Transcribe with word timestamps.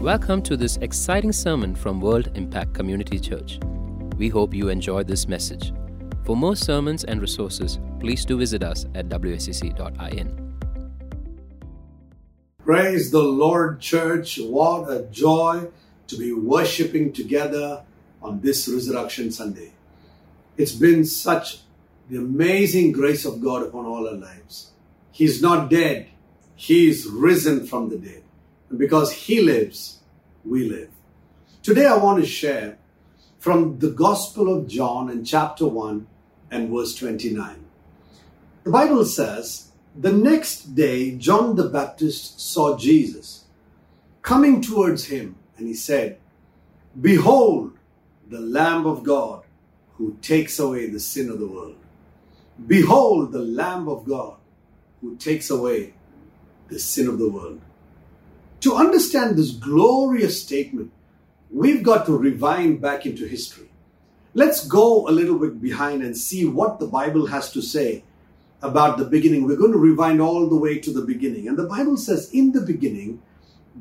Welcome 0.00 0.40
to 0.44 0.56
this 0.56 0.78
exciting 0.78 1.30
sermon 1.30 1.74
from 1.74 2.00
World 2.00 2.30
Impact 2.34 2.72
Community 2.72 3.20
Church. 3.20 3.58
We 4.16 4.30
hope 4.30 4.54
you 4.54 4.70
enjoy 4.70 5.02
this 5.02 5.28
message. 5.28 5.74
For 6.24 6.34
more 6.34 6.56
sermons 6.56 7.04
and 7.04 7.20
resources, 7.20 7.78
please 7.98 8.24
do 8.24 8.38
visit 8.38 8.62
us 8.62 8.86
at 8.94 9.10
wscc.in. 9.10 10.54
Praise 12.64 13.10
the 13.10 13.22
Lord, 13.22 13.80
church. 13.80 14.38
What 14.38 14.90
a 14.90 15.02
joy 15.10 15.68
to 16.06 16.16
be 16.16 16.32
worshiping 16.32 17.12
together 17.12 17.82
on 18.22 18.40
this 18.40 18.66
Resurrection 18.70 19.30
Sunday. 19.30 19.72
It's 20.56 20.72
been 20.72 21.04
such 21.04 21.58
the 22.08 22.16
amazing 22.16 22.92
grace 22.92 23.26
of 23.26 23.42
God 23.42 23.64
upon 23.64 23.84
all 23.84 24.08
our 24.08 24.14
lives. 24.14 24.70
He's 25.12 25.42
not 25.42 25.68
dead, 25.68 26.08
He 26.56 26.88
is 26.88 27.04
risen 27.04 27.66
from 27.66 27.90
the 27.90 27.98
dead. 27.98 28.22
And 28.70 28.78
because 28.78 29.12
He 29.12 29.42
lives, 29.42 29.98
we 30.44 30.68
live. 30.68 30.90
Today 31.62 31.86
I 31.86 31.96
want 31.96 32.20
to 32.20 32.26
share 32.26 32.78
from 33.38 33.78
the 33.78 33.90
Gospel 33.90 34.54
of 34.56 34.66
John 34.68 35.10
in 35.10 35.24
chapter 35.24 35.66
1 35.66 36.06
and 36.50 36.70
verse 36.70 36.94
29. 36.94 37.64
The 38.64 38.70
Bible 38.70 39.04
says, 39.04 39.72
The 39.98 40.12
next 40.12 40.74
day 40.74 41.16
John 41.16 41.56
the 41.56 41.68
Baptist 41.68 42.40
saw 42.40 42.78
Jesus 42.78 43.44
coming 44.22 44.60
towards 44.60 45.06
him, 45.06 45.36
and 45.56 45.66
he 45.66 45.74
said, 45.74 46.18
Behold, 47.00 47.76
the 48.28 48.40
Lamb 48.40 48.86
of 48.86 49.02
God 49.02 49.44
who 49.94 50.16
takes 50.22 50.58
away 50.58 50.88
the 50.88 51.00
sin 51.00 51.28
of 51.28 51.38
the 51.38 51.46
world. 51.46 51.76
Behold, 52.66 53.32
the 53.32 53.40
Lamb 53.42 53.88
of 53.88 54.06
God 54.06 54.36
who 55.00 55.16
takes 55.16 55.50
away 55.50 55.94
the 56.68 56.78
sin 56.78 57.08
of 57.08 57.18
the 57.18 57.28
world. 57.28 57.60
To 58.60 58.74
understand 58.74 59.36
this 59.36 59.52
glorious 59.52 60.42
statement, 60.42 60.92
we've 61.50 61.82
got 61.82 62.06
to 62.06 62.16
rewind 62.16 62.80
back 62.80 63.06
into 63.06 63.26
history. 63.26 63.70
Let's 64.34 64.66
go 64.66 65.08
a 65.08 65.10
little 65.10 65.38
bit 65.38 65.60
behind 65.60 66.02
and 66.02 66.16
see 66.16 66.44
what 66.44 66.78
the 66.78 66.86
Bible 66.86 67.26
has 67.26 67.50
to 67.52 67.62
say 67.62 68.04
about 68.62 68.98
the 68.98 69.04
beginning. 69.04 69.46
We're 69.46 69.56
going 69.56 69.72
to 69.72 69.78
rewind 69.78 70.20
all 70.20 70.48
the 70.48 70.56
way 70.56 70.78
to 70.78 70.92
the 70.92 71.00
beginning. 71.02 71.48
And 71.48 71.56
the 71.56 71.66
Bible 71.66 71.96
says, 71.96 72.30
in 72.32 72.52
the 72.52 72.60
beginning, 72.60 73.22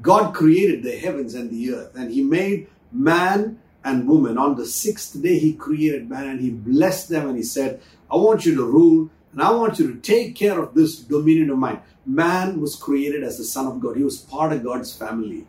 God 0.01 0.33
created 0.33 0.83
the 0.83 0.97
heavens 0.97 1.35
and 1.35 1.51
the 1.51 1.73
earth, 1.73 1.95
and 1.95 2.11
He 2.11 2.23
made 2.23 2.67
man 2.91 3.59
and 3.83 4.07
woman. 4.07 4.37
On 4.37 4.55
the 4.55 4.65
sixth 4.65 5.21
day, 5.21 5.37
He 5.37 5.53
created 5.53 6.09
man 6.09 6.27
and 6.27 6.39
He 6.39 6.49
blessed 6.49 7.09
them 7.09 7.27
and 7.27 7.37
He 7.37 7.43
said, 7.43 7.81
I 8.09 8.15
want 8.15 8.45
you 8.45 8.55
to 8.55 8.65
rule 8.65 9.09
and 9.31 9.41
I 9.41 9.51
want 9.51 9.79
you 9.79 9.93
to 9.93 9.99
take 9.99 10.35
care 10.35 10.59
of 10.59 10.73
this 10.73 10.99
dominion 10.99 11.49
of 11.49 11.57
mine. 11.57 11.81
Man 12.05 12.59
was 12.59 12.75
created 12.75 13.23
as 13.23 13.37
the 13.37 13.43
Son 13.43 13.67
of 13.67 13.79
God, 13.79 13.97
he 13.97 14.03
was 14.03 14.17
part 14.19 14.51
of 14.53 14.63
God's 14.63 14.95
family. 14.95 15.45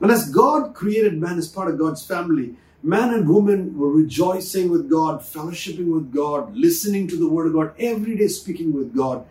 And 0.00 0.10
as 0.10 0.30
God 0.30 0.74
created 0.74 1.18
man 1.18 1.38
as 1.38 1.48
part 1.48 1.68
of 1.68 1.78
God's 1.78 2.06
family, 2.06 2.54
man 2.82 3.14
and 3.14 3.28
woman 3.28 3.76
were 3.76 3.90
rejoicing 3.90 4.70
with 4.70 4.90
God, 4.90 5.20
fellowshipping 5.20 5.92
with 5.92 6.12
God, 6.12 6.54
listening 6.54 7.08
to 7.08 7.16
the 7.16 7.28
Word 7.28 7.46
of 7.46 7.54
God, 7.54 7.72
every 7.78 8.16
day 8.16 8.28
speaking 8.28 8.72
with 8.72 8.94
God. 8.94 9.24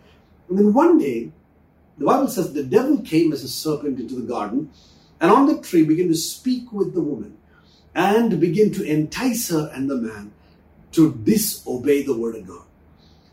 And 0.48 0.58
then 0.58 0.74
one 0.74 0.98
day, 0.98 1.30
the 1.98 2.04
Bible 2.04 2.28
says 2.28 2.52
the 2.52 2.64
devil 2.64 3.00
came 3.00 3.32
as 3.32 3.42
a 3.42 3.48
serpent 3.48 3.98
into 3.98 4.16
the 4.16 4.26
garden 4.26 4.70
and 5.20 5.30
on 5.30 5.46
the 5.46 5.60
tree 5.62 5.84
began 5.84 6.08
to 6.08 6.14
speak 6.14 6.72
with 6.72 6.92
the 6.92 7.00
woman 7.00 7.38
and 7.94 8.38
begin 8.38 8.72
to 8.72 8.84
entice 8.84 9.48
her 9.48 9.70
and 9.72 9.88
the 9.88 9.96
man 9.96 10.32
to 10.92 11.14
disobey 11.24 12.02
the 12.02 12.16
Word 12.16 12.36
of 12.36 12.46
God. 12.46 12.65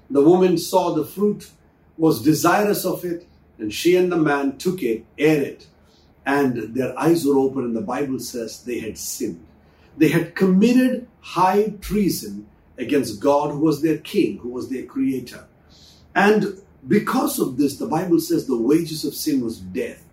The 0.10 0.22
woman 0.22 0.58
saw 0.58 0.94
the 0.94 1.06
fruit, 1.06 1.52
was 1.98 2.22
desirous 2.22 2.86
of 2.86 3.04
it, 3.06 3.28
and 3.58 3.74
she 3.74 3.96
and 3.96 4.12
the 4.12 4.18
man 4.18 4.58
took 4.58 4.82
it, 4.82 5.06
ate 5.18 5.42
it, 5.42 5.68
and 6.26 6.76
their 6.76 6.98
eyes 6.98 7.26
were 7.26 7.38
open, 7.38 7.64
and 7.66 7.76
the 7.76 7.82
Bible 7.82 8.20
says 8.20 8.64
they 8.64 8.80
had 8.80 8.98
sinned. 8.98 9.46
They 9.98 10.10
had 10.10 10.36
committed 10.36 11.08
high 11.22 11.74
treason 11.82 12.48
against 12.78 13.22
God, 13.22 13.52
who 13.52 13.60
was 13.60 13.82
their 13.82 13.98
king, 13.98 14.40
who 14.40 14.50
was 14.50 14.70
their 14.70 14.86
creator. 14.86 15.46
And 16.16 16.62
because 16.88 17.40
of 17.40 17.58
this, 17.58 17.78
the 17.78 17.88
Bible 17.88 18.20
says 18.20 18.48
the 18.48 18.58
wages 18.58 19.06
of 19.06 19.14
sin 19.14 19.42
was 19.42 19.60
death. 19.60 20.04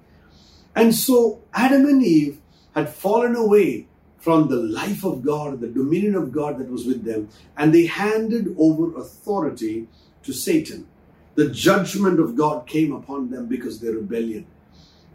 And 0.75 0.95
so 0.95 1.43
Adam 1.53 1.87
and 1.87 2.03
Eve 2.03 2.39
had 2.75 2.89
fallen 2.89 3.35
away 3.35 3.89
from 4.21 4.49
the 4.49 4.57
life 4.57 5.03
of 5.03 5.23
God, 5.23 5.61
the 5.61 5.69
dominion 5.69 6.15
of 6.15 6.31
God 6.31 6.59
that 6.59 6.71
was 6.71 6.87
with 6.87 7.05
them, 7.05 7.29
and 7.57 7.75
they 7.75 7.87
handed 7.87 8.55
over 8.59 8.97
authority 8.97 9.89
to 10.23 10.33
Satan. 10.33 10.87
The 11.35 11.49
judgment 11.49 12.21
of 12.21 12.37
God 12.37 12.67
came 12.67 12.93
upon 12.93 13.31
them 13.31 13.47
because 13.47 13.81
their 13.81 13.93
rebellion. 13.93 14.47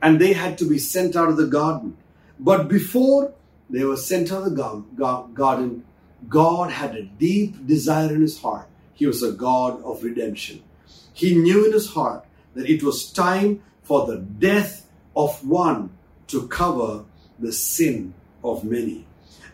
And 0.01 0.19
they 0.19 0.33
had 0.33 0.57
to 0.57 0.67
be 0.67 0.79
sent 0.79 1.15
out 1.15 1.29
of 1.29 1.37
the 1.37 1.45
garden. 1.45 1.97
But 2.39 2.67
before 2.67 3.33
they 3.69 3.83
were 3.83 3.97
sent 3.97 4.31
out 4.31 4.43
of 4.43 4.55
the 4.55 4.83
garden, 5.33 5.85
God 6.27 6.71
had 6.71 6.95
a 6.95 7.03
deep 7.03 7.67
desire 7.67 8.13
in 8.13 8.21
his 8.21 8.41
heart. 8.41 8.67
He 8.93 9.05
was 9.05 9.21
a 9.21 9.31
God 9.31 9.83
of 9.83 10.03
redemption. 10.03 10.63
He 11.13 11.35
knew 11.35 11.65
in 11.65 11.73
his 11.73 11.89
heart 11.89 12.25
that 12.55 12.69
it 12.69 12.81
was 12.81 13.11
time 13.11 13.61
for 13.83 14.07
the 14.07 14.17
death 14.17 14.87
of 15.15 15.45
one 15.47 15.91
to 16.27 16.47
cover 16.47 17.05
the 17.37 17.51
sin 17.51 18.13
of 18.51 18.63
many. 18.63 19.05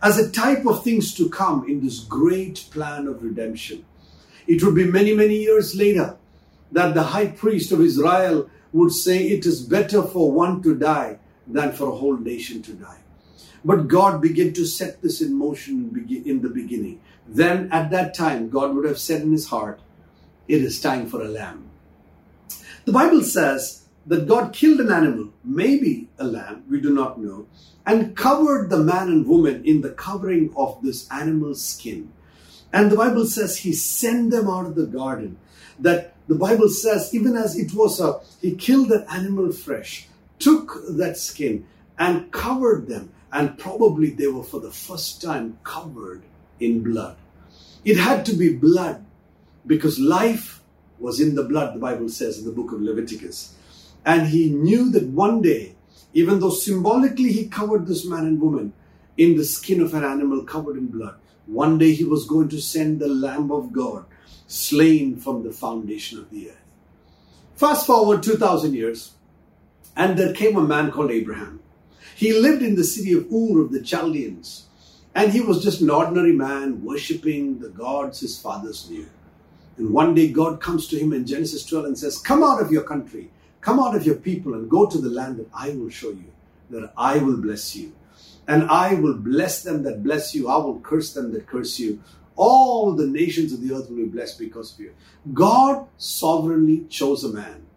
As 0.02 0.18
a 0.18 0.31
type 0.31 0.66
of 0.66 0.84
things 0.84 1.13
to 1.16 1.29
come 1.29 1.68
in 1.68 1.84
this 1.84 2.00
great 2.00 2.66
plan 2.72 3.07
of 3.07 3.24
redemption. 3.24 3.85
It 4.47 4.63
would 4.63 4.75
be 4.75 4.85
many, 4.85 5.13
many 5.16 5.35
years 5.35 5.75
later 5.75 6.18
that 6.72 6.94
the 6.94 7.03
high 7.03 7.28
priest 7.28 7.72
of 7.72 7.81
Israel 7.81 8.50
would 8.74 8.91
say, 8.91 9.28
It 9.28 9.46
is 9.46 9.62
better 9.62 10.01
for 10.01 10.31
one 10.31 10.63
to 10.63 10.75
die 10.75 11.19
than 11.47 11.72
for 11.74 11.90
a 11.90 11.96
whole 11.96 12.18
nation 12.18 12.62
to 12.63 12.74
die. 12.74 13.00
But 13.63 13.88
God 13.88 14.22
began 14.22 14.53
to 14.53 14.66
set 14.66 15.01
this 15.01 15.22
in 15.22 15.38
motion 15.38 16.07
in 16.25 16.41
the 16.41 16.50
beginning. 16.50 17.00
Then 17.28 17.72
at 17.72 17.91
that 17.91 18.16
time, 18.16 18.50
God 18.50 18.75
would 18.75 18.85
have 18.85 18.97
said 19.00 19.22
in 19.22 19.31
his 19.31 19.47
heart, 19.47 19.80
It 20.47 20.63
is 20.63 20.81
time 20.81 21.07
for 21.07 21.22
a 21.22 21.28
lamb. 21.28 21.69
The 22.85 22.91
Bible 22.91 23.22
says 23.22 23.81
that 24.06 24.28
God 24.28 24.53
killed 24.53 24.79
an 24.79 24.91
animal, 24.91 25.29
maybe 25.44 26.09
a 26.17 26.23
lamb, 26.23 26.63
we 26.69 26.81
do 26.81 26.94
not 26.94 27.19
know, 27.19 27.47
and 27.85 28.16
covered 28.16 28.69
the 28.69 28.79
man 28.79 29.09
and 29.09 29.28
woman 29.28 29.63
in 29.66 29.81
the 29.81 29.91
covering 29.91 30.53
of 30.56 30.81
this 30.81 31.09
animal's 31.12 31.63
skin. 31.63 32.12
And 32.73 32.91
the 32.91 32.97
Bible 32.97 33.25
says 33.25 33.57
he 33.57 33.73
sent 33.73 34.31
them 34.31 34.50
out 34.50 34.66
of 34.66 34.75
the 34.75 34.85
garden. 34.85 35.38
That 35.79 36.13
the 36.28 36.35
Bible 36.35 36.69
says, 36.69 37.13
even 37.13 37.35
as 37.35 37.57
it 37.57 37.73
was 37.73 38.00
a, 38.00 38.19
he 38.41 38.56
killed 38.56 38.89
that 38.89 39.12
animal 39.12 39.51
fresh, 39.51 40.07
took 40.39 40.79
that 40.89 41.18
skin 41.18 41.66
and 41.97 42.31
covered 42.31 42.88
them. 42.88 43.12
And 43.31 43.57
probably 43.57 44.12
they 44.12 44.28
were 44.28 44.44
for 44.44 44.59
the 44.59 44.72
first 44.72 45.22
time 45.22 45.57
covered 45.63 46.23
in 46.59 46.83
blood. 46.83 47.18
It 47.83 47.97
had 47.97 48.25
to 48.28 48.33
be 48.33 48.53
blood 48.53 49.03
because 49.66 50.00
life 50.00 50.62
was 51.00 51.19
in 51.19 51.35
the 51.35 51.44
blood, 51.44 51.75
the 51.75 51.79
Bible 51.79 52.09
says 52.09 52.38
in 52.38 52.45
the 52.45 52.51
book 52.51 52.72
of 52.72 52.81
Leviticus. 52.81 53.56
And 54.06 54.28
he 54.28 54.50
knew 54.50 54.89
that 54.91 55.07
one 55.07 55.41
day, 55.41 55.75
even 56.13 56.39
though 56.39 56.50
symbolically 56.50 57.31
he 57.31 57.47
covered 57.47 57.88
this 57.88 58.06
man 58.06 58.25
and 58.25 58.41
woman 58.41 58.73
in 59.17 59.35
the 59.35 59.44
skin 59.44 59.81
of 59.81 59.94
an 59.94 60.03
animal 60.03 60.44
covered 60.44 60.78
in 60.78 60.88
blood, 60.88 61.16
one 61.45 61.78
day 61.78 61.94
he 61.94 62.03
was 62.03 62.25
going 62.25 62.50
to 62.50 62.62
send 62.62 63.00
the 63.00 63.07
Lamb 63.07 63.51
of 63.51 63.72
God 63.72 64.06
slain 64.47 65.17
from 65.17 65.44
the 65.44 65.51
foundation 65.51 66.19
of 66.19 66.29
the 66.29 66.50
earth. 66.50 66.57
Fast 67.56 67.85
forward 67.85 68.23
2,000 68.23 68.73
years, 68.73 69.13
and 69.95 70.18
there 70.18 70.33
came 70.33 70.57
a 70.57 70.63
man 70.63 70.91
called 70.91 71.12
Abraham. 71.12 71.59
He 72.16 72.33
lived 72.33 72.62
in 72.62 72.75
the 72.75 72.83
city 72.83 73.13
of 73.13 73.31
Ur 73.31 73.62
of 73.62 73.72
the 73.72 73.81
Chaldeans, 73.81 74.68
and 75.13 75.31
he 75.31 75.41
was 75.41 75.63
just 75.63 75.81
an 75.81 75.89
ordinary 75.89 76.31
man 76.31 76.83
worshipping 76.83 77.59
the 77.59 77.69
gods 77.69 78.22
his 78.22 78.39
fathers 78.39 78.89
knew. 78.89 79.07
And 79.78 79.91
one 79.91 80.16
day 80.16 80.31
God 80.31 80.62
comes 80.62 80.88
to 80.88 80.97
him 80.97 81.13
in 81.13 81.25
Genesis 81.25 81.66
12 81.66 81.85
and 81.85 81.97
says, 81.97 82.18
Come 82.18 82.44
out 82.44 82.62
of 82.62 82.72
your 82.72 82.83
country 82.83 83.29
Come 83.62 83.80
out 83.80 83.96
of 83.96 84.06
your 84.06 84.16
people 84.16 84.56
and 84.56 84.70
go 84.70 84.88
to 84.88 84.98
the 84.98 85.10
land 85.10 85.38
that 85.38 85.48
I 85.54 85.70
will 85.70 85.90
show 85.90 86.10
you, 86.10 86.32
that 86.72 86.92
I 86.98 87.20
will 87.20 87.38
bless 87.38 87.76
you. 87.76 87.94
And 88.48 88.63
I 88.63 88.96
will 88.96 89.13
bless 89.13 89.63
them 89.63 89.84
that 89.84 90.04
bless 90.04 90.34
you. 90.34 90.50
I 90.50 90.58
will 90.58 90.80
curse 90.80 91.13
them 91.13 91.31
that 91.34 91.48
curse 91.48 91.80
you. 91.80 92.02
All 92.36 92.94
the 92.94 93.06
nations 93.06 93.54
of 93.54 93.62
the 93.62 93.74
earth 93.74 93.90
will 93.90 93.98
be 93.98 94.06
blessed 94.06 94.40
because 94.40 94.74
of 94.74 94.80
you. 94.80 94.94
God 95.31 95.88
sovereignly 95.98 96.86
chose 96.90 97.24
a 97.24 97.30
man 97.30 97.68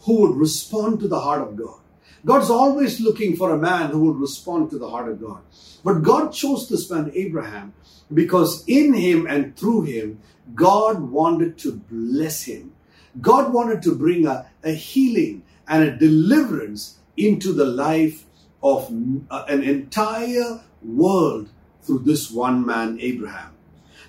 who 0.00 0.22
would 0.22 0.36
respond 0.36 1.00
to 1.00 1.08
the 1.08 1.20
heart 1.20 1.42
of 1.42 1.56
God. 1.56 1.80
God's 2.24 2.50
always 2.50 3.00
looking 3.00 3.36
for 3.36 3.52
a 3.52 3.58
man 3.58 3.90
who 3.90 4.06
would 4.06 4.16
respond 4.16 4.70
to 4.70 4.78
the 4.78 4.88
heart 4.88 5.08
of 5.08 5.20
God. 5.20 5.42
But 5.84 6.02
God 6.02 6.32
chose 6.32 6.68
this 6.68 6.90
man, 6.90 7.12
Abraham, 7.14 7.74
because 8.12 8.64
in 8.66 8.94
him 8.94 9.26
and 9.26 9.56
through 9.56 9.82
him, 9.82 10.20
God 10.54 11.00
wanted 11.00 11.58
to 11.58 11.72
bless 11.72 12.44
him 12.44 12.72
God 13.20 13.52
wanted 13.52 13.82
to 13.82 13.94
bring 13.94 14.26
a, 14.26 14.46
a 14.62 14.72
healing 14.72 15.42
and 15.68 15.82
a 15.82 15.96
deliverance 15.96 16.98
into 17.16 17.52
the 17.52 17.64
life 17.64 18.24
of 18.62 18.92
uh, 19.30 19.44
an 19.48 19.62
entire 19.62 20.60
world 20.82 21.48
through 21.82 22.00
this 22.00 22.30
one 22.30 22.66
man, 22.66 22.98
Abraham. 23.00 23.52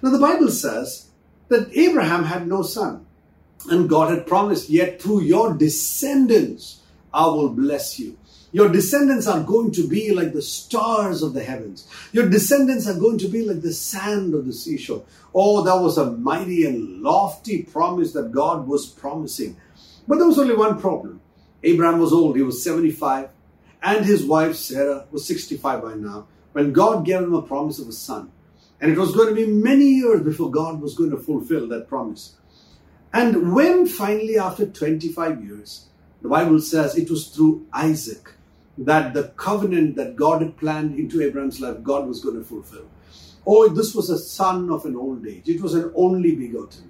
Now, 0.01 0.11
the 0.11 0.19
Bible 0.19 0.49
says 0.49 1.07
that 1.47 1.75
Abraham 1.75 2.25
had 2.25 2.47
no 2.47 2.61
son, 2.63 3.05
and 3.69 3.89
God 3.89 4.09
had 4.09 4.27
promised, 4.27 4.69
Yet 4.69 5.01
through 5.01 5.21
your 5.21 5.53
descendants 5.53 6.81
I 7.13 7.25
will 7.27 7.49
bless 7.49 7.99
you. 7.99 8.17
Your 8.53 8.69
descendants 8.69 9.27
are 9.27 9.43
going 9.43 9.71
to 9.71 9.87
be 9.87 10.13
like 10.13 10.33
the 10.33 10.41
stars 10.41 11.21
of 11.21 11.33
the 11.33 11.43
heavens. 11.43 11.87
Your 12.13 12.29
descendants 12.29 12.87
are 12.87 12.97
going 12.97 13.17
to 13.19 13.27
be 13.27 13.45
like 13.45 13.61
the 13.61 13.73
sand 13.73 14.33
of 14.33 14.45
the 14.45 14.53
seashore. 14.53 15.03
Oh, 15.35 15.63
that 15.63 15.81
was 15.81 15.97
a 15.97 16.11
mighty 16.11 16.65
and 16.65 17.01
lofty 17.01 17.63
promise 17.63 18.13
that 18.13 18.31
God 18.31 18.67
was 18.67 18.87
promising. 18.87 19.57
But 20.07 20.17
there 20.17 20.27
was 20.27 20.39
only 20.39 20.55
one 20.55 20.79
problem. 20.79 21.19
Abraham 21.63 21.99
was 21.99 22.13
old, 22.13 22.37
he 22.37 22.43
was 22.43 22.63
75, 22.63 23.29
and 23.83 24.05
his 24.05 24.23
wife 24.23 24.55
Sarah 24.55 25.05
was 25.11 25.25
65 25.25 25.81
by 25.81 25.95
now, 25.95 26.27
when 26.53 26.71
God 26.71 27.05
gave 27.05 27.21
him 27.21 27.33
a 27.33 27.41
promise 27.41 27.79
of 27.79 27.89
a 27.89 27.93
son. 27.93 28.31
And 28.79 28.91
it 28.91 28.97
was 28.97 29.13
going 29.13 29.29
to 29.29 29.35
be 29.35 29.47
many 29.47 29.85
years 29.85 30.21
before 30.21 30.51
God 30.51 30.79
was 30.79 30.95
going 30.95 31.09
to 31.09 31.17
fulfill 31.17 31.67
that 31.67 31.89
promise. 31.89 32.35
And 33.11 33.53
when 33.53 33.87
finally, 33.87 34.37
after 34.37 34.65
25 34.65 35.43
years, 35.43 35.87
the 36.21 36.29
Bible 36.29 36.59
says 36.59 36.95
it 36.95 37.09
was 37.09 37.27
through 37.27 37.65
Isaac 37.73 38.31
that 38.77 39.13
the 39.13 39.29
covenant 39.29 39.95
that 39.95 40.15
God 40.15 40.41
had 40.41 40.57
planned 40.57 40.97
into 40.97 41.21
Abraham's 41.21 41.59
life, 41.59 41.81
God 41.83 42.07
was 42.07 42.23
going 42.23 42.37
to 42.37 42.43
fulfill. 42.43 42.87
Oh, 43.45 43.69
this 43.69 43.95
was 43.95 44.09
a 44.09 44.19
son 44.19 44.69
of 44.69 44.85
an 44.85 44.95
old 44.95 45.25
age. 45.25 45.47
It 45.47 45.61
was 45.61 45.73
an 45.73 45.91
only 45.95 46.35
begotten. 46.35 46.89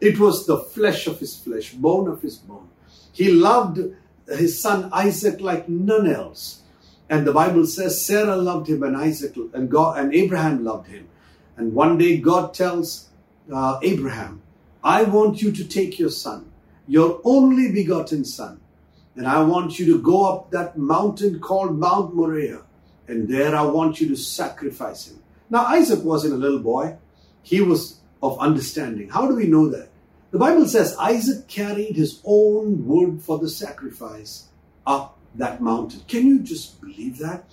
It 0.00 0.18
was 0.18 0.46
the 0.46 0.58
flesh 0.58 1.06
of 1.06 1.18
his 1.18 1.36
flesh, 1.36 1.72
bone 1.72 2.08
of 2.08 2.22
his 2.22 2.36
bone. 2.36 2.68
He 3.12 3.32
loved 3.32 3.80
his 4.28 4.60
son 4.60 4.88
Isaac 4.92 5.40
like 5.40 5.68
none 5.68 6.08
else. 6.08 6.62
And 7.08 7.26
the 7.26 7.32
Bible 7.32 7.66
says 7.66 8.04
Sarah 8.04 8.36
loved 8.36 8.68
him 8.68 8.82
and 8.82 8.96
Isaac 8.96 9.36
and 9.54 9.70
God 9.70 9.98
and 9.98 10.12
Abraham 10.14 10.64
loved 10.64 10.88
him. 10.88 11.08
And 11.56 11.72
one 11.72 11.98
day 11.98 12.18
God 12.18 12.52
tells 12.52 13.08
uh, 13.52 13.78
Abraham, 13.82 14.42
I 14.82 15.04
want 15.04 15.40
you 15.40 15.52
to 15.52 15.64
take 15.64 15.98
your 15.98 16.10
son, 16.10 16.50
your 16.86 17.20
only 17.24 17.72
begotten 17.72 18.24
son, 18.24 18.60
and 19.16 19.26
I 19.26 19.42
want 19.42 19.78
you 19.78 19.86
to 19.86 20.02
go 20.02 20.24
up 20.30 20.50
that 20.50 20.76
mountain 20.76 21.40
called 21.40 21.78
Mount 21.78 22.14
Moriah, 22.14 22.62
and 23.08 23.28
there 23.28 23.56
I 23.56 23.62
want 23.62 24.00
you 24.00 24.08
to 24.08 24.16
sacrifice 24.16 25.08
him. 25.08 25.22
Now, 25.48 25.64
Isaac 25.64 26.04
wasn't 26.04 26.34
a 26.34 26.36
little 26.36 26.58
boy, 26.58 26.96
he 27.42 27.60
was 27.60 28.00
of 28.22 28.38
understanding. 28.38 29.08
How 29.08 29.28
do 29.28 29.36
we 29.36 29.46
know 29.46 29.68
that? 29.68 29.88
The 30.32 30.38
Bible 30.38 30.66
says 30.66 30.96
Isaac 30.98 31.48
carried 31.48 31.96
his 31.96 32.20
own 32.24 32.86
wood 32.86 33.22
for 33.22 33.38
the 33.38 33.48
sacrifice 33.48 34.48
up 34.86 35.16
that 35.36 35.62
mountain. 35.62 36.00
Can 36.08 36.26
you 36.26 36.40
just 36.40 36.80
believe 36.80 37.18
that? 37.18 37.44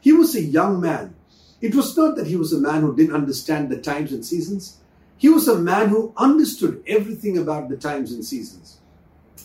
He 0.00 0.12
was 0.12 0.34
a 0.34 0.42
young 0.42 0.80
man. 0.80 1.14
It 1.60 1.74
was 1.74 1.96
not 1.96 2.16
that 2.16 2.26
he 2.26 2.36
was 2.36 2.52
a 2.52 2.60
man 2.60 2.82
who 2.82 2.94
didn't 2.94 3.14
understand 3.14 3.70
the 3.70 3.78
times 3.78 4.12
and 4.12 4.24
seasons. 4.24 4.78
He 5.16 5.28
was 5.28 5.48
a 5.48 5.58
man 5.58 5.88
who 5.88 6.12
understood 6.16 6.82
everything 6.86 7.38
about 7.38 7.68
the 7.68 7.76
times 7.76 8.12
and 8.12 8.24
seasons. 8.24 8.75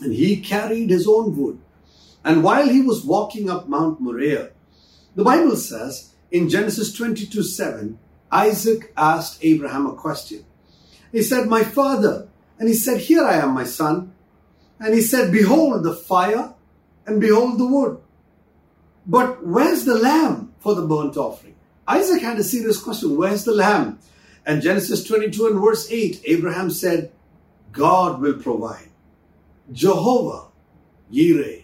And 0.02 0.14
he 0.14 0.42
carried 0.42 0.90
his 0.90 1.08
own 1.08 1.38
wood. 1.38 1.60
And 2.24 2.44
while 2.44 2.68
he 2.68 2.82
was 2.82 3.06
walking 3.06 3.50
up 3.50 3.70
Mount 3.70 4.02
Moriah, 4.02 4.50
the 5.16 5.24
Bible 5.24 5.56
says 5.56 6.14
in 6.32 6.50
Genesis 6.50 6.94
22 6.94 7.44
7, 7.44 7.98
Isaac 8.32 8.94
asked 8.96 9.44
Abraham 9.44 9.86
a 9.86 9.94
question. 9.94 10.46
He 11.12 11.22
said, 11.22 11.48
My 11.48 11.64
father. 11.64 12.28
And 12.58 12.68
he 12.68 12.76
said, 12.76 13.02
Here 13.02 13.24
I 13.24 13.38
am, 13.38 13.52
my 13.52 13.64
son. 13.64 14.14
And 14.80 14.94
he 14.94 15.02
said, 15.02 15.32
Behold 15.32 15.84
the 15.84 15.94
fire 15.94 16.54
and 17.06 17.20
behold 17.20 17.60
the 17.60 17.66
wood. 17.66 18.00
But 19.06 19.46
where's 19.46 19.84
the 19.84 19.96
lamb 19.96 20.54
for 20.60 20.76
the 20.76 20.86
burnt 20.86 21.18
offering? 21.18 21.56
Isaac 21.88 22.22
had 22.22 22.38
a 22.38 22.44
serious 22.44 22.82
question 22.82 23.18
Where's 23.18 23.44
the 23.44 23.54
lamb? 23.54 24.00
And 24.46 24.62
Genesis 24.62 25.04
22 25.04 25.48
and 25.48 25.62
verse 25.62 25.92
8, 25.92 26.22
Abraham 26.26 26.70
said, 26.70 27.12
God 27.72 28.22
will 28.22 28.36
provide. 28.36 28.91
Jehovah 29.72 30.48
Yireh, 31.12 31.64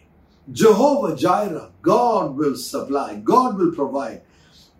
Jehovah 0.51 1.15
Jireh, 1.15 1.71
God 1.81 2.35
will 2.37 2.55
supply, 2.55 3.15
God 3.15 3.57
will 3.57 3.73
provide. 3.73 4.21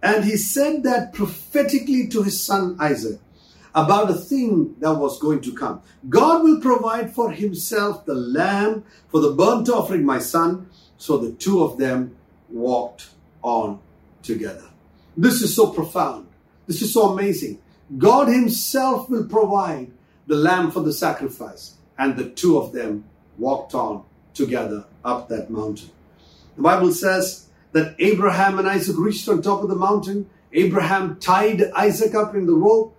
And 0.02 0.24
he 0.24 0.38
said 0.38 0.84
that 0.84 1.14
prophetically 1.14 2.08
to 2.10 2.24
his 2.24 2.42
son 2.42 2.78
Isaac 2.80 3.20
about 3.74 4.10
a 4.10 4.14
thing 4.14 4.76
that 4.80 4.94
was 4.94 5.20
going 5.20 5.42
to 5.42 5.54
come. 5.54 5.82
God 6.08 6.44
will 6.44 6.62
provide 6.62 7.14
for 7.14 7.32
himself 7.32 8.06
the 8.06 8.16
lamb 8.16 8.84
for 9.10 9.20
the 9.20 9.32
burnt 9.32 9.70
offering, 9.70 10.06
my 10.06 10.20
son. 10.20 10.70
So 10.98 11.18
the 11.18 11.32
two 11.34 11.64
of 11.64 11.78
them 11.78 12.16
walked 12.50 13.10
on 13.44 13.80
together. 14.24 14.66
This 15.16 15.42
is 15.42 15.56
so 15.56 15.72
profound. 15.72 16.28
This 16.68 16.82
is 16.82 16.94
so 16.94 17.12
amazing. 17.12 17.60
God 17.98 18.28
Himself 18.28 19.10
will 19.10 19.26
provide 19.26 19.92
the 20.28 20.36
lamb 20.36 20.72
for 20.72 20.82
the 20.82 20.94
sacrifice. 20.94 21.76
And 21.98 22.16
the 22.16 22.30
two 22.30 22.58
of 22.60 22.74
them 22.74 23.06
walked 23.38 23.74
on 23.74 24.04
together 24.34 24.86
up 25.04 25.30
that 25.30 25.50
mountain. 25.50 25.90
The 26.56 26.62
Bible 26.64 26.92
says 26.92 27.48
that 27.72 27.96
Abraham 28.00 28.60
and 28.60 28.68
Isaac 28.68 28.98
reached 28.98 29.28
on 29.30 29.42
top 29.42 29.62
of 29.62 29.70
the 29.70 29.76
mountain. 29.76 30.30
Abraham 30.54 31.18
tied 31.20 31.72
Isaac 31.76 32.16
up 32.16 32.36
in 32.36 32.46
the 32.46 32.54
rope 32.54 32.96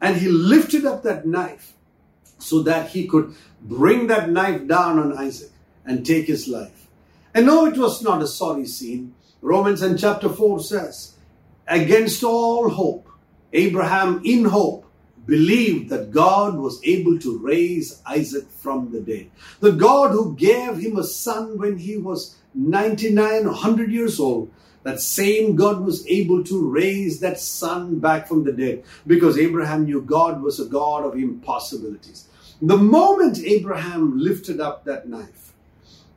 and 0.00 0.16
he 0.16 0.28
lifted 0.28 0.84
up 0.84 1.02
that 1.02 1.26
knife 1.26 1.74
so 2.38 2.62
that 2.62 2.90
he 2.90 3.06
could 3.06 3.34
bring 3.60 4.08
that 4.08 4.30
knife 4.30 4.66
down 4.66 4.98
on 4.98 5.16
Isaac 5.16 5.50
and 5.84 6.04
take 6.04 6.26
his 6.26 6.48
life. 6.48 6.88
And 7.34 7.46
no, 7.46 7.66
it 7.66 7.76
was 7.76 8.02
not 8.02 8.22
a 8.22 8.26
sorry 8.26 8.66
scene. 8.66 9.14
Romans 9.40 9.82
and 9.82 9.98
chapter 9.98 10.28
4 10.28 10.60
says, 10.60 11.14
against 11.66 12.22
all 12.22 12.68
hope, 12.68 13.08
Abraham, 13.52 14.20
in 14.24 14.44
hope, 14.44 14.81
believed 15.26 15.90
that 15.90 16.10
God 16.10 16.56
was 16.56 16.80
able 16.84 17.18
to 17.20 17.38
raise 17.38 18.02
Isaac 18.06 18.50
from 18.50 18.90
the 18.90 19.00
dead. 19.00 19.30
The 19.60 19.72
God 19.72 20.10
who 20.10 20.34
gave 20.34 20.78
him 20.78 20.98
a 20.98 21.04
son 21.04 21.58
when 21.58 21.78
he 21.78 21.96
was 21.96 22.36
99, 22.54 23.46
100 23.46 23.92
years 23.92 24.18
old, 24.18 24.52
that 24.82 25.00
same 25.00 25.54
God 25.54 25.80
was 25.80 26.06
able 26.08 26.42
to 26.44 26.68
raise 26.68 27.20
that 27.20 27.38
son 27.38 28.00
back 28.00 28.26
from 28.26 28.42
the 28.44 28.52
dead 28.52 28.82
because 29.06 29.38
Abraham 29.38 29.84
knew 29.84 30.02
God 30.02 30.42
was 30.42 30.58
a 30.58 30.66
God 30.66 31.04
of 31.04 31.14
impossibilities. 31.14 32.26
The 32.60 32.76
moment 32.76 33.38
Abraham 33.38 34.18
lifted 34.18 34.60
up 34.60 34.84
that 34.84 35.08
knife 35.08 35.52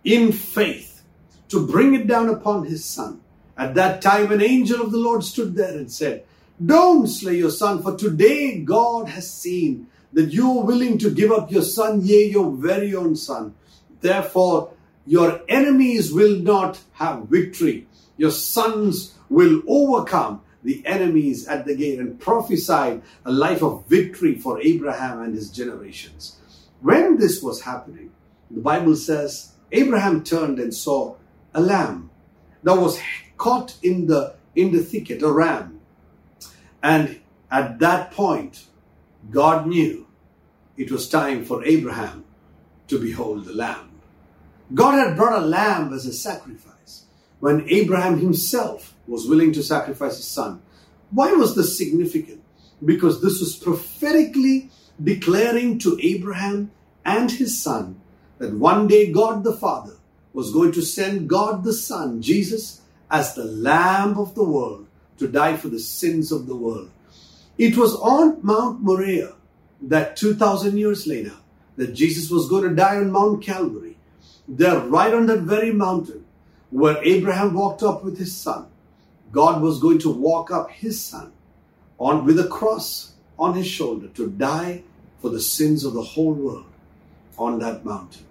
in 0.04 0.32
faith 0.32 1.04
to 1.50 1.66
bring 1.66 1.94
it 1.94 2.08
down 2.08 2.30
upon 2.30 2.66
his 2.66 2.84
son, 2.84 3.22
at 3.58 3.76
that 3.76 4.02
time 4.02 4.32
an 4.32 4.42
angel 4.42 4.82
of 4.82 4.92
the 4.92 4.98
Lord 4.98 5.24
stood 5.24 5.56
there 5.56 5.78
and 5.78 5.92
said, 5.92 6.26
don't 6.64 7.08
slay 7.08 7.38
your 7.38 7.52
son, 7.52 7.84
for 7.84 7.98
today 7.98 8.60
God 8.60 9.10
has 9.10 9.32
seen 9.32 9.88
that 10.14 10.32
you 10.32 10.60
are 10.60 10.64
willing 10.64 10.98
to 11.00 11.10
give 11.10 11.32
up 11.32 11.52
your 11.52 11.62
son, 11.62 12.02
yea, 12.02 12.30
your 12.30 12.52
very 12.52 12.96
own 12.96 13.16
son. 13.16 13.54
Therefore, 14.00 14.72
your 15.06 15.42
enemies 15.50 16.14
will 16.14 16.38
not 16.38 16.80
have 16.94 17.28
victory. 17.28 17.88
Your 18.18 18.32
sons 18.32 19.14
will 19.30 19.62
overcome 19.68 20.42
the 20.64 20.82
enemies 20.86 21.48
at 21.48 21.66
the 21.66 21.76
gate 21.76 22.00
and 22.00 22.20
prophesied 22.20 23.02
a 23.26 23.32
life 23.32 23.62
of 23.62 23.86
victory 23.88 24.36
for 24.36 24.62
Abraham 24.62 25.22
and 25.22 25.36
his 25.36 25.52
generations. 25.52 26.38
When 26.82 27.18
this 27.18 27.42
was 27.42 27.62
happening, 27.62 28.12
the 28.50 28.62
Bible 28.62 28.96
says 28.96 29.52
Abraham 29.72 30.24
turned 30.24 30.60
and 30.60 30.74
saw 30.74 31.16
a 31.54 31.62
lamb 31.62 32.10
that 32.64 32.78
was 32.78 33.00
caught 33.38 33.76
in 33.84 34.08
the 34.08 34.36
in 34.56 34.72
the 34.72 34.82
thicket, 34.82 35.22
a 35.22 35.30
ram 35.30 35.75
and 36.86 37.20
at 37.50 37.80
that 37.80 38.12
point, 38.12 38.66
God 39.32 39.66
knew 39.66 40.06
it 40.78 40.92
was 40.92 41.10
time 41.10 41.44
for 41.44 41.66
Abraham 41.66 42.26
to 42.90 43.00
behold 43.00 43.46
the 43.46 43.54
lamb. 43.54 43.90
God 44.72 44.92
had 44.92 45.18
brought 45.18 45.42
a 45.42 45.46
lamb 45.48 45.94
as 45.94 46.06
a 46.06 46.14
sacrifice 46.14 47.06
when 47.40 47.68
Abraham 47.70 48.20
himself 48.20 48.94
was 49.08 49.28
willing 49.28 49.52
to 49.54 49.64
sacrifice 49.64 50.18
his 50.18 50.28
son. 50.28 50.62
Why 51.10 51.34
was 51.34 51.56
this 51.56 51.76
significant? 51.76 52.44
Because 52.84 53.20
this 53.20 53.40
was 53.40 53.56
prophetically 53.56 54.70
declaring 55.04 55.80
to 55.80 55.98
Abraham 56.04 56.70
and 57.04 57.32
his 57.32 57.60
son 57.64 58.00
that 58.38 58.54
one 58.54 58.88
day 58.88 59.12
God 59.12 59.44
the 59.44 59.58
Father 59.58 59.96
was 60.34 60.54
going 60.54 60.72
to 60.74 60.84
send 60.84 61.30
God 61.30 61.64
the 61.64 61.74
Son, 61.74 62.22
Jesus, 62.22 62.82
as 63.10 63.34
the 63.34 63.46
Lamb 63.46 64.20
of 64.20 64.36
the 64.36 64.44
world 64.44 64.85
to 65.18 65.28
die 65.28 65.58
for 65.58 65.70
the 65.70 65.80
sins 65.80 66.32
of 66.32 66.48
the 66.48 66.56
world. 66.56 66.92
It 67.58 67.78
was 67.78 67.96
on 67.96 68.40
Mount 68.42 68.82
Moriah 68.84 69.34
that 69.82 70.18
2,000 70.18 70.78
years 70.78 71.08
later, 71.08 71.34
that 71.78 71.94
Jesus 71.94 72.30
was 72.30 72.50
going 72.50 72.64
to 72.64 72.76
die 72.76 72.98
on 72.98 73.12
Mount 73.12 73.44
Calvary. 73.44 73.98
There, 74.48 74.80
right 74.80 75.14
on 75.14 75.26
that 75.28 75.42
very 75.42 75.72
mountain 75.72 76.26
where 76.70 77.04
Abraham 77.04 77.54
walked 77.54 77.84
up 77.84 78.04
with 78.04 78.18
his 78.18 78.36
son, 78.36 78.68
God 79.32 79.62
was 79.62 79.80
going 79.80 80.00
to 80.00 80.10
walk 80.10 80.52
up 80.52 80.70
his 80.72 81.02
son 81.02 81.32
on 81.98 82.26
with 82.26 82.40
a 82.40 82.48
cross 82.48 83.14
on 83.38 83.54
his 83.56 83.68
shoulder 83.68 84.08
to 84.10 84.30
die 84.30 84.84
for 85.22 85.30
the 85.30 85.42
sins 85.42 85.84
of 85.84 85.94
the 85.94 86.02
whole 86.02 86.34
world 86.34 86.66
on 87.38 87.60
that 87.60 87.84
mountain. 87.84 88.26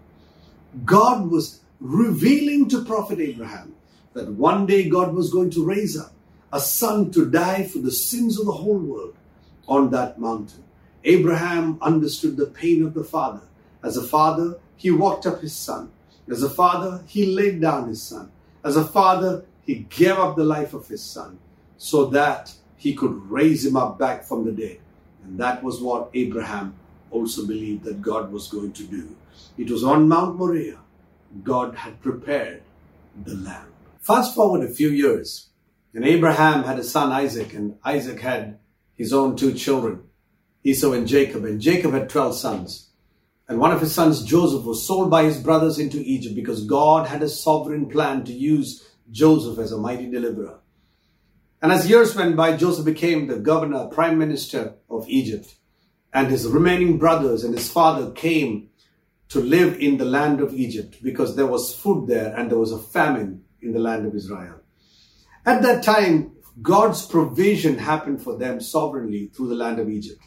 God 0.85 1.31
was 1.31 1.61
revealing 1.81 2.69
to 2.71 2.85
Prophet 2.85 3.21
Abraham 3.21 3.75
that 4.15 4.29
one 4.29 4.67
day 4.67 4.89
God 4.89 5.15
was 5.15 5.31
going 5.31 5.51
to 5.51 5.65
raise 5.65 5.99
up 5.99 6.13
a 6.55 6.61
son 6.61 7.11
to 7.11 7.29
die 7.29 7.65
for 7.65 7.79
the 7.79 7.91
sins 7.91 8.39
of 8.39 8.47
the 8.47 8.53
whole 8.53 8.79
world 8.79 9.17
on 9.67 9.91
that 9.91 10.21
mountain. 10.21 10.63
Abraham 11.03 11.79
understood 11.83 12.37
the 12.37 12.47
pain 12.47 12.85
of 12.87 12.95
the 12.95 13.03
father. 13.03 13.41
As 13.83 13.97
a 13.97 14.05
father, 14.05 14.59
he 14.77 14.93
walked 14.93 15.27
up 15.27 15.41
his 15.41 15.53
son. 15.53 15.91
As 16.31 16.45
a 16.45 16.49
father, 16.49 17.03
he 17.09 17.27
laid 17.27 17.61
down 17.61 17.89
his 17.89 18.01
son. 18.01 18.31
As 18.65 18.77
a 18.77 18.85
father, 18.85 19.45
he 19.67 19.87
gave 19.91 20.13
up 20.13 20.37
the 20.37 20.45
life 20.45 20.75
of 20.75 20.87
his 20.87 21.03
son 21.03 21.41
so 21.77 22.07
that 22.07 22.55
he 22.77 22.95
could 22.95 23.29
raise 23.29 23.67
him 23.67 23.77
up 23.77 23.99
back 23.99 24.23
from 24.23 24.45
the 24.45 24.53
dead. 24.53 24.79
And 25.25 25.37
that 25.41 25.61
was 25.61 25.81
what 25.81 26.11
Abraham 26.15 26.77
also 27.11 27.45
believed 27.49 27.83
that 27.83 28.01
God 28.01 28.31
was 28.31 28.47
going 28.47 28.73
to 28.75 28.85
do. 28.85 29.17
It 29.59 29.69
was 29.71 29.83
on 29.83 30.09
Mount 30.09 30.37
Moriah. 30.37 30.79
God 31.43 31.75
had 31.75 32.01
prepared 32.01 32.63
the 33.25 33.35
lamb. 33.35 33.73
Fast 34.01 34.37
forward 34.37 34.63
a 34.63 34.73
few 34.73 34.91
years, 34.91 35.49
and 35.95 36.05
Abraham 36.05 36.65
had 36.65 36.79
a 36.79 36.85
son 36.85 37.13
Isaac, 37.13 37.55
and 37.55 37.77
Isaac 37.85 38.21
had 38.21 38.59
his 38.95 39.13
own 39.13 39.37
two 39.37 39.55
children, 39.55 40.03
Esau 40.65 40.93
and 40.93 41.07
Jacob. 41.07 41.45
And 41.45 41.61
Jacob 41.61 41.93
had 41.93 42.09
12 42.09 42.37
sons. 42.37 42.91
And 43.49 43.61
one 43.61 43.73
of 43.73 43.81
his 43.81 43.95
sons, 43.95 44.25
Joseph, 44.25 44.65
was 44.65 44.85
sold 44.87 45.11
by 45.11 45.25
his 45.25 45.39
brothers 45.39 45.79
into 45.79 45.99
Egypt 45.99 46.35
because 46.35 46.67
God 46.67 47.07
had 47.07 47.23
a 47.23 47.29
sovereign 47.29 47.89
plan 47.89 48.25
to 48.25 48.33
use 48.33 48.89
Joseph 49.11 49.59
as 49.59 49.71
a 49.71 49.79
mighty 49.79 50.11
deliverer. 50.11 50.59
And 51.63 51.71
as 51.71 51.89
years 51.89 52.15
went 52.17 52.37
by, 52.37 52.57
Joseph 52.57 52.85
became 52.85 53.27
the 53.27 53.39
governor, 53.39 53.87
prime 53.87 54.19
minister 54.19 54.75
of 54.91 55.09
Egypt. 55.09 55.55
And 56.13 56.29
his 56.29 56.47
remaining 56.47 56.99
brothers 56.99 57.45
and 57.45 57.55
his 57.55 57.71
father 57.71 58.11
came 58.13 58.71
to 59.29 59.41
live 59.41 59.79
in 59.79 59.99
the 59.99 60.05
land 60.05 60.41
of 60.41 60.55
Egypt 60.55 60.99
because 61.03 61.37
there 61.37 61.47
was 61.47 61.75
food 61.75 62.09
there 62.09 62.35
and 62.37 62.51
there 62.51 62.59
was 62.59 62.73
a 62.73 62.79
famine 62.79 63.45
in 63.61 63.73
the 63.73 63.79
land 63.79 64.07
of 64.07 64.15
Israel. 64.15 64.61
At 65.47 65.63
that 65.63 65.83
time, 65.83 66.33
God's 66.63 67.05
provision 67.05 67.79
happened 67.79 68.23
for 68.23 68.39
them 68.39 68.61
sovereignly 68.61 69.31
through 69.35 69.49
the 69.49 69.55
land 69.55 69.79
of 69.79 69.91
Egypt. 69.91 70.21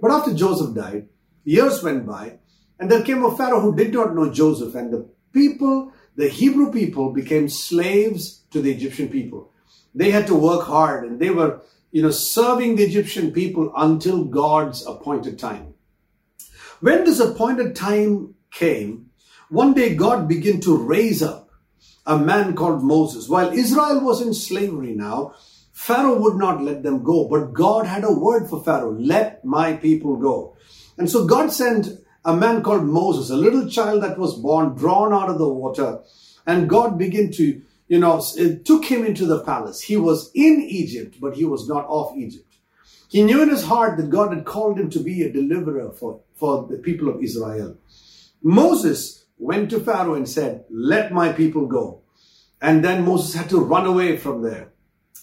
But 0.00 0.10
after 0.10 0.34
Joseph 0.34 0.74
died, 0.74 1.08
years 1.44 1.82
went 1.82 2.06
by, 2.06 2.38
and 2.78 2.90
there 2.90 3.02
came 3.02 3.24
a 3.24 3.36
Pharaoh 3.36 3.60
who 3.60 3.76
did 3.76 3.92
not 3.92 4.14
know 4.14 4.32
Joseph, 4.32 4.74
and 4.74 4.92
the 4.92 5.08
people, 5.32 5.92
the 6.16 6.28
Hebrew 6.28 6.72
people, 6.72 7.12
became 7.12 7.48
slaves 7.48 8.42
to 8.50 8.60
the 8.60 8.72
Egyptian 8.72 9.08
people. 9.08 9.52
They 9.94 10.10
had 10.10 10.26
to 10.26 10.34
work 10.34 10.66
hard, 10.66 11.04
and 11.04 11.20
they 11.20 11.30
were, 11.30 11.60
you 11.92 12.02
know, 12.02 12.10
serving 12.10 12.76
the 12.76 12.84
Egyptian 12.84 13.32
people 13.32 13.72
until 13.76 14.24
God's 14.24 14.84
appointed 14.86 15.38
time. 15.38 15.74
When 16.80 17.04
this 17.04 17.20
appointed 17.20 17.76
time 17.76 18.34
came, 18.50 19.10
one 19.50 19.74
day 19.74 19.94
God 19.94 20.28
began 20.28 20.60
to 20.62 20.76
raise 20.76 21.22
up 21.22 21.37
a 22.08 22.18
man 22.18 22.56
called 22.56 22.82
Moses. 22.82 23.28
While 23.28 23.52
Israel 23.52 24.00
was 24.00 24.22
in 24.22 24.32
slavery 24.32 24.94
now, 24.94 25.34
Pharaoh 25.72 26.18
would 26.18 26.36
not 26.36 26.62
let 26.62 26.82
them 26.82 27.04
go, 27.04 27.28
but 27.28 27.52
God 27.52 27.86
had 27.86 28.02
a 28.02 28.12
word 28.12 28.48
for 28.48 28.64
Pharaoh 28.64 28.96
let 28.98 29.44
my 29.44 29.74
people 29.74 30.16
go. 30.16 30.56
And 30.96 31.08
so 31.08 31.26
God 31.26 31.52
sent 31.52 31.90
a 32.24 32.34
man 32.34 32.62
called 32.62 32.84
Moses, 32.84 33.30
a 33.30 33.36
little 33.36 33.68
child 33.68 34.02
that 34.02 34.18
was 34.18 34.34
born, 34.34 34.74
drawn 34.74 35.12
out 35.12 35.28
of 35.28 35.38
the 35.38 35.48
water, 35.48 36.00
and 36.46 36.68
God 36.68 36.98
began 36.98 37.30
to, 37.32 37.60
you 37.88 37.98
know, 37.98 38.24
took 38.64 38.86
him 38.86 39.04
into 39.04 39.26
the 39.26 39.44
palace. 39.44 39.82
He 39.82 39.98
was 39.98 40.30
in 40.34 40.62
Egypt, 40.62 41.16
but 41.20 41.36
he 41.36 41.44
was 41.44 41.68
not 41.68 41.86
of 41.88 42.16
Egypt. 42.16 42.56
He 43.10 43.22
knew 43.22 43.42
in 43.42 43.50
his 43.50 43.64
heart 43.64 43.98
that 43.98 44.10
God 44.10 44.34
had 44.34 44.46
called 44.46 44.78
him 44.80 44.88
to 44.90 44.98
be 44.98 45.22
a 45.22 45.32
deliverer 45.32 45.92
for, 45.92 46.20
for 46.34 46.66
the 46.68 46.78
people 46.78 47.08
of 47.10 47.22
Israel. 47.22 47.76
Moses 48.42 49.26
went 49.38 49.70
to 49.70 49.80
Pharaoh 49.80 50.14
and 50.14 50.28
said, 50.28 50.64
Let 50.70 51.12
my 51.12 51.32
people 51.32 51.66
go. 51.66 52.02
And 52.60 52.84
then 52.84 53.04
Moses 53.04 53.34
had 53.34 53.48
to 53.50 53.60
run 53.60 53.86
away 53.86 54.16
from 54.16 54.42
there. 54.42 54.72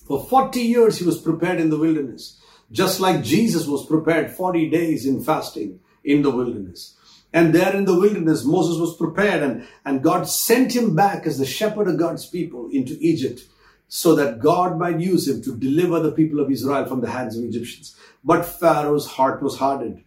For 0.08 0.24
40 0.24 0.62
years, 0.62 0.98
he 0.98 1.06
was 1.06 1.20
prepared 1.20 1.60
in 1.60 1.70
the 1.70 1.78
wilderness, 1.78 2.40
just 2.72 3.00
like 3.00 3.24
Jesus 3.24 3.68
was 3.68 3.86
prepared 3.86 4.32
40 4.32 4.70
days 4.70 5.06
in 5.06 5.24
fasting 5.24 5.80
in 6.04 6.22
the 6.22 6.32
wilderness. 6.32 6.96
And 7.34 7.54
there 7.54 7.76
in 7.76 7.84
the 7.84 8.00
wilderness, 8.00 8.46
Moses 8.46 8.80
was 8.80 8.96
prepared, 8.96 9.44
and, 9.44 9.68
and 9.84 10.02
God 10.02 10.30
sent 10.30 10.74
him 10.74 10.96
back 10.96 11.26
as 11.26 11.38
the 11.38 11.46
shepherd 11.46 11.90
of 11.90 12.00
God's 12.00 12.26
people 12.26 12.70
into 12.72 12.98
Egypt 13.02 13.42
so 13.88 14.16
that 14.16 14.40
God 14.40 14.78
might 14.78 15.00
use 15.00 15.28
him 15.28 15.42
to 15.42 15.56
deliver 15.56 16.00
the 16.00 16.12
people 16.12 16.40
of 16.40 16.50
Israel 16.50 16.86
from 16.86 17.02
the 17.02 17.10
hands 17.10 17.38
of 17.38 17.44
Egyptians. 17.44 17.96
But 18.24 18.46
Pharaoh's 18.46 19.06
heart 19.06 19.44
was 19.44 19.58
hardened. 19.58 20.04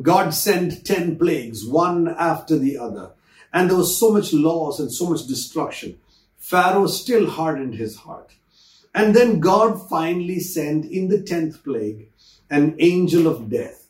God 0.00 0.30
sent 0.34 0.84
10 0.84 1.18
plagues, 1.18 1.66
one 1.66 2.08
after 2.08 2.58
the 2.58 2.78
other. 2.78 3.12
And 3.52 3.68
there 3.68 3.76
was 3.76 3.98
so 3.98 4.10
much 4.12 4.32
loss 4.32 4.78
and 4.78 4.92
so 4.92 5.08
much 5.08 5.26
destruction. 5.26 5.98
Pharaoh 6.38 6.86
still 6.86 7.28
hardened 7.28 7.74
his 7.74 7.96
heart. 7.96 8.32
And 8.94 9.14
then 9.14 9.40
God 9.40 9.88
finally 9.88 10.40
sent 10.40 10.84
in 10.84 11.08
the 11.08 11.18
10th 11.18 11.62
plague 11.64 12.08
an 12.50 12.76
angel 12.78 13.26
of 13.26 13.48
death. 13.48 13.86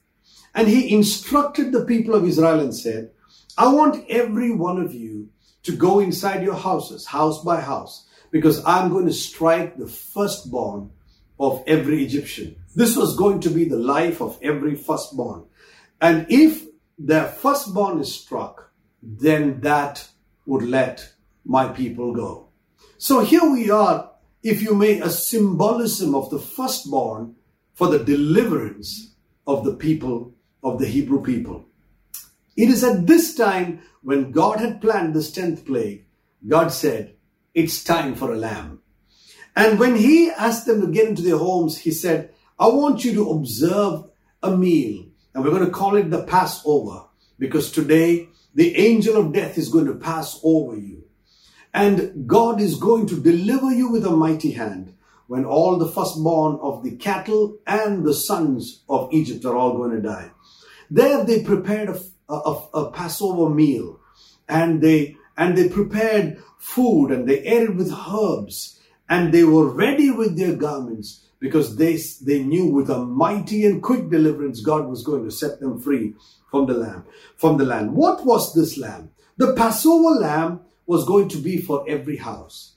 And 0.54 0.68
he 0.68 0.94
instructed 0.94 1.72
the 1.72 1.84
people 1.84 2.14
of 2.14 2.26
Israel 2.26 2.60
and 2.60 2.74
said, 2.74 3.10
I 3.56 3.72
want 3.72 4.04
every 4.08 4.52
one 4.52 4.80
of 4.80 4.94
you 4.94 5.28
to 5.64 5.76
go 5.76 6.00
inside 6.00 6.42
your 6.42 6.54
houses, 6.54 7.06
house 7.06 7.42
by 7.42 7.60
house, 7.60 8.06
because 8.30 8.64
I'm 8.64 8.90
going 8.90 9.06
to 9.06 9.12
strike 9.12 9.76
the 9.76 9.86
firstborn 9.86 10.90
of 11.38 11.62
every 11.66 12.04
Egyptian. 12.04 12.56
This 12.74 12.96
was 12.96 13.16
going 13.16 13.40
to 13.40 13.50
be 13.50 13.64
the 13.64 13.76
life 13.76 14.20
of 14.20 14.38
every 14.42 14.74
firstborn. 14.74 15.44
And 16.00 16.26
if 16.28 16.64
their 16.98 17.26
firstborn 17.26 18.00
is 18.00 18.14
struck, 18.14 18.71
then 19.02 19.60
that 19.60 20.08
would 20.46 20.62
let 20.62 21.12
my 21.44 21.68
people 21.68 22.14
go. 22.14 22.48
So 22.98 23.20
here 23.20 23.44
we 23.50 23.70
are, 23.70 24.10
if 24.42 24.62
you 24.62 24.74
may, 24.74 25.00
a 25.00 25.10
symbolism 25.10 26.14
of 26.14 26.30
the 26.30 26.38
firstborn 26.38 27.34
for 27.74 27.88
the 27.88 27.98
deliverance 27.98 29.14
of 29.46 29.64
the 29.64 29.74
people, 29.74 30.34
of 30.62 30.78
the 30.78 30.86
Hebrew 30.86 31.22
people. 31.22 31.64
It 32.56 32.68
is 32.68 32.84
at 32.84 33.06
this 33.06 33.34
time 33.34 33.80
when 34.02 34.30
God 34.30 34.60
had 34.60 34.80
planned 34.80 35.14
this 35.14 35.32
10th 35.32 35.66
plague, 35.66 36.04
God 36.46 36.68
said, 36.68 37.14
It's 37.54 37.82
time 37.82 38.14
for 38.14 38.32
a 38.32 38.36
lamb. 38.36 38.80
And 39.56 39.78
when 39.78 39.96
He 39.96 40.30
asked 40.30 40.66
them 40.66 40.80
to 40.80 40.86
get 40.86 41.08
into 41.08 41.22
their 41.22 41.38
homes, 41.38 41.78
He 41.78 41.90
said, 41.90 42.32
I 42.58 42.68
want 42.68 43.04
you 43.04 43.14
to 43.14 43.30
observe 43.30 44.10
a 44.42 44.56
meal 44.56 45.06
and 45.34 45.42
we're 45.42 45.50
going 45.50 45.64
to 45.64 45.70
call 45.70 45.96
it 45.96 46.10
the 46.10 46.22
Passover 46.24 47.04
because 47.38 47.70
today 47.70 48.28
the 48.54 48.76
angel 48.76 49.16
of 49.16 49.32
death 49.32 49.56
is 49.58 49.68
going 49.68 49.86
to 49.86 49.94
pass 49.94 50.40
over 50.42 50.76
you. 50.76 51.04
And 51.74 52.26
God 52.26 52.60
is 52.60 52.76
going 52.76 53.06
to 53.06 53.20
deliver 53.20 53.70
you 53.72 53.90
with 53.90 54.04
a 54.04 54.10
mighty 54.10 54.52
hand 54.52 54.94
when 55.26 55.44
all 55.44 55.78
the 55.78 55.88
firstborn 55.88 56.58
of 56.60 56.84
the 56.84 56.96
cattle 56.96 57.58
and 57.66 58.04
the 58.04 58.12
sons 58.12 58.82
of 58.88 59.08
Egypt 59.12 59.44
are 59.46 59.56
all 59.56 59.76
going 59.76 59.92
to 59.92 60.02
die. 60.02 60.30
There 60.90 61.24
they 61.24 61.42
prepared 61.42 61.88
a, 61.88 62.34
a, 62.34 62.68
a 62.74 62.90
Passover 62.90 63.48
meal 63.48 64.00
and 64.48 64.82
they 64.82 65.16
and 65.36 65.56
they 65.56 65.70
prepared 65.70 66.42
food 66.58 67.10
and 67.10 67.26
they 67.26 67.40
ate 67.40 67.62
it 67.62 67.76
with 67.76 67.90
herbs 67.92 68.78
and 69.08 69.32
they 69.32 69.44
were 69.44 69.68
ready 69.68 70.10
with 70.10 70.36
their 70.36 70.54
garments 70.54 71.21
because 71.42 71.74
they, 71.74 71.98
they 72.24 72.40
knew 72.40 72.66
with 72.66 72.88
a 72.88 73.04
mighty 73.04 73.66
and 73.66 73.82
quick 73.82 74.08
deliverance, 74.08 74.60
God 74.60 74.86
was 74.86 75.02
going 75.02 75.24
to 75.24 75.30
set 75.32 75.58
them 75.58 75.80
free 75.80 76.14
from 76.48 76.66
the 76.66 76.74
lamb, 76.74 77.04
from 77.36 77.58
the 77.58 77.64
land. 77.64 77.94
What 77.94 78.24
was 78.24 78.54
this 78.54 78.78
lamb? 78.78 79.10
The 79.38 79.52
Passover 79.54 80.20
lamb 80.20 80.60
was 80.86 81.04
going 81.04 81.28
to 81.30 81.38
be 81.38 81.56
for 81.60 81.84
every 81.88 82.18
house. 82.18 82.76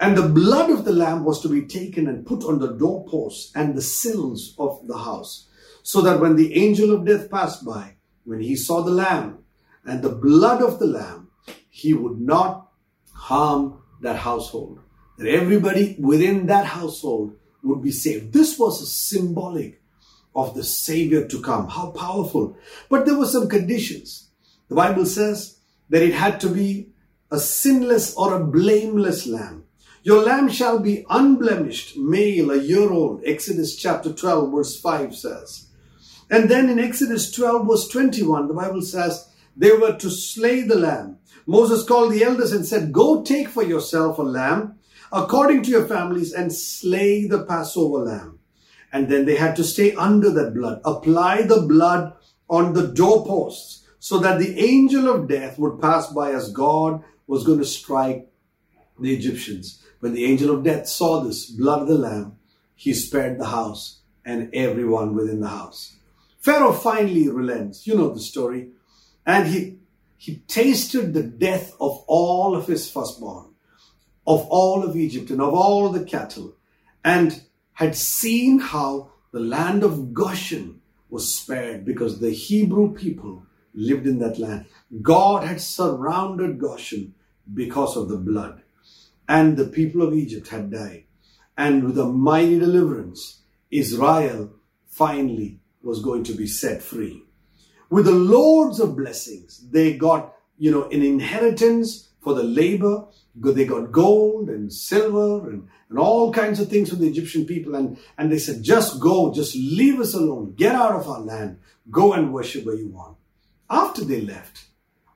And 0.00 0.16
the 0.16 0.26
blood 0.26 0.70
of 0.70 0.86
the 0.86 0.92
lamb 0.92 1.22
was 1.22 1.42
to 1.42 1.50
be 1.50 1.66
taken 1.66 2.08
and 2.08 2.24
put 2.24 2.44
on 2.44 2.60
the 2.60 2.72
doorposts 2.72 3.52
and 3.54 3.74
the 3.74 3.82
sills 3.82 4.54
of 4.58 4.86
the 4.86 4.96
house. 4.96 5.46
So 5.82 6.00
that 6.00 6.18
when 6.18 6.36
the 6.36 6.54
angel 6.54 6.94
of 6.94 7.04
death 7.04 7.30
passed 7.30 7.62
by, 7.62 7.96
when 8.24 8.40
he 8.40 8.56
saw 8.56 8.80
the 8.80 8.90
lamb 8.90 9.44
and 9.84 10.00
the 10.00 10.14
blood 10.14 10.62
of 10.62 10.78
the 10.78 10.86
lamb, 10.86 11.28
he 11.68 11.92
would 11.92 12.18
not 12.18 12.70
harm 13.12 13.82
that 14.00 14.16
household. 14.16 14.80
That 15.18 15.28
everybody 15.28 15.94
within 15.98 16.46
that 16.46 16.64
household 16.64 17.34
would 17.62 17.82
be 17.82 17.90
saved. 17.90 18.32
This 18.32 18.58
was 18.58 18.80
a 18.80 18.86
symbolic 18.86 19.80
of 20.34 20.54
the 20.54 20.64
Savior 20.64 21.26
to 21.26 21.42
come. 21.42 21.68
How 21.68 21.90
powerful. 21.90 22.56
But 22.88 23.06
there 23.06 23.18
were 23.18 23.26
some 23.26 23.48
conditions. 23.48 24.28
The 24.68 24.74
Bible 24.74 25.06
says 25.06 25.58
that 25.90 26.02
it 26.02 26.14
had 26.14 26.40
to 26.40 26.48
be 26.48 26.90
a 27.30 27.38
sinless 27.38 28.14
or 28.14 28.34
a 28.34 28.44
blameless 28.44 29.26
lamb. 29.26 29.64
Your 30.02 30.22
lamb 30.22 30.48
shall 30.48 30.78
be 30.78 31.04
unblemished, 31.10 31.96
male, 31.96 32.50
a 32.50 32.56
year 32.56 32.90
old. 32.90 33.22
Exodus 33.24 33.76
chapter 33.76 34.12
12, 34.12 34.52
verse 34.52 34.80
5 34.80 35.14
says. 35.14 35.66
And 36.30 36.48
then 36.48 36.68
in 36.68 36.78
Exodus 36.78 37.30
12, 37.32 37.66
verse 37.66 37.88
21, 37.88 38.48
the 38.48 38.54
Bible 38.54 38.82
says 38.82 39.28
they 39.56 39.72
were 39.72 39.96
to 39.96 40.10
slay 40.10 40.62
the 40.62 40.78
lamb. 40.78 41.18
Moses 41.46 41.82
called 41.82 42.12
the 42.12 42.22
elders 42.22 42.52
and 42.52 42.64
said, 42.64 42.92
Go 42.92 43.22
take 43.22 43.48
for 43.48 43.62
yourself 43.62 44.18
a 44.18 44.22
lamb 44.22 44.77
according 45.12 45.62
to 45.62 45.70
your 45.70 45.86
families 45.86 46.32
and 46.32 46.52
slay 46.52 47.26
the 47.26 47.44
Passover 47.44 48.04
lamb. 48.04 48.38
And 48.92 49.08
then 49.08 49.26
they 49.26 49.36
had 49.36 49.56
to 49.56 49.64
stay 49.64 49.94
under 49.94 50.30
that 50.30 50.54
blood, 50.54 50.80
apply 50.84 51.42
the 51.42 51.62
blood 51.62 52.14
on 52.48 52.72
the 52.72 52.88
doorposts 52.88 53.86
so 53.98 54.18
that 54.18 54.38
the 54.38 54.58
angel 54.58 55.08
of 55.08 55.28
death 55.28 55.58
would 55.58 55.80
pass 55.80 56.10
by 56.12 56.32
as 56.32 56.52
God 56.52 57.02
was 57.26 57.44
going 57.44 57.58
to 57.58 57.64
strike 57.64 58.28
the 58.98 59.14
Egyptians. 59.14 59.82
When 60.00 60.14
the 60.14 60.24
angel 60.24 60.54
of 60.54 60.64
death 60.64 60.88
saw 60.88 61.20
this 61.20 61.50
blood 61.50 61.82
of 61.82 61.88
the 61.88 61.98
lamb, 61.98 62.38
he 62.74 62.94
spared 62.94 63.38
the 63.38 63.46
house 63.46 64.00
and 64.24 64.54
everyone 64.54 65.14
within 65.14 65.40
the 65.40 65.48
house. 65.48 65.96
Pharaoh 66.40 66.72
finally 66.72 67.28
relents. 67.28 67.86
You 67.86 67.96
know 67.96 68.14
the 68.14 68.20
story. 68.20 68.70
And 69.26 69.48
he, 69.48 69.78
he 70.16 70.36
tasted 70.46 71.12
the 71.12 71.22
death 71.22 71.72
of 71.80 72.04
all 72.06 72.56
of 72.56 72.66
his 72.66 72.90
firstborn 72.90 73.47
of 74.28 74.46
all 74.50 74.84
of 74.84 74.94
Egypt 74.94 75.30
and 75.30 75.40
of 75.40 75.54
all 75.54 75.88
the 75.88 76.04
cattle, 76.04 76.54
and 77.02 77.42
had 77.72 77.96
seen 77.96 78.58
how 78.58 79.10
the 79.32 79.40
land 79.40 79.82
of 79.82 80.12
Goshen 80.12 80.82
was 81.08 81.34
spared 81.34 81.86
because 81.86 82.20
the 82.20 82.30
Hebrew 82.30 82.94
people 82.94 83.46
lived 83.72 84.06
in 84.06 84.18
that 84.18 84.38
land. 84.38 84.66
God 85.00 85.44
had 85.44 85.62
surrounded 85.62 86.58
Goshen 86.58 87.14
because 87.54 87.96
of 87.96 88.10
the 88.10 88.18
blood, 88.18 88.60
and 89.26 89.56
the 89.56 89.64
people 89.64 90.02
of 90.02 90.12
Egypt 90.12 90.48
had 90.48 90.70
died. 90.70 91.04
And 91.56 91.84
with 91.84 91.98
a 91.98 92.04
mighty 92.04 92.58
deliverance, 92.58 93.40
Israel 93.70 94.52
finally 94.86 95.58
was 95.82 96.02
going 96.02 96.24
to 96.24 96.34
be 96.34 96.46
set 96.46 96.82
free. 96.82 97.22
With 97.88 98.04
the 98.04 98.12
loads 98.12 98.78
of 98.78 98.94
blessings, 98.94 99.66
they 99.70 99.96
got, 99.96 100.34
you 100.58 100.70
know, 100.70 100.84
an 100.90 101.02
inheritance 101.02 102.07
for 102.28 102.34
the 102.34 102.42
labor. 102.42 103.06
They 103.34 103.64
got 103.64 103.90
gold 103.90 104.50
and 104.50 104.70
silver 104.70 105.48
and, 105.48 105.66
and 105.88 105.98
all 105.98 106.30
kinds 106.30 106.60
of 106.60 106.68
things 106.68 106.90
from 106.90 106.98
the 107.00 107.08
Egyptian 107.08 107.46
people. 107.46 107.74
And, 107.74 107.96
and 108.18 108.30
they 108.30 108.38
said, 108.38 108.62
just 108.62 109.00
go, 109.00 109.32
just 109.32 109.56
leave 109.56 109.98
us 109.98 110.12
alone, 110.12 110.52
get 110.54 110.74
out 110.74 110.92
of 110.92 111.08
our 111.08 111.20
land, 111.20 111.58
go 111.90 112.12
and 112.12 112.34
worship 112.34 112.66
where 112.66 112.74
you 112.74 112.88
want. 112.88 113.16
After 113.70 114.04
they 114.04 114.20
left, 114.20 114.66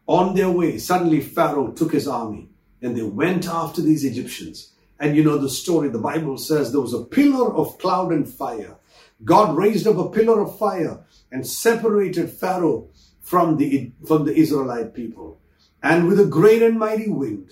on 0.07 0.35
their 0.35 0.50
way, 0.50 0.78
suddenly 0.78 1.21
Pharaoh 1.21 1.73
took 1.73 1.92
his 1.92 2.09
army 2.09 2.49
and 2.81 2.97
they 2.97 3.02
went 3.02 3.47
after 3.47 3.83
these 3.83 4.04
Egyptians. 4.04 4.73
And 4.99 5.14
you 5.14 5.23
know 5.23 5.37
the 5.37 5.50
story, 5.50 5.90
the 5.90 5.99
Bible 5.99 6.38
says 6.38 6.73
there 6.73 6.81
was 6.81 6.95
a 6.95 7.04
pillar 7.04 7.54
of 7.54 7.76
cloud 7.78 8.11
and 8.11 8.26
fire. 8.26 8.76
God 9.23 9.54
raised 9.54 9.87
up 9.87 9.99
a 9.99 10.09
pillar 10.09 10.40
of 10.40 10.59
fire 10.59 11.00
and 11.31 11.47
separated 11.47 12.31
Pharaoh 12.31 12.88
from 13.21 13.59
the, 13.59 13.92
from 14.07 14.25
the 14.25 14.35
Israelite 14.35 14.95
people. 14.95 15.42
And 15.83 16.07
with 16.07 16.21
a 16.21 16.27
great 16.27 16.62
and 16.62 16.79
mighty 16.79 17.09
wind, 17.09 17.51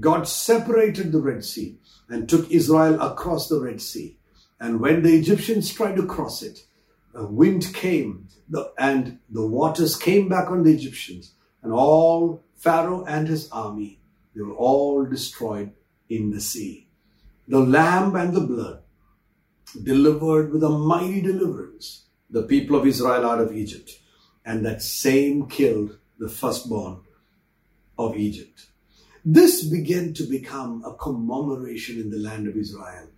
God 0.00 0.26
separated 0.26 1.12
the 1.12 1.20
Red 1.20 1.44
Sea 1.44 1.78
and 2.08 2.28
took 2.28 2.50
Israel 2.50 3.00
across 3.00 3.48
the 3.48 3.60
Red 3.60 3.80
Sea. 3.80 4.16
And 4.60 4.80
when 4.80 5.02
the 5.02 5.14
Egyptians 5.14 5.72
tried 5.72 5.96
to 5.96 6.06
cross 6.06 6.42
it, 6.42 6.64
a 7.14 7.26
wind 7.26 7.74
came 7.74 8.28
and 8.78 9.18
the 9.28 9.46
waters 9.46 9.96
came 9.96 10.28
back 10.28 10.50
on 10.50 10.62
the 10.62 10.72
Egyptians. 10.72 11.34
And 11.62 11.72
all 11.72 12.42
Pharaoh 12.56 13.04
and 13.04 13.28
his 13.28 13.50
army, 13.50 14.00
they 14.34 14.42
were 14.42 14.54
all 14.54 15.04
destroyed 15.04 15.72
in 16.08 16.30
the 16.30 16.40
sea. 16.40 16.88
The 17.46 17.60
lamb 17.60 18.14
and 18.16 18.34
the 18.34 18.40
blood 18.40 18.82
delivered 19.82 20.52
with 20.52 20.62
a 20.62 20.70
mighty 20.70 21.20
deliverance 21.20 22.04
the 22.30 22.42
people 22.42 22.76
of 22.76 22.86
Israel 22.86 23.26
out 23.26 23.40
of 23.40 23.54
Egypt. 23.54 23.90
And 24.44 24.64
that 24.64 24.82
same 24.82 25.48
killed 25.48 25.98
the 26.18 26.28
firstborn 26.28 27.00
of 27.98 28.16
Egypt. 28.16 28.66
This 29.24 29.64
began 29.64 30.14
to 30.14 30.22
become 30.22 30.82
a 30.86 30.94
commemoration 30.94 32.00
in 32.00 32.10
the 32.10 32.18
land 32.18 32.46
of 32.48 32.56
Israel. 32.56 33.08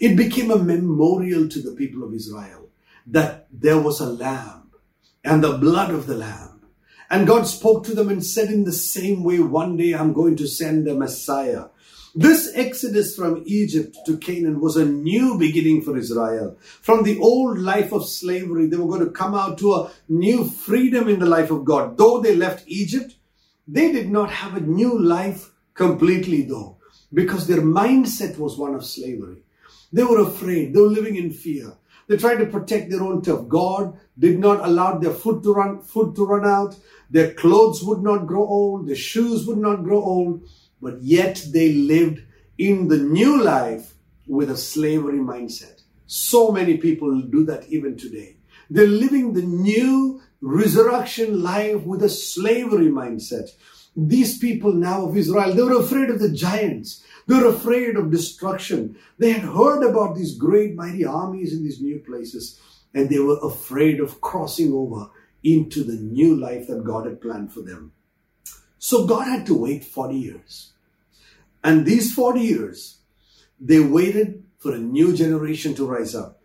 It 0.00 0.16
became 0.16 0.50
a 0.50 0.58
memorial 0.58 1.48
to 1.48 1.60
the 1.60 1.72
people 1.72 2.02
of 2.02 2.14
Israel 2.14 2.68
that 3.06 3.46
there 3.52 3.78
was 3.78 4.00
a 4.00 4.06
lamb 4.06 4.70
and 5.24 5.42
the 5.42 5.58
blood 5.58 5.90
of 5.90 6.06
the 6.06 6.16
lamb. 6.16 6.62
And 7.10 7.26
God 7.26 7.46
spoke 7.46 7.84
to 7.84 7.94
them 7.94 8.08
and 8.08 8.24
said, 8.24 8.48
In 8.48 8.64
the 8.64 8.72
same 8.72 9.22
way, 9.22 9.38
one 9.38 9.76
day 9.76 9.92
I'm 9.92 10.14
going 10.14 10.36
to 10.36 10.46
send 10.46 10.86
the 10.86 10.94
Messiah. 10.94 11.66
This 12.14 12.52
exodus 12.54 13.14
from 13.16 13.42
Egypt 13.46 13.96
to 14.06 14.18
Canaan 14.18 14.60
was 14.60 14.76
a 14.76 14.84
new 14.84 15.38
beginning 15.38 15.82
for 15.82 15.96
Israel. 15.96 16.56
From 16.60 17.04
the 17.04 17.18
old 17.18 17.58
life 17.58 17.92
of 17.92 18.08
slavery, 18.08 18.66
they 18.66 18.76
were 18.76 18.88
going 18.88 19.04
to 19.04 19.10
come 19.10 19.34
out 19.34 19.58
to 19.58 19.74
a 19.74 19.90
new 20.08 20.44
freedom 20.44 21.08
in 21.08 21.20
the 21.20 21.26
life 21.26 21.50
of 21.50 21.64
God. 21.64 21.96
Though 21.96 22.20
they 22.20 22.34
left 22.34 22.64
Egypt, 22.66 23.14
they 23.66 23.92
did 23.92 24.10
not 24.10 24.30
have 24.30 24.56
a 24.56 24.60
new 24.60 24.98
life 24.98 25.50
completely, 25.74 26.42
though, 26.42 26.78
because 27.12 27.46
their 27.46 27.62
mindset 27.62 28.38
was 28.38 28.58
one 28.58 28.74
of 28.74 28.84
slavery. 28.84 29.42
They 29.92 30.04
were 30.04 30.22
afraid, 30.22 30.74
they 30.74 30.80
were 30.80 30.88
living 30.88 31.16
in 31.16 31.32
fear. 31.32 31.74
They 32.08 32.16
tried 32.16 32.36
to 32.36 32.46
protect 32.46 32.90
their 32.90 33.02
own 33.02 33.22
turf. 33.22 33.48
God 33.48 33.98
did 34.18 34.38
not 34.38 34.64
allow 34.66 34.98
their 34.98 35.12
food 35.12 35.42
to 35.44 35.54
run, 35.54 35.80
food 35.80 36.16
to 36.16 36.26
run 36.26 36.44
out. 36.44 36.76
Their 37.10 37.32
clothes 37.34 37.82
would 37.84 38.02
not 38.02 38.26
grow 38.26 38.44
old. 38.46 38.88
Their 38.88 38.96
shoes 38.96 39.46
would 39.46 39.58
not 39.58 39.84
grow 39.84 40.02
old. 40.02 40.42
But 40.80 41.00
yet 41.00 41.44
they 41.52 41.72
lived 41.72 42.22
in 42.58 42.88
the 42.88 42.98
new 42.98 43.40
life 43.42 43.94
with 44.26 44.50
a 44.50 44.56
slavery 44.56 45.18
mindset. 45.18 45.82
So 46.06 46.50
many 46.50 46.76
people 46.76 47.22
do 47.22 47.44
that 47.46 47.68
even 47.68 47.96
today. 47.96 48.36
They're 48.68 48.86
living 48.86 49.32
the 49.32 49.42
new 49.42 50.20
resurrection 50.42 51.42
life 51.42 51.82
with 51.84 52.02
a 52.02 52.10
slavery 52.10 52.88
mindset. 52.88 53.48
These 53.96 54.38
people 54.38 54.72
now 54.72 55.06
of 55.06 55.16
Israel, 55.16 55.54
they 55.54 55.62
were 55.62 55.80
afraid 55.80 56.10
of 56.10 56.18
the 56.18 56.32
giants. 56.32 57.02
They 57.26 57.36
were 57.36 57.48
afraid 57.48 57.96
of 57.96 58.10
destruction. 58.10 58.96
They 59.18 59.32
had 59.32 59.42
heard 59.42 59.82
about 59.82 60.16
these 60.16 60.36
great 60.36 60.74
mighty 60.74 61.04
armies 61.04 61.52
in 61.52 61.62
these 61.62 61.80
new 61.80 62.00
places, 62.00 62.60
and 62.92 63.08
they 63.08 63.20
were 63.20 63.38
afraid 63.42 64.00
of 64.00 64.20
crossing 64.20 64.72
over 64.72 65.08
into 65.44 65.84
the 65.84 65.96
new 65.96 66.36
life 66.36 66.66
that 66.66 66.84
God 66.84 67.06
had 67.06 67.20
planned 67.20 67.52
for 67.52 67.60
them. 67.60 67.92
So 68.78 69.06
God 69.06 69.28
had 69.28 69.46
to 69.46 69.58
wait 69.58 69.84
40 69.84 70.16
years. 70.16 70.72
And 71.62 71.86
these 71.86 72.12
40 72.12 72.40
years, 72.40 72.98
they 73.60 73.78
waited 73.78 74.42
for 74.58 74.74
a 74.74 74.78
new 74.78 75.16
generation 75.16 75.74
to 75.76 75.86
rise 75.86 76.14
up 76.14 76.40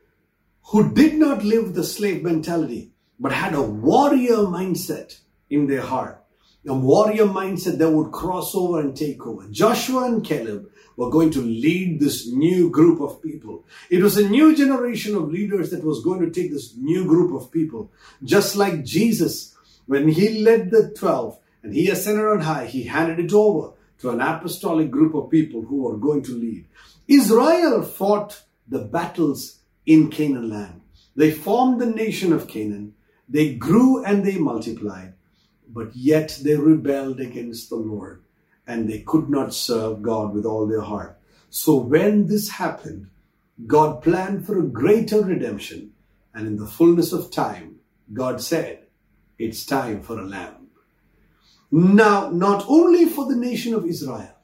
who 0.69 0.93
did 0.93 1.15
not 1.15 1.43
live 1.43 1.73
the 1.73 1.83
slave 1.83 2.21
mentality, 2.21 2.91
but 3.19 3.31
had 3.31 3.53
a 3.53 3.61
warrior 3.61 4.37
mindset 4.37 5.19
in 5.49 5.67
their 5.67 5.81
heart. 5.81 6.23
A 6.67 6.73
warrior 6.73 7.25
mindset 7.25 7.77
that 7.77 7.91
would 7.91 8.11
cross 8.11 8.53
over 8.53 8.81
and 8.81 8.95
take 8.95 9.25
over. 9.25 9.47
Joshua 9.49 10.05
and 10.05 10.23
Caleb 10.23 10.69
were 10.97 11.09
going 11.09 11.31
to 11.31 11.41
lead 11.41 11.99
this 11.99 12.27
new 12.27 12.69
group 12.69 12.99
of 12.99 13.21
people. 13.21 13.65
It 13.89 14.01
was 14.03 14.17
a 14.17 14.27
new 14.27 14.55
generation 14.55 15.15
of 15.15 15.31
leaders 15.31 15.69
that 15.69 15.83
was 15.83 16.03
going 16.03 16.19
to 16.21 16.31
take 16.31 16.51
this 16.51 16.75
new 16.75 17.05
group 17.05 17.33
of 17.39 17.51
people. 17.51 17.91
Just 18.23 18.55
like 18.55 18.83
Jesus, 18.83 19.55
when 19.85 20.09
he 20.09 20.43
led 20.43 20.71
the 20.71 20.93
12 20.97 21.39
and 21.63 21.73
he 21.73 21.89
ascended 21.89 22.25
on 22.25 22.41
high, 22.41 22.65
he 22.65 22.83
handed 22.83 23.19
it 23.19 23.33
over 23.33 23.73
to 23.99 24.09
an 24.09 24.21
apostolic 24.21 24.91
group 24.91 25.13
of 25.15 25.29
people 25.29 25.61
who 25.61 25.83
were 25.83 25.97
going 25.97 26.23
to 26.23 26.33
lead. 26.33 26.65
Israel 27.07 27.81
fought 27.83 28.43
the 28.67 28.79
battles 28.79 29.59
in 29.85 30.09
Canaan 30.09 30.49
land. 30.49 30.81
They 31.15 31.31
formed 31.31 31.79
the 31.79 31.85
nation 31.85 32.33
of 32.33 32.47
Canaan. 32.47 32.93
They 33.29 33.55
grew 33.55 34.03
and 34.03 34.25
they 34.25 34.37
multiplied, 34.37 35.13
but 35.67 35.95
yet 35.95 36.39
they 36.41 36.55
rebelled 36.55 37.19
against 37.19 37.69
the 37.69 37.75
Lord 37.75 38.23
and 38.65 38.89
they 38.89 38.99
could 38.99 39.29
not 39.29 39.53
serve 39.53 40.01
God 40.01 40.33
with 40.33 40.45
all 40.45 40.67
their 40.67 40.81
heart. 40.81 41.17
So 41.49 41.75
when 41.75 42.27
this 42.27 42.49
happened, 42.49 43.09
God 43.65 44.03
planned 44.03 44.45
for 44.45 44.59
a 44.59 44.63
greater 44.63 45.21
redemption. 45.21 45.93
And 46.33 46.45
in 46.45 46.57
the 46.57 46.67
fullness 46.67 47.13
of 47.13 47.31
time, 47.31 47.79
God 48.13 48.41
said, 48.41 48.83
It's 49.39 49.65
time 49.65 50.03
for 50.03 50.19
a 50.19 50.25
lamb. 50.25 50.67
Now, 51.71 52.29
not 52.29 52.65
only 52.67 53.05
for 53.05 53.25
the 53.25 53.35
nation 53.35 53.73
of 53.73 53.85
Israel, 53.85 54.35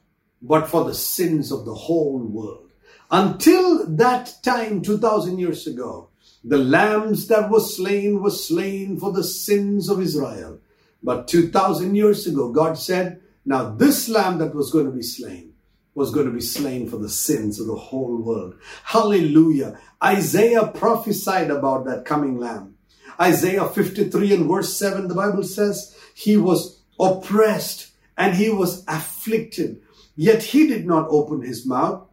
but 0.42 0.68
for 0.68 0.84
the 0.84 0.96
sins 0.96 1.52
of 1.52 1.66
the 1.66 1.74
whole 1.74 2.20
world. 2.20 2.72
Until 3.12 3.86
that 3.96 4.34
time, 4.44 4.82
2000 4.82 5.38
years 5.38 5.68
ago, 5.68 6.10
the 6.44 6.58
lambs 6.58 7.28
that 7.28 7.50
were 7.50 7.60
slain 7.60 8.22
were 8.22 8.32
slain 8.32 9.00
for 9.00 9.12
the 9.12 9.24
sins 9.24 9.90
of 9.90 10.02
Israel. 10.02 10.60
But 11.02 11.28
2000 11.28 11.96
years 11.96 12.28
ago, 12.28 12.52
God 12.52 12.78
said, 12.78 13.22
now 13.46 13.70
this 13.72 14.10
lamb 14.10 14.38
that 14.40 14.56
was 14.56 14.72
going 14.72 14.86
to 14.86 14.92
be 14.92 15.04
slain 15.04 15.54
was 15.96 16.12
going 16.12 16.26
to 16.26 16.32
be 16.32 16.42
slain 16.42 16.90
for 16.90 16.98
the 16.98 17.10
sins 17.10 17.60
of 17.60 17.68
the 17.68 17.76
whole 17.76 18.18
world. 18.18 18.56
Hallelujah. 18.84 19.80
Isaiah 20.04 20.68
prophesied 20.68 21.52
about 21.52 21.86
that 21.86 22.06
coming 22.06 22.40
lamb. 22.40 22.76
Isaiah 23.20 23.68
53 23.68 24.34
and 24.34 24.50
verse 24.50 24.76
7, 24.76 25.08
the 25.08 25.14
Bible 25.14 25.44
says, 25.44 25.96
he 26.16 26.36
was 26.36 26.82
oppressed 27.00 27.92
and 28.18 28.36
he 28.36 28.50
was 28.50 28.84
afflicted. 28.88 29.82
Yet 30.16 30.42
he 30.42 30.68
did 30.68 30.86
not 30.86 31.08
open 31.10 31.42
his 31.42 31.66
mouth. 31.66 32.08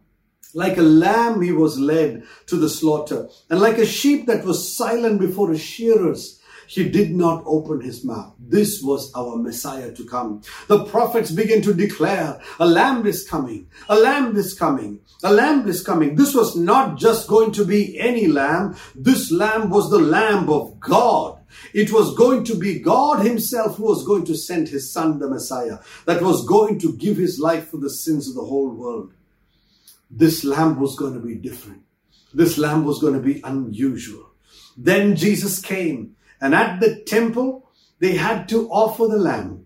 Like 0.53 0.77
a 0.77 0.81
lamb, 0.81 1.41
he 1.41 1.51
was 1.51 1.79
led 1.79 2.23
to 2.47 2.57
the 2.57 2.69
slaughter, 2.69 3.29
and 3.49 3.59
like 3.59 3.77
a 3.77 3.85
sheep 3.85 4.25
that 4.27 4.43
was 4.43 4.75
silent 4.75 5.19
before 5.19 5.51
his 5.51 5.61
shearers, 5.61 6.41
he 6.67 6.87
did 6.87 7.11
not 7.13 7.43
open 7.45 7.81
his 7.81 8.05
mouth. 8.05 8.33
This 8.39 8.81
was 8.81 9.11
our 9.13 9.35
Messiah 9.35 9.91
to 9.91 10.05
come. 10.05 10.41
The 10.67 10.85
prophets 10.85 11.29
began 11.29 11.61
to 11.63 11.73
declare, 11.73 12.39
a 12.59 12.65
lamb 12.65 13.05
is 13.05 13.27
coming, 13.27 13.67
a 13.89 13.95
lamb 13.95 14.37
is 14.37 14.53
coming, 14.53 15.01
a 15.21 15.33
lamb 15.33 15.67
is 15.67 15.83
coming. 15.83 16.15
This 16.15 16.33
was 16.33 16.55
not 16.55 16.97
just 16.97 17.27
going 17.27 17.51
to 17.53 17.65
be 17.65 17.99
any 17.99 18.27
lamb. 18.27 18.77
This 18.95 19.31
lamb 19.31 19.69
was 19.69 19.89
the 19.89 19.99
lamb 19.99 20.49
of 20.49 20.79
God. 20.79 21.39
It 21.73 21.91
was 21.91 22.15
going 22.15 22.45
to 22.45 22.55
be 22.55 22.79
God 22.79 23.25
Himself 23.25 23.75
who 23.75 23.83
was 23.83 24.05
going 24.05 24.23
to 24.25 24.35
send 24.35 24.69
His 24.69 24.91
Son, 24.93 25.19
the 25.19 25.29
Messiah, 25.29 25.79
that 26.05 26.21
was 26.21 26.45
going 26.45 26.79
to 26.79 26.93
give 26.93 27.17
His 27.17 27.37
life 27.37 27.67
for 27.67 27.77
the 27.77 27.89
sins 27.89 28.29
of 28.29 28.35
the 28.35 28.45
whole 28.45 28.73
world. 28.73 29.13
This 30.11 30.43
lamb 30.43 30.79
was 30.79 30.95
going 30.95 31.13
to 31.13 31.19
be 31.19 31.35
different. 31.35 31.83
This 32.33 32.57
lamb 32.57 32.83
was 32.83 32.99
going 32.99 33.13
to 33.13 33.19
be 33.19 33.41
unusual. 33.43 34.31
Then 34.77 35.15
Jesus 35.15 35.61
came, 35.61 36.15
and 36.39 36.53
at 36.53 36.79
the 36.79 37.01
temple, 37.01 37.69
they 37.99 38.15
had 38.15 38.49
to 38.49 38.69
offer 38.69 39.07
the 39.07 39.17
lamb. 39.17 39.65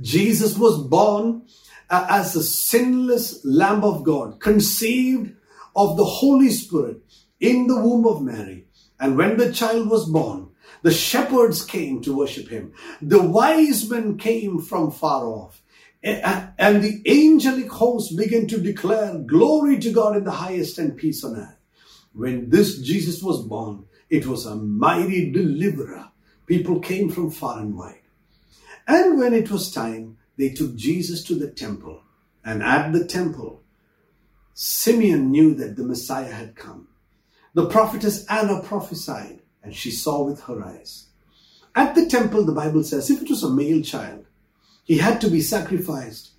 Jesus 0.00 0.56
was 0.56 0.82
born 0.82 1.42
uh, 1.90 2.06
as 2.08 2.32
the 2.32 2.42
sinless 2.42 3.44
Lamb 3.44 3.84
of 3.84 4.04
God, 4.04 4.40
conceived 4.40 5.34
of 5.74 5.96
the 5.96 6.04
Holy 6.04 6.50
Spirit 6.50 7.02
in 7.38 7.66
the 7.66 7.80
womb 7.80 8.06
of 8.06 8.22
Mary. 8.22 8.66
And 8.98 9.16
when 9.16 9.36
the 9.36 9.52
child 9.52 9.88
was 9.90 10.08
born, 10.08 10.48
the 10.82 10.92
shepherds 10.92 11.64
came 11.64 12.00
to 12.02 12.16
worship 12.16 12.48
him. 12.48 12.72
The 13.02 13.22
wise 13.22 13.88
men 13.90 14.16
came 14.18 14.60
from 14.60 14.90
far 14.90 15.26
off. 15.26 15.62
And 16.02 16.82
the 16.82 17.02
angelic 17.06 17.70
hosts 17.70 18.14
began 18.14 18.46
to 18.48 18.58
declare 18.58 19.18
glory 19.18 19.78
to 19.80 19.92
God 19.92 20.16
in 20.16 20.24
the 20.24 20.30
highest 20.30 20.78
and 20.78 20.96
peace 20.96 21.22
on 21.24 21.36
earth. 21.36 21.56
When 22.12 22.48
this 22.48 22.78
Jesus 22.78 23.22
was 23.22 23.42
born, 23.42 23.84
it 24.08 24.26
was 24.26 24.46
a 24.46 24.56
mighty 24.56 25.30
deliverer. 25.30 26.08
People 26.46 26.80
came 26.80 27.10
from 27.10 27.30
far 27.30 27.60
and 27.60 27.76
wide. 27.76 28.00
And 28.88 29.18
when 29.18 29.34
it 29.34 29.50
was 29.50 29.70
time, 29.72 30.16
they 30.36 30.48
took 30.48 30.74
Jesus 30.74 31.22
to 31.24 31.34
the 31.34 31.50
temple. 31.50 32.02
And 32.44 32.62
at 32.62 32.92
the 32.92 33.04
temple, 33.04 33.62
Simeon 34.54 35.30
knew 35.30 35.54
that 35.54 35.76
the 35.76 35.84
Messiah 35.84 36.32
had 36.32 36.56
come. 36.56 36.88
The 37.54 37.66
prophetess 37.66 38.24
Anna 38.26 38.62
prophesied, 38.62 39.42
and 39.62 39.76
she 39.76 39.90
saw 39.90 40.24
with 40.24 40.40
her 40.44 40.64
eyes. 40.64 41.06
At 41.74 41.94
the 41.94 42.06
temple, 42.06 42.44
the 42.44 42.52
Bible 42.52 42.82
says, 42.82 43.10
if 43.10 43.22
it 43.22 43.30
was 43.30 43.44
a 43.44 43.50
male 43.50 43.82
child, 43.82 44.24
he 44.84 44.98
had 44.98 45.20
to 45.20 45.30
be 45.30 45.40
sacrificed. 45.40 46.30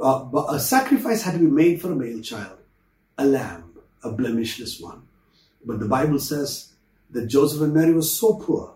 Uh, 0.00 0.28
a 0.48 0.60
sacrifice 0.60 1.22
had 1.22 1.34
to 1.34 1.40
be 1.40 1.46
made 1.46 1.80
for 1.80 1.92
a 1.92 1.96
male 1.96 2.20
child, 2.20 2.58
a 3.18 3.24
lamb, 3.24 3.72
a 4.02 4.10
blemishless 4.10 4.80
one. 4.80 5.02
But 5.64 5.80
the 5.80 5.88
Bible 5.88 6.18
says 6.18 6.72
that 7.10 7.26
Joseph 7.26 7.62
and 7.62 7.74
Mary 7.74 7.92
were 7.92 8.02
so 8.02 8.34
poor, 8.34 8.74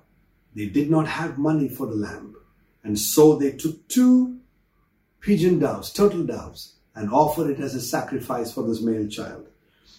they 0.54 0.66
did 0.66 0.90
not 0.90 1.06
have 1.06 1.38
money 1.38 1.68
for 1.68 1.86
the 1.86 1.94
lamb. 1.94 2.36
And 2.82 2.98
so 2.98 3.36
they 3.36 3.52
took 3.52 3.86
two 3.88 4.38
pigeon 5.20 5.58
doves, 5.58 5.92
turtle 5.92 6.24
doves, 6.24 6.74
and 6.94 7.10
offered 7.10 7.50
it 7.50 7.60
as 7.60 7.74
a 7.74 7.80
sacrifice 7.80 8.52
for 8.52 8.66
this 8.66 8.82
male 8.82 9.08
child. 9.08 9.46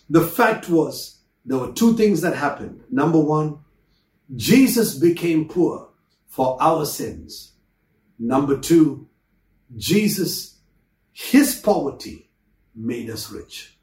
The 0.10 0.22
fact 0.22 0.68
was, 0.70 1.20
there 1.46 1.58
were 1.58 1.72
two 1.72 1.96
things 1.96 2.22
that 2.22 2.36
happened. 2.36 2.84
Number 2.92 3.20
one, 3.20 3.60
Jesus 4.36 4.96
became 4.96 5.48
poor 5.48 5.90
for 6.28 6.58
our 6.62 6.86
sins. 6.86 7.54
Number 8.20 8.58
two, 8.60 9.08
Jesus, 9.78 10.58
his 11.12 11.56
poverty 11.56 12.30
made 12.76 13.10
us 13.10 13.32
rich. 13.32 13.78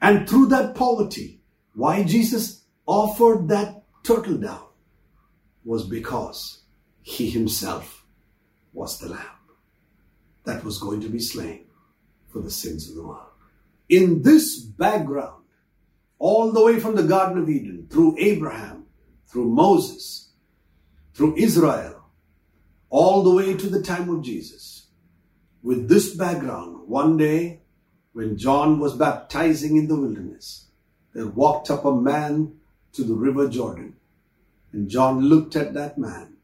And 0.00 0.28
through 0.28 0.46
that 0.46 0.74
poverty, 0.74 1.40
why 1.74 2.02
Jesus 2.02 2.62
offered 2.86 3.48
that 3.48 3.82
turtle 4.02 4.36
dove 4.36 4.68
was 5.64 5.86
because 5.86 6.60
he 7.02 7.30
himself 7.30 8.04
was 8.72 8.98
the 8.98 9.08
lamb 9.08 9.20
that 10.44 10.62
was 10.64 10.78
going 10.78 11.00
to 11.00 11.08
be 11.08 11.20
slain 11.20 11.64
for 12.28 12.40
the 12.40 12.50
sins 12.50 12.88
of 12.88 12.96
the 12.96 13.06
world. 13.06 13.26
In 13.88 14.22
this 14.22 14.58
background, 14.58 15.44
all 16.18 16.52
the 16.52 16.64
way 16.64 16.80
from 16.80 16.94
the 16.94 17.02
Garden 17.02 17.38
of 17.42 17.48
Eden, 17.48 17.86
through 17.90 18.16
Abraham, 18.18 18.86
through 19.26 19.46
Moses, 19.46 20.30
through 21.14 21.36
Israel, 21.36 22.02
all 22.90 23.22
the 23.22 23.30
way 23.30 23.54
to 23.54 23.68
the 23.68 23.82
time 23.82 24.08
of 24.08 24.22
Jesus. 24.22 24.83
With 25.64 25.88
this 25.88 26.14
background, 26.14 26.88
one 26.88 27.16
day 27.16 27.62
when 28.12 28.36
John 28.36 28.78
was 28.78 28.94
baptizing 28.94 29.78
in 29.78 29.88
the 29.88 29.98
wilderness, 29.98 30.66
there 31.14 31.26
walked 31.26 31.70
up 31.70 31.86
a 31.86 31.92
man 31.92 32.56
to 32.92 33.02
the 33.02 33.14
river 33.14 33.48
Jordan. 33.48 33.96
And 34.72 34.90
John 34.90 35.22
looked 35.22 35.56
at 35.56 35.72
that 35.72 35.96
man 35.96 36.36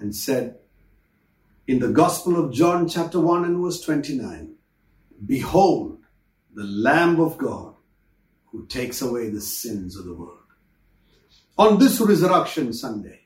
and 0.00 0.16
said, 0.16 0.56
in 1.66 1.80
the 1.80 1.90
Gospel 1.90 2.42
of 2.42 2.50
John, 2.50 2.88
chapter 2.88 3.20
1 3.20 3.44
and 3.44 3.62
verse 3.62 3.82
29, 3.82 4.54
Behold, 5.26 5.98
the 6.54 6.64
Lamb 6.64 7.20
of 7.20 7.36
God 7.36 7.74
who 8.52 8.64
takes 8.68 9.02
away 9.02 9.28
the 9.28 9.42
sins 9.42 9.98
of 9.98 10.06
the 10.06 10.14
world. 10.14 10.38
On 11.58 11.78
this 11.78 12.00
Resurrection 12.00 12.72
Sunday, 12.72 13.20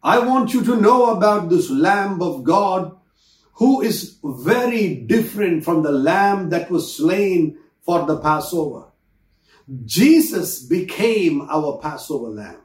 I 0.00 0.20
want 0.20 0.54
you 0.54 0.62
to 0.62 0.80
know 0.80 1.10
about 1.16 1.48
this 1.48 1.68
Lamb 1.70 2.22
of 2.22 2.44
God 2.44 2.96
who 3.54 3.80
is 3.80 4.18
very 4.22 4.94
different 4.94 5.64
from 5.64 5.82
the 5.82 5.92
Lamb 5.92 6.50
that 6.50 6.70
was 6.70 6.96
slain 6.96 7.58
for 7.82 8.04
the 8.06 8.18
Passover. 8.18 8.86
Jesus 9.84 10.60
became 10.60 11.42
our 11.50 11.78
Passover 11.78 12.28
Lamb, 12.28 12.60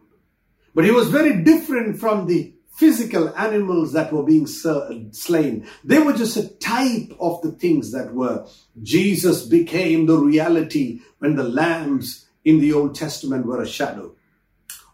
but 0.73 0.86
he 0.86 0.91
was 0.91 1.10
very 1.10 1.43
different 1.43 1.99
from 1.99 2.28
the 2.28 2.54
physical 2.75 3.30
animals 3.38 3.91
that 3.93 4.12
were 4.12 4.23
being 4.23 4.47
slain. 4.47 5.67
They 5.84 5.99
were 5.99 6.13
just 6.13 6.38
a 6.38 6.47
type 6.47 7.12
of 7.19 7.41
the 7.41 7.52
things 7.52 7.91
that 7.91 8.13
were. 8.13 8.47
Jesus 8.82 9.45
became 9.45 10.06
the 10.06 10.17
reality 10.17 11.02
when 11.19 11.36
the 11.36 11.43
lambs 11.43 12.28
in 12.45 12.60
the 12.60 12.71
Old 12.73 12.95
Testament 12.95 13.45
were 13.45 13.62
a 13.62 13.67
shadow. 13.67 14.15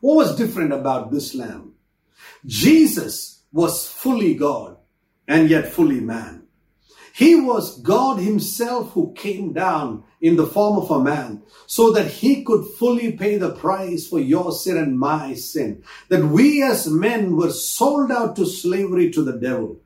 What 0.02 0.16
was 0.16 0.36
different 0.36 0.74
about 0.74 1.12
this 1.12 1.36
lamb? 1.36 1.74
Jesus 2.46 3.44
was 3.54 3.88
fully 3.88 4.34
God 4.34 4.75
and 5.28 5.50
yet 5.50 5.68
fully 5.68 6.00
man. 6.00 6.46
He 7.16 7.36
was 7.36 7.80
God 7.80 8.20
Himself 8.20 8.92
who 8.92 9.14
came 9.14 9.54
down 9.54 10.04
in 10.20 10.36
the 10.36 10.46
form 10.46 10.78
of 10.78 10.92
a 10.92 11.02
man 11.02 11.44
so 11.66 11.94
that 11.94 12.08
He 12.08 12.44
could 12.44 12.66
fully 12.78 13.14
pay 13.14 13.38
the 13.38 13.52
price 13.52 14.06
for 14.06 14.20
your 14.20 14.52
sin 14.52 14.76
and 14.76 15.00
my 15.00 15.34
sin. 15.34 15.82
That 16.10 16.26
we 16.26 16.62
as 16.62 16.88
men 16.88 17.38
were 17.38 17.52
sold 17.52 18.12
out 18.12 18.36
to 18.36 18.46
slavery 18.46 19.12
to 19.12 19.24
the 19.24 19.40
devil. 19.40 19.80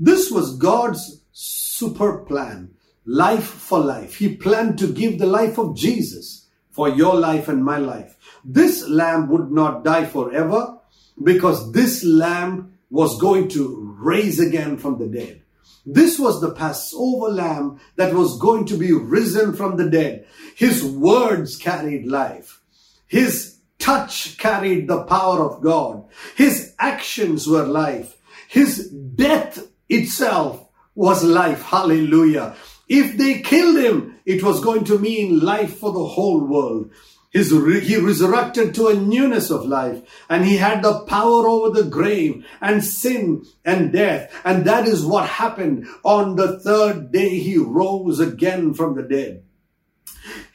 This 0.00 0.30
was 0.30 0.56
God's 0.56 1.20
super 1.32 2.18
plan. 2.18 2.70
Life 3.04 3.44
for 3.44 3.80
life. 3.80 4.14
He 4.16 4.34
planned 4.34 4.78
to 4.78 4.90
give 4.90 5.18
the 5.18 5.26
life 5.26 5.58
of 5.58 5.76
Jesus 5.76 6.46
for 6.70 6.88
your 6.88 7.14
life 7.14 7.48
and 7.48 7.62
my 7.62 7.76
life. 7.76 8.16
This 8.42 8.88
lamb 8.88 9.28
would 9.28 9.50
not 9.50 9.84
die 9.84 10.06
forever 10.06 10.78
because 11.22 11.72
this 11.72 12.02
lamb 12.02 12.73
was 12.90 13.20
going 13.20 13.48
to 13.48 13.96
raise 13.98 14.40
again 14.40 14.76
from 14.76 14.98
the 14.98 15.06
dead. 15.06 15.42
This 15.86 16.18
was 16.18 16.40
the 16.40 16.52
Passover 16.52 17.28
lamb 17.28 17.80
that 17.96 18.14
was 18.14 18.38
going 18.38 18.64
to 18.66 18.76
be 18.76 18.92
risen 18.92 19.54
from 19.54 19.76
the 19.76 19.90
dead. 19.90 20.26
His 20.56 20.84
words 20.84 21.56
carried 21.56 22.06
life. 22.06 22.60
His 23.06 23.58
touch 23.78 24.38
carried 24.38 24.88
the 24.88 25.04
power 25.04 25.40
of 25.40 25.62
God. 25.62 26.04
His 26.36 26.74
actions 26.78 27.46
were 27.46 27.64
life. 27.64 28.16
His 28.48 28.88
death 28.88 29.66
itself 29.88 30.66
was 30.94 31.22
life. 31.22 31.62
Hallelujah. 31.62 32.56
If 32.88 33.18
they 33.18 33.40
killed 33.40 33.76
him, 33.76 34.20
it 34.24 34.42
was 34.42 34.64
going 34.64 34.84
to 34.84 34.98
mean 34.98 35.40
life 35.40 35.78
for 35.78 35.92
the 35.92 36.04
whole 36.04 36.40
world. 36.40 36.90
His, 37.34 37.50
he 37.50 37.96
resurrected 37.96 38.76
to 38.76 38.86
a 38.86 38.94
newness 38.94 39.50
of 39.50 39.66
life 39.66 40.02
and 40.30 40.44
he 40.44 40.56
had 40.56 40.84
the 40.84 41.00
power 41.00 41.48
over 41.48 41.68
the 41.70 41.90
grave 41.90 42.46
and 42.60 42.82
sin 42.82 43.44
and 43.64 43.92
death. 43.92 44.32
And 44.44 44.64
that 44.66 44.86
is 44.86 45.04
what 45.04 45.28
happened 45.28 45.88
on 46.04 46.36
the 46.36 46.60
third 46.60 47.10
day. 47.10 47.40
He 47.40 47.58
rose 47.58 48.20
again 48.20 48.72
from 48.72 48.94
the 48.94 49.02
dead. 49.02 49.42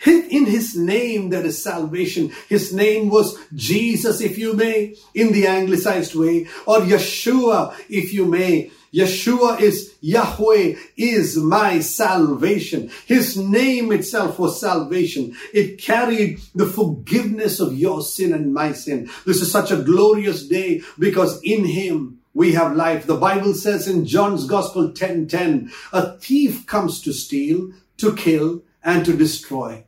In 0.06 0.46
his 0.46 0.76
name 0.76 1.30
there 1.30 1.46
is 1.46 1.64
salvation. 1.64 2.32
His 2.48 2.74
name 2.74 3.10
was 3.10 3.38
Jesus, 3.54 4.22
if 4.22 4.38
you 4.38 4.54
may, 4.54 4.96
in 5.14 5.32
the 5.32 5.48
anglicized 5.48 6.16
way, 6.16 6.48
or 6.66 6.80
Yeshua, 6.80 7.76
if 7.90 8.14
you 8.14 8.26
may, 8.26 8.72
Yeshua 8.94 9.60
is 9.60 9.94
Yahweh 10.02 10.76
is 10.98 11.38
my 11.38 11.80
salvation. 11.80 12.90
His 13.06 13.38
name 13.38 13.92
itself 13.92 14.40
was 14.40 14.60
salvation. 14.60 15.36
It 15.54 15.80
carried 15.80 16.40
the 16.56 16.66
forgiveness 16.66 17.60
of 17.60 17.78
your 17.78 18.02
sin 18.02 18.34
and 18.34 18.54
my 18.54 18.72
sin. 18.72 19.10
This 19.26 19.42
is 19.42 19.52
such 19.52 19.72
a 19.72 19.84
glorious 19.84 20.48
day 20.48 20.82
because 20.98 21.40
in 21.44 21.66
him 21.66 22.20
we 22.34 22.54
have 22.54 22.76
life. 22.76 23.06
The 23.06 23.18
Bible 23.18 23.54
says 23.54 23.88
in 23.88 24.06
John's 24.06 24.46
Gospel 24.46 24.90
10:10, 24.90 25.30
10, 25.30 25.72
a 25.94 26.18
thief 26.18 26.66
comes 26.66 27.02
to 27.02 27.14
steal, 27.14 27.72
to 27.98 28.16
kill, 28.16 28.64
and 28.84 29.06
to 29.06 29.16
destroy. 29.16 29.86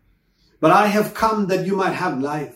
But 0.59 0.71
I 0.71 0.87
have 0.87 1.13
come 1.13 1.47
that 1.47 1.65
you 1.65 1.75
might 1.75 1.93
have 1.93 2.19
life 2.19 2.55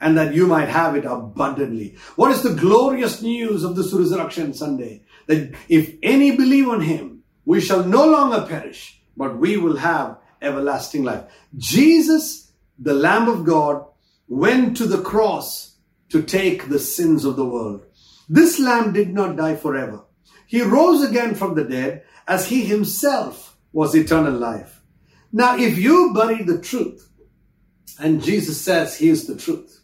and 0.00 0.18
that 0.18 0.34
you 0.34 0.46
might 0.46 0.68
have 0.68 0.96
it 0.96 1.04
abundantly. 1.04 1.96
What 2.16 2.32
is 2.32 2.42
the 2.42 2.54
glorious 2.54 3.22
news 3.22 3.64
of 3.64 3.76
this 3.76 3.92
resurrection 3.92 4.54
Sunday? 4.54 5.04
that 5.26 5.54
if 5.68 5.94
any 6.02 6.36
believe 6.36 6.68
on 6.68 6.80
him, 6.80 7.22
we 7.44 7.60
shall 7.60 7.84
no 7.84 8.06
longer 8.06 8.46
perish, 8.46 9.00
but 9.16 9.38
we 9.38 9.56
will 9.56 9.76
have 9.76 10.18
everlasting 10.40 11.04
life. 11.04 11.24
Jesus, 11.56 12.52
the 12.78 12.94
Lamb 12.94 13.28
of 13.28 13.44
God, 13.44 13.84
went 14.28 14.76
to 14.76 14.86
the 14.86 15.02
cross 15.02 15.76
to 16.10 16.22
take 16.22 16.68
the 16.68 16.78
sins 16.78 17.24
of 17.24 17.36
the 17.36 17.44
world. 17.44 17.84
This 18.28 18.58
Lamb 18.58 18.92
did 18.92 19.12
not 19.12 19.36
die 19.36 19.56
forever. 19.56 20.02
He 20.46 20.62
rose 20.62 21.02
again 21.02 21.34
from 21.34 21.54
the 21.54 21.64
dead 21.64 22.04
as 22.26 22.46
he 22.46 22.64
himself 22.64 23.56
was 23.72 23.94
eternal 23.94 24.32
life. 24.32 24.73
Now, 25.36 25.58
if 25.58 25.76
you 25.76 26.12
bury 26.14 26.44
the 26.44 26.60
truth, 26.60 27.10
and 27.98 28.22
Jesus 28.22 28.60
says 28.60 28.96
he 28.96 29.08
is 29.08 29.26
the 29.26 29.34
truth, 29.34 29.80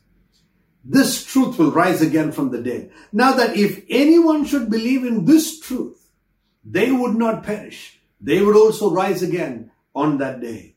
this 0.85 1.25
truth 1.25 1.59
will 1.59 1.73
rise 1.73 2.01
again 2.01 2.31
from 2.31 2.53
the 2.53 2.63
dead. 2.63 2.93
Now 3.13 3.33
that 3.33 3.57
if 3.57 3.85
anyone 3.89 4.45
should 4.45 4.71
believe 4.71 5.05
in 5.05 5.25
this 5.25 5.59
truth, 5.59 6.09
they 6.65 6.93
would 6.93 7.17
not 7.17 7.43
perish, 7.43 8.01
they 8.21 8.41
would 8.41 8.55
also 8.55 8.93
rise 8.93 9.25
again 9.25 9.73
on 9.93 10.19
that 10.19 10.41
day. 10.41 10.77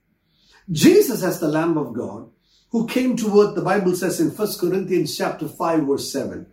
Jesus 0.71 1.21
as 1.21 1.39
the 1.39 1.47
Lamb 1.47 1.77
of 1.77 1.93
God 1.93 2.31
who 2.71 2.87
came 2.87 3.15
to 3.17 3.41
earth, 3.41 3.53
the 3.53 3.61
Bible 3.61 3.95
says 3.95 4.19
in 4.19 4.31
1 4.31 4.47
Corinthians 4.59 5.15
chapter 5.15 5.47
5 5.47 5.81
verse 5.81 6.11
7. 6.11 6.47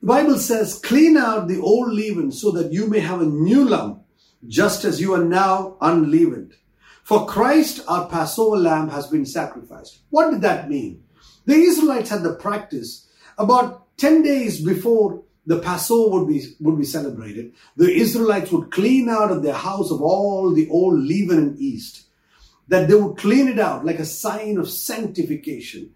The 0.00 0.06
Bible 0.08 0.38
says, 0.38 0.80
clean 0.80 1.16
out 1.16 1.46
the 1.46 1.60
old 1.60 1.92
leaven 1.92 2.32
so 2.32 2.50
that 2.50 2.72
you 2.72 2.88
may 2.88 2.98
have 2.98 3.20
a 3.20 3.26
new 3.26 3.64
lump, 3.64 4.02
just 4.48 4.84
as 4.84 5.00
you 5.00 5.14
are 5.14 5.24
now 5.24 5.76
unleavened. 5.80 6.54
For 7.04 7.26
Christ, 7.26 7.82
our 7.86 8.08
Passover 8.08 8.56
lamb, 8.56 8.88
has 8.88 9.06
been 9.06 9.26
sacrificed. 9.26 10.00
What 10.08 10.30
did 10.30 10.40
that 10.40 10.70
mean? 10.70 11.04
The 11.44 11.54
Israelites 11.54 12.08
had 12.08 12.22
the 12.22 12.34
practice 12.34 13.06
about 13.36 13.96
10 13.98 14.22
days 14.22 14.64
before 14.64 15.22
the 15.46 15.58
Passover 15.58 16.18
would 16.18 16.28
be, 16.28 16.42
would 16.60 16.78
be 16.78 16.84
celebrated. 16.84 17.52
The 17.76 17.92
Israelites 17.92 18.50
would 18.50 18.70
clean 18.70 19.10
out 19.10 19.30
of 19.30 19.42
their 19.42 19.54
house 19.54 19.90
of 19.90 20.00
all 20.00 20.50
the 20.50 20.68
old 20.70 20.98
leaven 20.98 21.38
and 21.38 21.58
yeast 21.58 22.06
that 22.68 22.88
they 22.88 22.94
would 22.94 23.18
clean 23.18 23.48
it 23.48 23.58
out 23.58 23.84
like 23.84 23.98
a 23.98 24.06
sign 24.06 24.56
of 24.56 24.70
sanctification. 24.70 25.90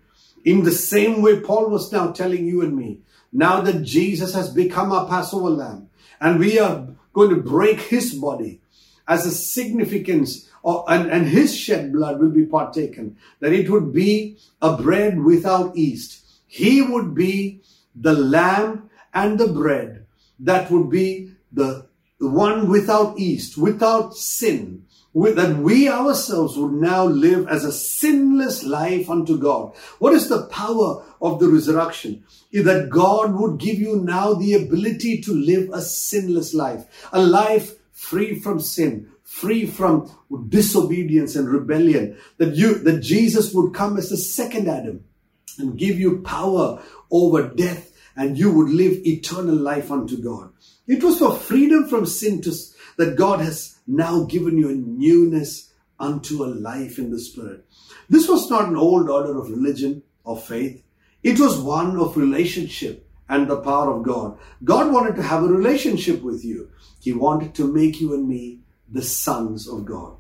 In 0.45 0.65
the 0.65 0.73
same 0.73 1.23
way, 1.23 1.41
Paul 1.41 1.71
was 1.71 1.91
now 1.91 2.13
telling 2.13 2.47
you 2.47 2.61
and 2.61 2.77
me, 2.77 3.01
now 3.33 3.63
that 3.63 3.83
Jesus 3.83 4.35
has 4.35 4.53
become 4.53 4.93
our 4.93 5.09
Passover 5.09 5.49
lamb 5.49 5.89
and 6.21 6.39
we 6.39 6.59
are 6.59 6.87
going 7.15 7.31
to 7.31 7.37
break 7.37 7.81
his 7.81 8.15
body 8.15 8.61
as 9.07 9.25
a 9.25 9.31
significance 9.31 10.48
Oh, 10.71 10.85
and, 10.87 11.11
and 11.11 11.27
his 11.27 11.57
shed 11.57 11.95
blood 11.95 12.21
will 12.21 12.29
be 12.29 12.45
partaken, 12.45 13.17
that 13.41 13.55
it 13.55 13.71
would 13.71 13.91
be 13.91 14.37
a 14.61 14.77
bread 14.77 15.19
without 15.19 15.75
yeast. 15.75 16.23
He 16.47 16.83
would 16.83 17.15
be 17.15 17.63
the 17.95 18.13
lamb 18.13 18.91
and 19.15 19.39
the 19.39 19.49
bread 19.49 20.05
that 20.41 20.71
would 20.71 20.91
be 20.91 21.33
the 21.51 21.87
one 22.19 22.69
without 22.69 23.19
yeast, 23.19 23.57
without 23.57 24.15
sin, 24.15 24.85
that 25.15 25.57
we 25.57 25.89
ourselves 25.89 26.59
would 26.59 26.75
now 26.75 27.07
live 27.07 27.49
as 27.49 27.65
a 27.65 27.73
sinless 27.73 28.63
life 28.63 29.09
unto 29.09 29.39
God. 29.39 29.75
What 30.01 30.13
is 30.13 30.29
the 30.29 30.49
power 30.49 31.03
of 31.23 31.41
the 31.41 31.49
resurrection? 31.49 32.25
Is 32.53 32.67
that 32.67 32.91
God 32.91 33.33
would 33.41 33.57
give 33.59 33.77
you 33.77 33.97
now 33.97 34.35
the 34.35 34.53
ability 34.53 35.23
to 35.23 35.33
live 35.33 35.71
a 35.73 35.81
sinless 35.81 36.53
life, 36.53 36.85
a 37.11 37.23
life 37.23 37.73
free 37.93 38.39
from 38.39 38.61
sin, 38.61 39.11
free 39.29 39.67
from 39.67 40.11
disobedience 40.49 41.37
and 41.37 41.49
rebellion. 41.51 42.17
That 42.39 42.57
you, 42.57 42.79
that 42.79 43.01
Jesus 43.01 43.53
would 43.53 43.75
come 43.75 43.99
as 43.99 44.09
the 44.09 44.17
second 44.17 44.69
Adam 44.69 45.05
and 45.59 45.79
give 45.79 46.01
you 46.01 46.23
power 46.23 46.83
over 47.11 47.47
death 47.47 47.93
and 48.17 48.39
you 48.39 48.51
would 48.51 48.71
live 48.71 49.07
eternal 49.07 49.55
life 49.55 49.93
unto 49.93 50.17
God. 50.17 50.51
It 50.87 51.05
was 51.05 51.19
for 51.19 51.37
freedom 51.37 51.87
from 51.87 52.07
sin 52.07 52.41
to, 52.43 52.53
that 52.97 53.17
God 53.17 53.41
has 53.41 53.79
now 53.87 54.25
given 54.25 54.57
you 54.57 54.71
a 54.71 54.75
newness 54.75 55.73
unto 56.01 56.43
a 56.43 56.47
life 56.47 56.99
in 56.99 57.11
the 57.11 57.21
Spirit. 57.21 57.67
This 58.09 58.27
was 58.29 58.49
not 58.49 58.69
an 58.69 58.77
old 58.77 59.11
order 59.11 59.39
of 59.39 59.51
religion 59.51 60.03
or 60.25 60.39
faith. 60.39 60.83
It 61.23 61.39
was 61.39 61.61
one 61.61 61.99
of 61.99 62.17
relationship 62.17 63.07
and 63.29 63.47
the 63.47 63.61
power 63.61 63.93
of 63.93 64.05
God. 64.05 64.39
God 64.65 64.91
wanted 64.91 65.17
to 65.17 65.23
have 65.23 65.45
a 65.45 65.49
relationship 65.49 66.23
with 66.23 66.45
you. 66.45 66.71
He 66.99 67.13
wanted 67.13 67.55
to 67.57 67.71
make 67.71 68.01
you 68.01 68.15
and 68.15 68.27
me 68.27 68.61
the 68.91 69.03
sons 69.03 69.69
of 69.69 69.85
God. 69.85 70.17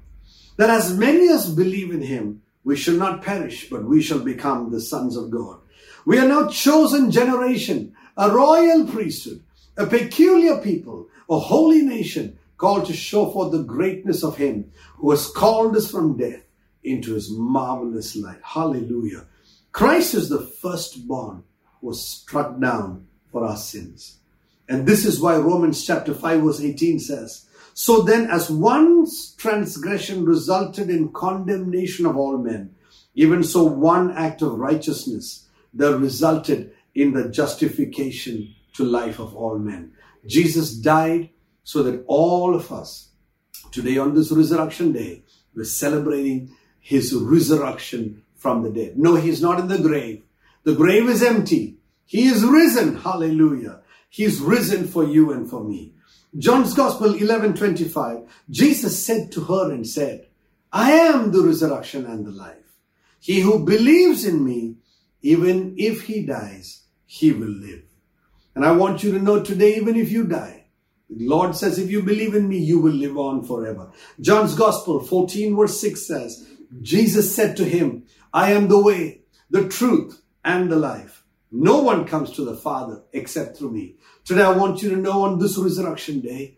That 0.56 0.70
as 0.70 0.96
many 0.96 1.28
as 1.28 1.52
believe 1.54 1.92
in 1.92 2.02
Him, 2.02 2.42
we 2.64 2.76
shall 2.76 2.96
not 2.96 3.22
perish, 3.22 3.70
but 3.70 3.84
we 3.84 4.02
shall 4.02 4.18
become 4.18 4.70
the 4.70 4.80
sons 4.80 5.16
of 5.16 5.30
God. 5.30 5.60
We 6.04 6.18
are 6.18 6.28
now 6.28 6.48
chosen 6.48 7.10
generation, 7.10 7.94
a 8.16 8.30
royal 8.30 8.86
priesthood, 8.86 9.42
a 9.76 9.86
peculiar 9.86 10.58
people, 10.58 11.08
a 11.30 11.38
holy 11.38 11.82
nation, 11.82 12.38
called 12.56 12.86
to 12.86 12.92
show 12.92 13.30
forth 13.30 13.52
the 13.52 13.62
greatness 13.62 14.24
of 14.24 14.36
Him 14.36 14.70
who 14.96 15.10
has 15.12 15.28
called 15.28 15.76
us 15.76 15.90
from 15.90 16.16
death 16.16 16.42
into 16.82 17.14
His 17.14 17.30
marvelous 17.30 18.16
light. 18.16 18.40
Hallelujah. 18.42 19.26
Christ 19.72 20.14
is 20.14 20.28
the 20.28 20.40
firstborn 20.40 21.44
who 21.80 21.86
was 21.86 22.06
struck 22.06 22.58
down 22.60 23.06
for 23.30 23.44
our 23.44 23.56
sins. 23.56 24.18
And 24.68 24.86
this 24.86 25.06
is 25.06 25.20
why 25.20 25.36
Romans 25.36 25.86
chapter 25.86 26.12
5 26.12 26.42
verse 26.42 26.60
18 26.60 26.98
says, 26.98 27.46
So 27.80 28.02
then 28.02 28.28
as 28.28 28.50
one 28.50 29.06
transgression 29.36 30.24
resulted 30.24 30.90
in 30.90 31.12
condemnation 31.12 32.06
of 32.06 32.16
all 32.16 32.36
men, 32.36 32.74
even 33.14 33.44
so 33.44 33.62
one 33.62 34.10
act 34.16 34.42
of 34.42 34.58
righteousness 34.58 35.46
that 35.74 35.96
resulted 35.96 36.72
in 36.96 37.12
the 37.12 37.28
justification 37.28 38.52
to 38.72 38.82
life 38.82 39.20
of 39.20 39.36
all 39.36 39.60
men. 39.60 39.92
Jesus 40.26 40.72
died 40.74 41.30
so 41.62 41.84
that 41.84 42.02
all 42.08 42.52
of 42.52 42.72
us 42.72 43.10
today 43.70 43.96
on 43.96 44.12
this 44.12 44.32
resurrection 44.32 44.90
day, 44.90 45.22
we're 45.54 45.62
celebrating 45.62 46.50
his 46.80 47.14
resurrection 47.14 48.24
from 48.34 48.64
the 48.64 48.70
dead. 48.70 48.98
No, 48.98 49.14
he's 49.14 49.40
not 49.40 49.60
in 49.60 49.68
the 49.68 49.78
grave. 49.78 50.24
The 50.64 50.74
grave 50.74 51.08
is 51.08 51.22
empty. 51.22 51.76
He 52.06 52.26
is 52.26 52.42
risen. 52.42 52.96
Hallelujah. 52.96 53.82
He's 54.08 54.40
risen 54.40 54.88
for 54.88 55.04
you 55.04 55.30
and 55.30 55.48
for 55.48 55.62
me. 55.62 55.92
John's 56.36 56.74
Gospel 56.74 57.14
11:25 57.14 58.28
Jesus 58.50 59.04
said 59.04 59.32
to 59.32 59.40
her 59.44 59.72
and 59.72 59.86
said, 59.86 60.26
I 60.72 60.92
am 60.92 61.32
the 61.32 61.42
resurrection 61.42 62.04
and 62.04 62.26
the 62.26 62.30
life. 62.30 62.56
He 63.20 63.40
who 63.40 63.64
believes 63.64 64.24
in 64.24 64.44
me, 64.44 64.76
even 65.22 65.74
if 65.78 66.02
he 66.02 66.24
dies, 66.24 66.82
he 67.06 67.32
will 67.32 67.48
live. 67.48 67.82
And 68.54 68.64
I 68.64 68.72
want 68.72 69.02
you 69.02 69.12
to 69.12 69.18
know 69.18 69.42
today, 69.42 69.76
even 69.76 69.96
if 69.96 70.10
you 70.10 70.24
die, 70.24 70.66
the 71.08 71.26
Lord 71.26 71.56
says, 71.56 71.78
if 71.78 71.90
you 71.90 72.02
believe 72.02 72.34
in 72.34 72.48
me, 72.48 72.58
you 72.58 72.80
will 72.80 72.92
live 72.92 73.16
on 73.16 73.44
forever. 73.44 73.90
John's 74.20 74.54
Gospel 74.54 75.00
14 75.00 75.56
verse 75.56 75.80
6 75.80 76.06
says, 76.06 76.46
Jesus 76.82 77.34
said 77.34 77.56
to 77.56 77.64
him, 77.64 78.04
I 78.32 78.52
am 78.52 78.68
the 78.68 78.80
way, 78.80 79.22
the 79.48 79.68
truth, 79.68 80.20
and 80.44 80.70
the 80.70 80.76
life. 80.76 81.17
No 81.50 81.80
one 81.80 82.06
comes 82.06 82.32
to 82.32 82.44
the 82.44 82.56
Father 82.56 83.02
except 83.12 83.56
through 83.56 83.70
me. 83.70 83.94
Today 84.24 84.42
I 84.42 84.56
want 84.56 84.82
you 84.82 84.90
to 84.90 84.96
know 84.96 85.22
on 85.22 85.38
this 85.38 85.56
resurrection 85.56 86.20
day, 86.20 86.56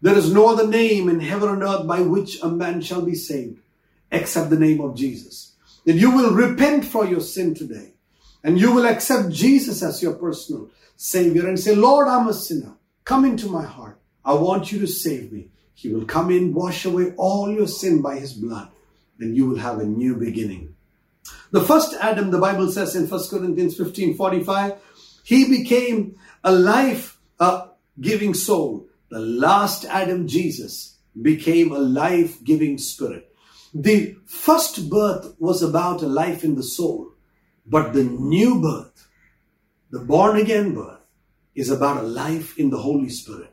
there 0.00 0.16
is 0.16 0.32
no 0.32 0.48
other 0.48 0.66
name 0.66 1.08
in 1.08 1.20
heaven 1.20 1.50
and 1.50 1.62
earth 1.62 1.86
by 1.86 2.00
which 2.00 2.42
a 2.42 2.48
man 2.48 2.80
shall 2.80 3.02
be 3.02 3.14
saved 3.14 3.60
except 4.10 4.48
the 4.48 4.58
name 4.58 4.80
of 4.80 4.96
Jesus. 4.96 5.54
That 5.84 5.96
you 5.96 6.10
will 6.10 6.32
repent 6.32 6.84
for 6.84 7.04
your 7.04 7.20
sin 7.20 7.54
today 7.54 7.92
and 8.42 8.58
you 8.58 8.72
will 8.72 8.86
accept 8.86 9.30
Jesus 9.30 9.82
as 9.82 10.02
your 10.02 10.14
personal 10.14 10.70
Savior 10.96 11.46
and 11.46 11.58
say, 11.58 11.74
Lord, 11.74 12.08
I'm 12.08 12.28
a 12.28 12.34
sinner. 12.34 12.74
Come 13.04 13.24
into 13.24 13.48
my 13.48 13.64
heart. 13.64 13.98
I 14.24 14.34
want 14.34 14.72
you 14.72 14.78
to 14.80 14.86
save 14.86 15.32
me. 15.32 15.48
He 15.74 15.88
will 15.88 16.04
come 16.04 16.30
in, 16.30 16.54
wash 16.54 16.84
away 16.84 17.12
all 17.16 17.50
your 17.50 17.66
sin 17.66 18.02
by 18.02 18.18
his 18.18 18.34
blood, 18.34 18.70
and 19.18 19.34
you 19.34 19.46
will 19.46 19.58
have 19.58 19.78
a 19.78 19.84
new 19.84 20.14
beginning. 20.14 20.69
The 21.50 21.62
first 21.62 21.94
Adam, 22.00 22.30
the 22.30 22.38
Bible 22.38 22.70
says 22.70 22.94
in 22.94 23.08
1 23.08 23.20
Corinthians 23.28 23.76
15 23.76 24.16
45, 24.16 24.74
he 25.24 25.48
became 25.48 26.16
a 26.44 26.52
life 26.52 27.18
giving 28.00 28.34
soul. 28.34 28.86
The 29.10 29.18
last 29.18 29.84
Adam, 29.84 30.28
Jesus, 30.28 30.98
became 31.20 31.72
a 31.72 31.78
life 31.78 32.42
giving 32.44 32.78
spirit. 32.78 33.34
The 33.74 34.16
first 34.26 34.88
birth 34.88 35.34
was 35.38 35.62
about 35.62 36.02
a 36.02 36.06
life 36.06 36.44
in 36.44 36.56
the 36.56 36.62
soul, 36.62 37.12
but 37.66 37.92
the 37.92 38.04
new 38.04 38.60
birth, 38.60 39.08
the 39.90 40.00
born 40.00 40.36
again 40.36 40.74
birth, 40.74 41.00
is 41.54 41.70
about 41.70 42.02
a 42.02 42.06
life 42.06 42.58
in 42.58 42.70
the 42.70 42.78
Holy 42.78 43.08
Spirit. 43.08 43.52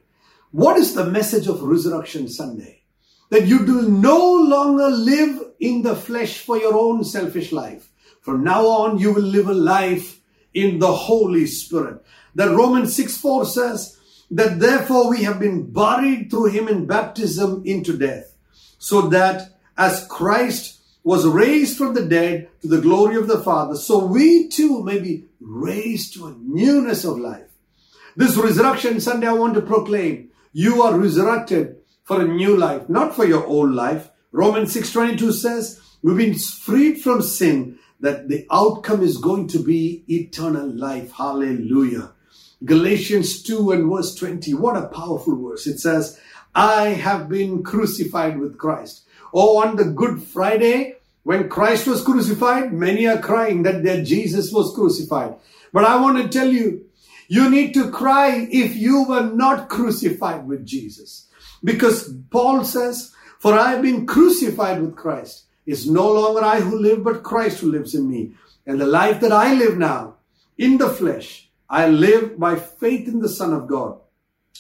What 0.51 0.77
is 0.77 0.93
the 0.93 1.05
message 1.05 1.47
of 1.47 1.61
Resurrection 1.61 2.27
Sunday? 2.29 2.83
That 3.29 3.47
you 3.47 3.65
do 3.65 3.89
no 3.89 4.17
longer 4.17 4.89
live 4.89 5.41
in 5.59 5.81
the 5.81 5.95
flesh 5.95 6.39
for 6.39 6.57
your 6.57 6.75
own 6.75 7.03
selfish 7.03 7.51
life. 7.51 7.89
From 8.21 8.43
now 8.43 8.65
on, 8.65 8.97
you 8.97 9.13
will 9.13 9.23
live 9.23 9.47
a 9.47 9.53
life 9.53 10.19
in 10.53 10.79
the 10.79 10.93
Holy 10.93 11.45
Spirit. 11.45 12.03
That 12.35 12.55
Romans 12.55 12.95
6 12.95 13.17
4 13.17 13.45
says 13.45 13.97
that 14.31 14.59
therefore 14.59 15.09
we 15.09 15.23
have 15.23 15.39
been 15.39 15.71
buried 15.71 16.29
through 16.29 16.47
him 16.47 16.67
in 16.67 16.85
baptism 16.85 17.63
into 17.65 17.97
death, 17.97 18.35
so 18.77 19.01
that 19.09 19.57
as 19.77 20.05
Christ 20.07 20.81
was 21.03 21.25
raised 21.25 21.77
from 21.77 21.93
the 21.93 22.05
dead 22.05 22.49
to 22.61 22.67
the 22.67 22.81
glory 22.81 23.15
of 23.15 23.27
the 23.27 23.39
Father, 23.39 23.75
so 23.75 24.05
we 24.05 24.49
too 24.49 24.83
may 24.83 24.99
be 24.99 25.25
raised 25.39 26.13
to 26.13 26.27
a 26.27 26.35
newness 26.41 27.05
of 27.05 27.17
life. 27.17 27.47
This 28.17 28.35
resurrection 28.35 28.99
Sunday, 28.99 29.27
I 29.27 29.33
want 29.33 29.53
to 29.53 29.61
proclaim 29.61 30.31
you 30.51 30.81
are 30.81 30.97
resurrected 30.97 31.77
for 32.03 32.19
a 32.19 32.27
new 32.27 32.57
life, 32.57 32.89
not 32.89 33.15
for 33.15 33.25
your 33.25 33.45
old 33.45 33.71
life. 33.71 34.09
Romans 34.31 34.75
6:22 34.75 35.33
says, 35.33 35.81
we've 36.01 36.17
been 36.17 36.35
freed 36.35 37.01
from 37.01 37.21
sin, 37.21 37.79
that 37.99 38.27
the 38.29 38.45
outcome 38.51 39.01
is 39.01 39.17
going 39.17 39.47
to 39.47 39.59
be 39.59 40.03
eternal 40.07 40.67
life. 40.67 41.11
Hallelujah. 41.13 42.11
Galatians 42.63 43.41
2 43.43 43.71
and 43.71 43.89
verse 43.89 44.15
20. 44.15 44.53
What 44.53 44.77
a 44.77 44.87
powerful 44.87 45.35
verse. 45.49 45.67
It 45.67 45.79
says, 45.79 46.19
I 46.53 46.89
have 46.89 47.29
been 47.29 47.63
crucified 47.63 48.39
with 48.39 48.57
Christ. 48.57 49.03
Oh, 49.33 49.61
on 49.63 49.75
the 49.75 49.85
Good 49.85 50.21
Friday, 50.21 50.95
when 51.23 51.49
Christ 51.49 51.87
was 51.87 52.03
crucified, 52.03 52.73
many 52.73 53.07
are 53.07 53.19
crying 53.19 53.63
that 53.63 53.83
their 53.83 54.03
Jesus 54.03 54.51
was 54.51 54.73
crucified. 54.73 55.35
But 55.73 55.83
I 55.83 56.01
want 56.01 56.17
to 56.17 56.29
tell 56.29 56.47
you, 56.47 56.85
you 57.27 57.49
need 57.49 57.73
to 57.73 57.91
cry 57.91 58.47
if 58.49 58.75
you 58.75 59.03
were 59.03 59.29
not 59.29 59.69
crucified 59.69 60.47
with 60.47 60.65
Jesus. 60.65 61.27
Because 61.63 62.13
Paul 62.31 62.63
says, 62.63 63.13
For 63.39 63.53
I 63.53 63.71
have 63.71 63.81
been 63.81 64.05
crucified 64.05 64.81
with 64.81 64.95
Christ. 64.95 65.45
It's 65.65 65.85
no 65.85 66.11
longer 66.11 66.43
I 66.43 66.61
who 66.61 66.79
live, 66.79 67.03
but 67.03 67.23
Christ 67.23 67.59
who 67.59 67.71
lives 67.71 67.93
in 67.93 68.09
me. 68.09 68.33
And 68.65 68.79
the 68.79 68.87
life 68.87 69.19
that 69.21 69.31
I 69.31 69.53
live 69.53 69.77
now 69.77 70.15
in 70.57 70.77
the 70.77 70.89
flesh, 70.89 71.49
I 71.69 71.87
live 71.87 72.39
by 72.39 72.55
faith 72.55 73.07
in 73.07 73.19
the 73.19 73.29
Son 73.29 73.53
of 73.53 73.67
God 73.67 73.99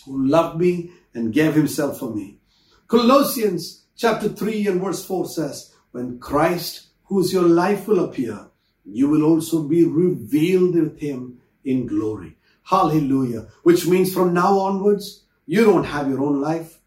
who 0.05 0.27
loved 0.27 0.59
me 0.59 0.91
and 1.13 1.33
gave 1.33 1.53
himself 1.53 1.99
for 1.99 2.13
me. 2.13 2.39
Colossians 2.87 3.85
chapter 3.95 4.29
3 4.29 4.67
and 4.67 4.81
verse 4.81 5.03
4 5.05 5.27
says, 5.27 5.73
When 5.91 6.19
Christ, 6.19 6.87
who 7.05 7.19
is 7.19 7.33
your 7.33 7.43
life, 7.43 7.87
will 7.87 8.03
appear, 8.03 8.47
you 8.85 9.09
will 9.09 9.23
also 9.23 9.63
be 9.63 9.83
revealed 9.83 10.75
with 10.75 10.99
him 10.99 11.39
in 11.65 11.87
glory. 11.87 12.37
Hallelujah. 12.63 13.47
Which 13.63 13.87
means 13.87 14.13
from 14.13 14.33
now 14.33 14.59
onwards, 14.59 15.23
you 15.45 15.65
don't 15.65 15.85
have 15.85 16.09
your 16.09 16.21
own 16.21 16.41
life. 16.41 16.79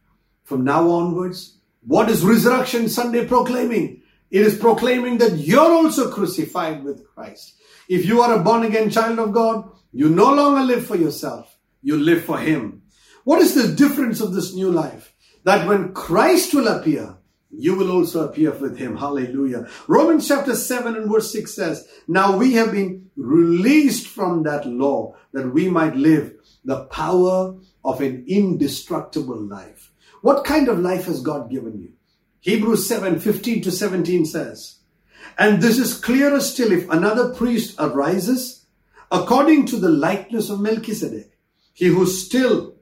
From 0.44 0.64
now 0.64 0.90
onwards, 0.90 1.58
what 1.82 2.10
is 2.10 2.24
Resurrection 2.24 2.88
Sunday 2.88 3.26
proclaiming? 3.26 4.02
It 4.30 4.42
is 4.42 4.58
proclaiming 4.58 5.18
that 5.18 5.38
you're 5.38 5.72
also 5.72 6.10
crucified 6.10 6.84
with 6.84 7.06
Christ. 7.14 7.54
If 7.88 8.06
you 8.06 8.20
are 8.20 8.34
a 8.34 8.42
born 8.42 8.64
again 8.64 8.90
child 8.90 9.18
of 9.18 9.32
God, 9.32 9.70
you 9.92 10.08
no 10.08 10.32
longer 10.32 10.62
live 10.62 10.86
for 10.86 10.96
yourself. 10.96 11.56
You 11.82 11.96
live 11.96 12.24
for 12.24 12.38
Him. 12.38 12.82
What 13.24 13.40
is 13.40 13.54
the 13.54 13.74
difference 13.74 14.20
of 14.20 14.32
this 14.32 14.54
new 14.54 14.70
life? 14.70 15.14
That 15.44 15.66
when 15.66 15.92
Christ 15.92 16.54
will 16.54 16.68
appear, 16.68 17.16
you 17.50 17.74
will 17.74 17.90
also 17.90 18.28
appear 18.28 18.52
with 18.52 18.78
him. 18.78 18.96
Hallelujah. 18.96 19.68
Romans 19.88 20.28
chapter 20.28 20.54
7 20.54 20.94
and 20.94 21.10
verse 21.10 21.32
6 21.32 21.54
says, 21.54 21.88
Now 22.06 22.36
we 22.36 22.54
have 22.54 22.72
been 22.72 23.10
released 23.16 24.06
from 24.06 24.44
that 24.44 24.66
law 24.66 25.16
that 25.32 25.52
we 25.52 25.68
might 25.68 25.96
live 25.96 26.34
the 26.64 26.84
power 26.84 27.56
of 27.84 28.00
an 28.00 28.24
indestructible 28.28 29.40
life. 29.40 29.89
What 30.20 30.44
kind 30.44 30.68
of 30.68 30.80
life 30.80 31.04
has 31.04 31.22
God 31.22 31.50
given 31.50 31.78
you? 31.78 31.92
Hebrews 32.40 32.88
7 32.88 33.20
15 33.20 33.62
to 33.62 33.70
17 33.70 34.26
says, 34.26 34.78
And 35.38 35.62
this 35.62 35.78
is 35.78 35.98
clearer 35.98 36.40
still 36.40 36.72
if 36.72 36.88
another 36.90 37.34
priest 37.34 37.76
arises 37.78 38.66
according 39.10 39.66
to 39.66 39.76
the 39.76 39.88
likeness 39.88 40.50
of 40.50 40.60
Melchizedek, 40.60 41.36
he 41.72 41.86
who 41.86 42.06
still 42.06 42.74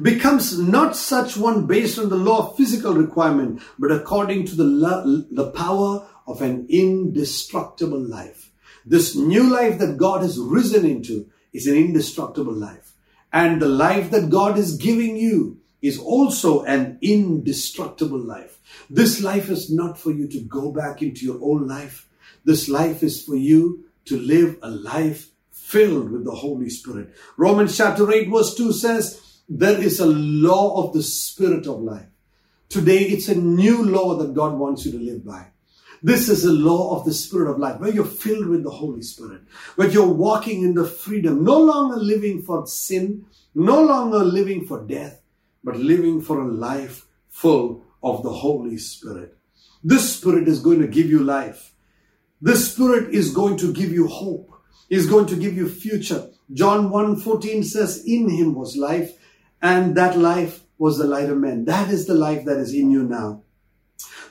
becomes 0.00 0.58
not 0.58 0.96
such 0.96 1.36
one 1.36 1.66
based 1.66 1.98
on 1.98 2.08
the 2.08 2.16
law 2.16 2.50
of 2.50 2.56
physical 2.56 2.94
requirement, 2.94 3.62
but 3.78 3.92
according 3.92 4.46
to 4.46 4.54
the, 4.54 5.26
the 5.30 5.50
power 5.52 6.06
of 6.26 6.42
an 6.42 6.66
indestructible 6.68 8.00
life. 8.00 8.52
This 8.84 9.16
new 9.16 9.50
life 9.50 9.78
that 9.78 9.96
God 9.96 10.22
has 10.22 10.38
risen 10.38 10.84
into 10.84 11.30
is 11.52 11.66
an 11.66 11.76
indestructible 11.76 12.52
life. 12.52 12.92
And 13.32 13.60
the 13.60 13.68
life 13.68 14.10
that 14.10 14.30
God 14.30 14.58
is 14.58 14.76
giving 14.76 15.16
you 15.16 15.60
is 15.80 15.98
also 15.98 16.64
an 16.64 16.98
indestructible 17.00 18.18
life. 18.18 18.58
This 18.90 19.22
life 19.22 19.48
is 19.48 19.70
not 19.70 19.98
for 19.98 20.10
you 20.10 20.26
to 20.28 20.40
go 20.40 20.72
back 20.72 21.02
into 21.02 21.24
your 21.24 21.40
old 21.40 21.66
life. 21.66 22.08
This 22.44 22.68
life 22.68 23.02
is 23.02 23.22
for 23.22 23.36
you 23.36 23.84
to 24.06 24.18
live 24.18 24.58
a 24.62 24.70
life 24.70 25.30
filled 25.52 26.10
with 26.10 26.24
the 26.24 26.34
Holy 26.34 26.70
Spirit. 26.70 27.14
Romans 27.36 27.76
chapter 27.76 28.10
8 28.10 28.28
verse 28.28 28.54
2 28.54 28.72
says, 28.72 29.24
there 29.48 29.80
is 29.80 29.98
a 29.98 30.06
law 30.06 30.84
of 30.84 30.92
the 30.92 31.02
spirit 31.02 31.66
of 31.66 31.80
life. 31.80 32.06
Today, 32.68 32.98
it's 32.98 33.28
a 33.28 33.34
new 33.34 33.82
law 33.82 34.16
that 34.16 34.34
God 34.34 34.58
wants 34.58 34.84
you 34.84 34.92
to 34.92 34.98
live 34.98 35.24
by. 35.24 35.46
This 36.02 36.28
is 36.28 36.44
a 36.44 36.52
law 36.52 36.96
of 36.96 37.06
the 37.06 37.14
spirit 37.14 37.50
of 37.50 37.58
life, 37.58 37.80
where 37.80 37.90
you're 37.90 38.04
filled 38.04 38.46
with 38.46 38.62
the 38.62 38.70
Holy 38.70 39.02
Spirit, 39.02 39.40
where 39.76 39.88
you're 39.88 40.06
walking 40.06 40.62
in 40.62 40.74
the 40.74 40.84
freedom, 40.84 41.44
no 41.44 41.58
longer 41.58 41.96
living 41.96 42.42
for 42.42 42.66
sin, 42.66 43.24
no 43.54 43.82
longer 43.82 44.18
living 44.18 44.66
for 44.66 44.84
death, 44.84 45.17
but 45.64 45.76
living 45.76 46.20
for 46.20 46.40
a 46.40 46.48
life 46.48 47.06
full 47.28 47.84
of 48.02 48.22
the 48.22 48.32
Holy 48.32 48.78
Spirit. 48.78 49.36
This 49.82 50.16
Spirit 50.16 50.48
is 50.48 50.60
going 50.60 50.80
to 50.80 50.88
give 50.88 51.06
you 51.06 51.20
life. 51.20 51.72
This 52.40 52.72
Spirit 52.72 53.14
is 53.14 53.32
going 53.32 53.56
to 53.58 53.72
give 53.72 53.92
you 53.92 54.06
hope. 54.06 54.54
Is 54.88 55.06
going 55.06 55.26
to 55.26 55.36
give 55.36 55.54
you 55.54 55.68
future. 55.68 56.30
John 56.52 56.88
1:14 56.88 57.64
says, 57.64 58.04
In 58.06 58.30
him 58.30 58.54
was 58.54 58.76
life, 58.76 59.12
and 59.60 59.94
that 59.96 60.16
life 60.16 60.62
was 60.78 60.96
the 60.96 61.06
light 61.06 61.28
of 61.28 61.36
men. 61.36 61.66
That 61.66 61.90
is 61.90 62.06
the 62.06 62.14
life 62.14 62.44
that 62.46 62.56
is 62.56 62.72
in 62.72 62.90
you 62.90 63.02
now. 63.02 63.42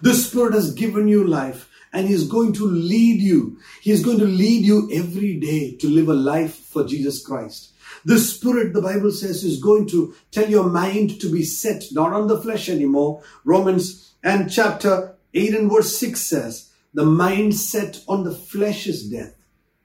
The 0.02 0.14
Spirit 0.14 0.54
has 0.54 0.74
given 0.74 1.08
you 1.08 1.26
life 1.26 1.70
and 1.94 2.08
He's 2.08 2.28
going 2.28 2.54
to 2.54 2.66
lead 2.66 3.22
you. 3.22 3.60
He's 3.82 4.04
going 4.04 4.20
to 4.20 4.26
lead 4.26 4.66
you 4.66 4.90
every 4.94 5.40
day 5.40 5.76
to 5.78 5.90
live 5.90 6.10
a 6.10 6.14
life 6.14 6.56
for 6.56 6.86
Jesus 6.86 7.26
Christ. 7.26 7.74
The 8.08 8.20
Spirit, 8.20 8.72
the 8.72 8.82
Bible 8.82 9.12
says, 9.12 9.44
is 9.44 9.62
going 9.62 9.86
to 9.90 10.16
tell 10.32 10.50
your 10.50 10.70
mind 10.70 11.20
to 11.20 11.30
be 11.30 11.44
set 11.44 11.84
not 11.92 12.14
on 12.14 12.28
the 12.28 12.40
flesh 12.40 12.70
anymore. 12.70 13.22
Romans 13.44 14.14
and 14.24 14.50
chapter 14.50 15.18
8 15.34 15.54
and 15.56 15.70
verse 15.70 15.98
6 15.98 16.22
says, 16.22 16.72
the 16.94 17.04
mind 17.04 17.54
set 17.54 18.02
on 18.08 18.24
the 18.24 18.32
flesh 18.32 18.88
is 18.88 19.10
death, 19.10 19.36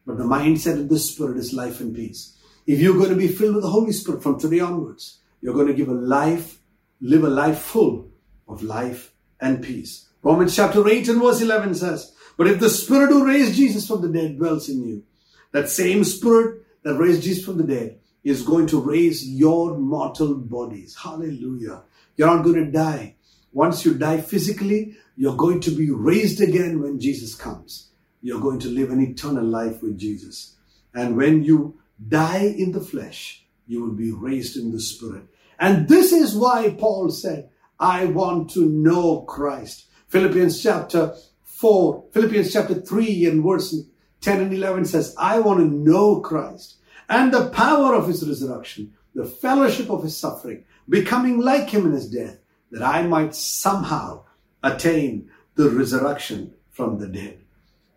but 0.06 0.18
the 0.18 0.24
mindset 0.24 0.78
of 0.78 0.88
the 0.88 1.00
Spirit 1.00 1.36
is 1.36 1.52
life 1.52 1.80
and 1.80 1.96
peace. 1.96 2.38
If 2.64 2.78
you're 2.78 2.96
going 2.96 3.10
to 3.10 3.16
be 3.16 3.26
filled 3.26 3.56
with 3.56 3.64
the 3.64 3.70
Holy 3.70 3.90
Spirit 3.90 4.22
from 4.22 4.38
today 4.38 4.60
onwards, 4.60 5.18
you're 5.40 5.52
going 5.52 5.66
to 5.66 5.74
give 5.74 5.88
a 5.88 5.92
life, 5.92 6.60
live 7.00 7.24
a 7.24 7.28
life 7.28 7.58
full 7.58 8.08
of 8.46 8.62
life 8.62 9.12
and 9.40 9.60
peace. 9.60 10.08
Romans 10.22 10.54
chapter 10.54 10.88
8 10.88 11.08
and 11.08 11.20
verse 11.20 11.40
11 11.40 11.74
says, 11.74 12.14
But 12.36 12.46
if 12.46 12.60
the 12.60 12.70
Spirit 12.70 13.10
who 13.10 13.26
raised 13.26 13.56
Jesus 13.56 13.88
from 13.88 14.00
the 14.00 14.16
dead 14.16 14.38
dwells 14.38 14.68
in 14.68 14.86
you, 14.86 15.02
that 15.50 15.68
same 15.68 16.04
Spirit 16.04 16.62
that 16.84 16.94
raised 16.94 17.24
Jesus 17.24 17.44
from 17.44 17.58
the 17.58 17.64
dead 17.64 17.98
is 18.24 18.42
going 18.42 18.66
to 18.68 18.80
raise 18.80 19.28
your 19.28 19.76
mortal 19.76 20.34
bodies. 20.34 20.96
Hallelujah. 21.02 21.82
You're 22.16 22.28
not 22.28 22.44
going 22.44 22.64
to 22.64 22.70
die. 22.70 23.16
Once 23.52 23.84
you 23.84 23.94
die 23.94 24.20
physically, 24.20 24.96
you're 25.16 25.36
going 25.36 25.60
to 25.60 25.70
be 25.70 25.90
raised 25.90 26.40
again 26.40 26.80
when 26.80 27.00
Jesus 27.00 27.34
comes. 27.34 27.90
You're 28.22 28.40
going 28.40 28.60
to 28.60 28.68
live 28.68 28.90
an 28.90 29.00
eternal 29.00 29.44
life 29.44 29.82
with 29.82 29.98
Jesus. 29.98 30.56
And 30.94 31.16
when 31.16 31.42
you 31.42 31.78
die 32.08 32.54
in 32.56 32.72
the 32.72 32.80
flesh, 32.80 33.44
you 33.66 33.82
will 33.82 33.92
be 33.92 34.12
raised 34.12 34.56
in 34.56 34.72
the 34.72 34.80
spirit. 34.80 35.24
And 35.58 35.88
this 35.88 36.12
is 36.12 36.34
why 36.34 36.74
Paul 36.78 37.10
said, 37.10 37.50
I 37.78 38.06
want 38.06 38.50
to 38.50 38.66
know 38.66 39.22
Christ. 39.22 39.86
Philippians 40.08 40.62
chapter 40.62 41.14
4, 41.44 42.04
Philippians 42.12 42.52
chapter 42.52 42.74
3 42.74 43.26
and 43.26 43.42
verse 43.42 43.74
10 44.20 44.40
and 44.40 44.54
11 44.54 44.84
says, 44.84 45.14
I 45.18 45.40
want 45.40 45.60
to 45.60 45.66
know 45.66 46.20
Christ 46.20 46.76
and 47.12 47.30
the 47.30 47.50
power 47.50 47.94
of 47.94 48.06
his 48.08 48.26
resurrection, 48.26 48.94
the 49.14 49.26
fellowship 49.26 49.90
of 49.90 50.02
his 50.02 50.16
suffering, 50.16 50.64
becoming 50.88 51.40
like 51.40 51.68
him 51.68 51.84
in 51.84 51.92
his 51.92 52.10
death, 52.10 52.38
that 52.70 52.82
I 52.82 53.02
might 53.02 53.34
somehow 53.34 54.22
attain 54.62 55.30
the 55.54 55.68
resurrection 55.68 56.54
from 56.70 56.98
the 56.98 57.06
dead. 57.06 57.38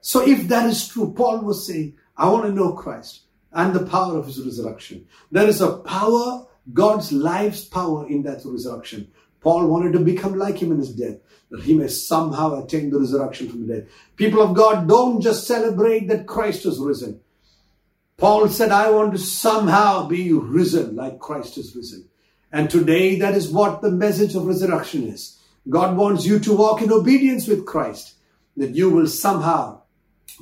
So 0.01 0.27
if 0.27 0.49
that 0.49 0.69
is 0.69 0.89
true, 0.89 1.13
Paul 1.15 1.39
was 1.39 1.65
saying, 1.65 1.95
I 2.17 2.27
want 2.29 2.43
to 2.45 2.51
know 2.51 2.73
Christ 2.73 3.21
and 3.53 3.73
the 3.73 3.85
power 3.85 4.17
of 4.17 4.25
his 4.25 4.41
resurrection. 4.41 5.07
There 5.31 5.47
is 5.47 5.61
a 5.61 5.77
power 5.77 6.45
God's 6.73 7.13
life's 7.13 7.63
power 7.63 8.07
in 8.09 8.23
that 8.23 8.41
resurrection. 8.43 9.11
Paul 9.39 9.67
wanted 9.67 9.93
to 9.93 9.99
become 9.99 10.37
like 10.37 10.57
him 10.57 10.73
in 10.73 10.79
his 10.79 10.93
death, 10.93 11.19
that 11.51 11.63
he 11.63 11.73
may 11.73 11.87
somehow 11.87 12.61
attain 12.61 12.89
the 12.89 12.99
resurrection 12.99 13.47
from 13.47 13.65
the 13.65 13.73
dead. 13.75 13.87
People 14.17 14.41
of 14.41 14.55
God, 14.55 14.89
don't 14.89 15.21
just 15.21 15.47
celebrate 15.47 16.09
that 16.09 16.25
Christ 16.25 16.63
has 16.63 16.79
risen. 16.79 17.21
Paul 18.17 18.47
said, 18.47 18.71
I 18.71 18.91
want 18.91 19.11
to 19.11 19.17
somehow 19.17 20.07
be 20.07 20.31
risen 20.31 20.95
like 20.95 21.19
Christ 21.19 21.57
is 21.57 21.75
risen. 21.75 22.07
And 22.51 22.69
today, 22.69 23.19
that 23.19 23.33
is 23.33 23.49
what 23.49 23.81
the 23.81 23.91
message 23.91 24.35
of 24.35 24.45
resurrection 24.45 25.03
is. 25.03 25.37
God 25.67 25.97
wants 25.97 26.25
you 26.25 26.39
to 26.39 26.55
walk 26.55 26.81
in 26.81 26.93
obedience 26.93 27.47
with 27.47 27.65
Christ, 27.65 28.15
that 28.55 28.75
you 28.75 28.89
will 28.89 29.07
somehow 29.07 29.81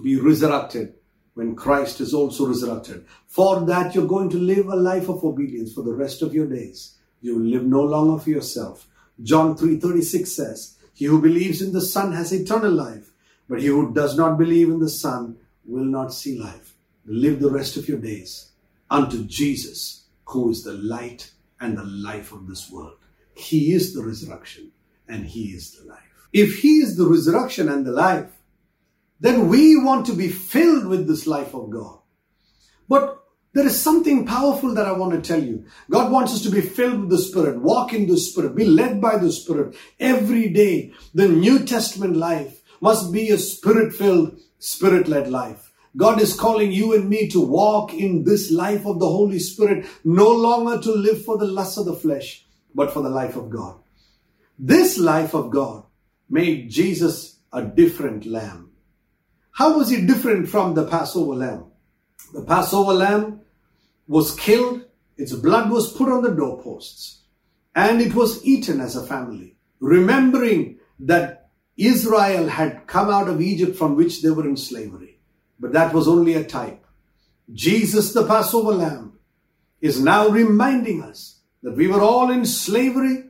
be 0.04 0.20
resurrected 0.20 0.94
when 1.34 1.56
Christ 1.56 2.00
is 2.00 2.14
also 2.14 2.46
resurrected. 2.46 3.06
For 3.26 3.62
that, 3.62 3.96
you're 3.96 4.06
going 4.06 4.30
to 4.30 4.38
live 4.38 4.68
a 4.68 4.76
life 4.76 5.10
of 5.10 5.24
obedience 5.24 5.74
for 5.74 5.82
the 5.82 5.96
rest 5.96 6.22
of 6.22 6.34
your 6.34 6.46
days. 6.46 6.98
You 7.22 7.36
will 7.36 7.46
live 7.46 7.64
no 7.64 7.82
longer 7.82 8.22
for 8.22 8.30
yourself. 8.30 8.88
John 9.22 9.56
3:36 9.56 10.28
says, 10.28 10.78
He 10.94 11.06
who 11.06 11.20
believes 11.22 11.62
in 11.62 11.74
the 11.74 11.82
Son 11.82 12.14
has 12.14 12.32
eternal 12.32 12.72
life, 12.72 13.12
but 13.50 13.62
he 13.62 13.68
who 13.68 13.94
does 13.94 14.16
not 14.16 14.38
believe 14.38 14.70
in 14.70 14.80
the 14.80 14.90
Son 14.90 15.38
will 15.66 15.86
not 15.86 16.14
see 16.14 16.38
life. 16.38 16.73
Live 17.06 17.40
the 17.40 17.52
rest 17.52 17.78
of 17.78 17.88
your 17.88 18.00
days 18.00 18.52
unto 18.90 19.26
Jesus, 19.26 20.06
who 20.26 20.50
is 20.50 20.64
the 20.64 20.74
light 20.74 21.32
and 21.60 21.78
the 21.78 21.84
life 21.84 22.32
of 22.32 22.48
this 22.48 22.72
world. 22.72 22.98
He 23.36 23.74
is 23.74 23.94
the 23.94 24.04
resurrection 24.04 24.72
and 25.08 25.26
He 25.26 25.48
is 25.48 25.72
the 25.72 25.86
life. 25.90 26.00
If 26.32 26.60
He 26.60 26.78
is 26.78 26.96
the 26.96 27.08
resurrection 27.08 27.70
and 27.70 27.86
the 27.86 27.92
life, 27.92 28.32
then 29.20 29.48
we 29.48 29.78
want 29.78 30.06
to 30.08 30.14
be 30.14 30.30
filled 30.30 30.88
with 30.88 31.08
this 31.08 31.28
life 31.28 31.54
of 31.54 31.70
God. 31.70 32.00
But 32.88 33.24
there 33.54 33.68
is 33.68 33.80
something 33.80 34.26
powerful 34.26 34.74
that 34.74 34.88
I 34.88 34.94
want 34.94 35.14
to 35.14 35.22
tell 35.22 35.44
you. 35.44 35.66
God 35.90 36.12
wants 36.12 36.34
us 36.34 36.42
to 36.44 36.50
be 36.50 36.62
filled 36.62 37.02
with 37.02 37.10
the 37.10 37.20
Spirit, 37.20 37.62
walk 37.62 37.94
in 37.94 38.08
the 38.08 38.18
Spirit, 38.18 38.56
be 38.56 38.66
led 38.66 39.00
by 39.00 39.18
the 39.18 39.32
Spirit 39.32 39.76
every 40.00 40.50
day. 40.50 40.94
The 41.14 41.28
New 41.28 41.60
Testament 41.60 42.16
life 42.16 42.62
must 42.82 43.14
be 43.14 43.30
a 43.30 43.38
Spirit 43.38 43.94
filled, 43.94 44.40
Spirit 44.58 45.08
led 45.08 45.30
life. 45.30 45.72
God 45.96 46.20
is 46.22 46.34
calling 46.34 46.72
you 46.72 46.94
and 46.94 47.08
me 47.08 47.28
to 47.30 47.40
walk 47.40 47.94
in 47.94 48.24
this 48.24 48.52
life 48.52 48.86
of 48.86 49.00
the 49.00 49.08
Holy 49.08 49.40
Spirit, 49.40 49.86
no 50.04 50.30
longer 50.30 50.82
to 50.82 50.92
live 50.92 51.24
for 51.24 51.38
the 51.38 51.46
lust 51.46 51.78
of 51.78 51.86
the 51.86 51.96
flesh, 51.96 52.46
but 52.74 52.92
for 52.92 53.04
the 53.04 53.10
life 53.10 53.36
of 53.36 53.50
God. 53.50 53.80
This 54.58 54.98
life 54.98 55.36
of 55.36 55.52
God 55.52 55.84
made 56.30 56.72
Jesus 56.72 57.38
a 57.52 57.64
different 57.64 58.26
lamb. 58.26 58.72
How 59.52 59.78
was 59.78 59.90
he 59.90 60.06
different 60.06 60.50
from 60.50 60.74
the 60.74 60.88
Passover 60.88 61.36
lamb? 61.36 61.66
The 62.34 62.44
Passover 62.44 62.94
lamb 62.94 63.42
was 64.08 64.36
killed, 64.36 64.86
its 65.16 65.34
blood 65.34 65.70
was 65.70 65.94
put 65.94 66.10
on 66.10 66.24
the 66.24 66.32
doorposts, 66.32 67.22
and 67.76 68.02
it 68.02 68.16
was 68.16 68.44
eaten 68.44 68.82
as 68.82 68.96
a 68.96 69.06
family, 69.06 69.56
remembering 69.80 70.80
that 71.02 71.52
Israel 71.78 72.48
had 72.48 72.88
come 72.88 73.10
out 73.10 73.28
of 73.28 73.42
Egypt 73.42 73.76
from 73.76 73.96
which 73.96 74.24
they 74.24 74.32
were 74.32 74.48
in 74.48 74.58
slavery. 74.58 75.13
But 75.64 75.72
that 75.72 75.94
was 75.94 76.10
only 76.10 76.34
a 76.34 76.44
type. 76.44 76.86
Jesus, 77.54 78.12
the 78.12 78.28
Passover 78.28 78.74
lamb, 78.74 79.14
is 79.80 79.98
now 79.98 80.28
reminding 80.28 81.02
us 81.02 81.40
that 81.62 81.78
we 81.78 81.88
were 81.88 82.02
all 82.02 82.30
in 82.32 82.46
slavery 82.46 83.30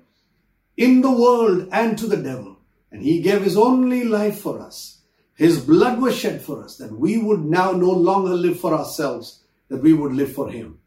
in 0.75 1.01
the 1.01 1.11
world 1.11 1.69
and 1.71 1.95
to 1.95 2.07
the 2.07 2.17
devil. 2.17 2.57
And 2.91 3.03
he 3.03 3.21
gave 3.21 3.43
his 3.43 3.55
only 3.55 4.03
life 4.03 4.39
for 4.39 4.59
us. 4.59 5.01
His 5.35 5.59
blood 5.59 6.01
was 6.01 6.17
shed 6.17 6.41
for 6.41 6.63
us 6.63 6.77
that 6.77 6.91
we 6.91 7.19
would 7.19 7.45
now 7.45 7.71
no 7.73 7.91
longer 7.91 8.33
live 8.33 8.59
for 8.59 8.73
ourselves, 8.73 9.43
that 9.67 9.83
we 9.83 9.93
would 9.93 10.13
live 10.13 10.33
for 10.33 10.49
him. 10.49 10.79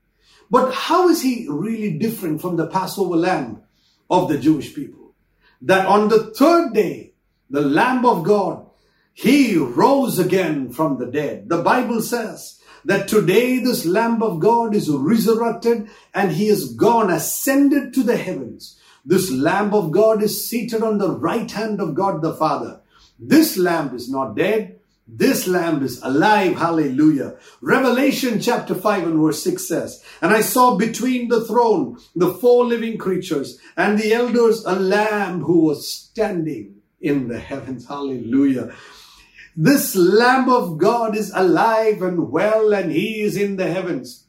But 0.50 0.74
how 0.74 1.08
is 1.10 1.22
he 1.22 1.46
really 1.48 1.96
different 1.96 2.40
from 2.40 2.56
the 2.56 2.66
Passover 2.66 3.14
lamb 3.14 3.62
of 4.10 4.28
the 4.28 4.38
Jewish 4.38 4.74
people? 4.74 5.14
That 5.62 5.86
on 5.86 6.08
the 6.08 6.34
third 6.34 6.72
day, 6.72 7.12
the 7.50 7.60
Lamb 7.60 8.04
of 8.04 8.24
God, 8.24 8.65
he 9.18 9.56
rose 9.56 10.18
again 10.18 10.70
from 10.70 10.98
the 10.98 11.06
dead. 11.06 11.48
The 11.48 11.62
Bible 11.62 12.02
says 12.02 12.60
that 12.84 13.08
today 13.08 13.58
this 13.58 13.86
Lamb 13.86 14.22
of 14.22 14.40
God 14.40 14.74
is 14.74 14.90
resurrected 14.90 15.88
and 16.12 16.32
he 16.32 16.48
is 16.48 16.74
gone, 16.74 17.10
ascended 17.10 17.94
to 17.94 18.02
the 18.02 18.18
heavens. 18.18 18.78
This 19.06 19.30
Lamb 19.30 19.72
of 19.72 19.90
God 19.90 20.22
is 20.22 20.46
seated 20.46 20.82
on 20.82 20.98
the 20.98 21.10
right 21.10 21.50
hand 21.50 21.80
of 21.80 21.94
God 21.94 22.20
the 22.20 22.34
Father. 22.34 22.82
This 23.18 23.56
Lamb 23.56 23.96
is 23.96 24.10
not 24.10 24.36
dead. 24.36 24.80
This 25.08 25.46
lamb 25.46 25.84
is 25.84 26.02
alive. 26.02 26.56
Hallelujah. 26.58 27.36
Revelation 27.60 28.40
chapter 28.40 28.74
5 28.74 29.04
and 29.04 29.20
verse 29.20 29.40
6 29.44 29.66
says, 29.66 30.04
And 30.20 30.32
I 30.32 30.40
saw 30.40 30.76
between 30.76 31.28
the 31.28 31.44
throne 31.44 31.98
the 32.16 32.34
four 32.34 32.66
living 32.66 32.98
creatures 32.98 33.60
and 33.76 33.98
the 33.98 34.12
elders 34.12 34.64
a 34.64 34.74
lamb 34.74 35.42
who 35.42 35.60
was 35.60 35.88
standing 35.88 36.82
in 37.00 37.28
the 37.28 37.38
heavens. 37.38 37.86
Hallelujah. 37.86 38.74
This 39.56 39.96
lamb 39.96 40.50
of 40.50 40.76
God 40.76 41.16
is 41.16 41.32
alive 41.34 42.02
and 42.02 42.30
well 42.30 42.74
and 42.74 42.92
he 42.92 43.22
is 43.22 43.38
in 43.38 43.56
the 43.56 43.72
heavens. 43.72 44.26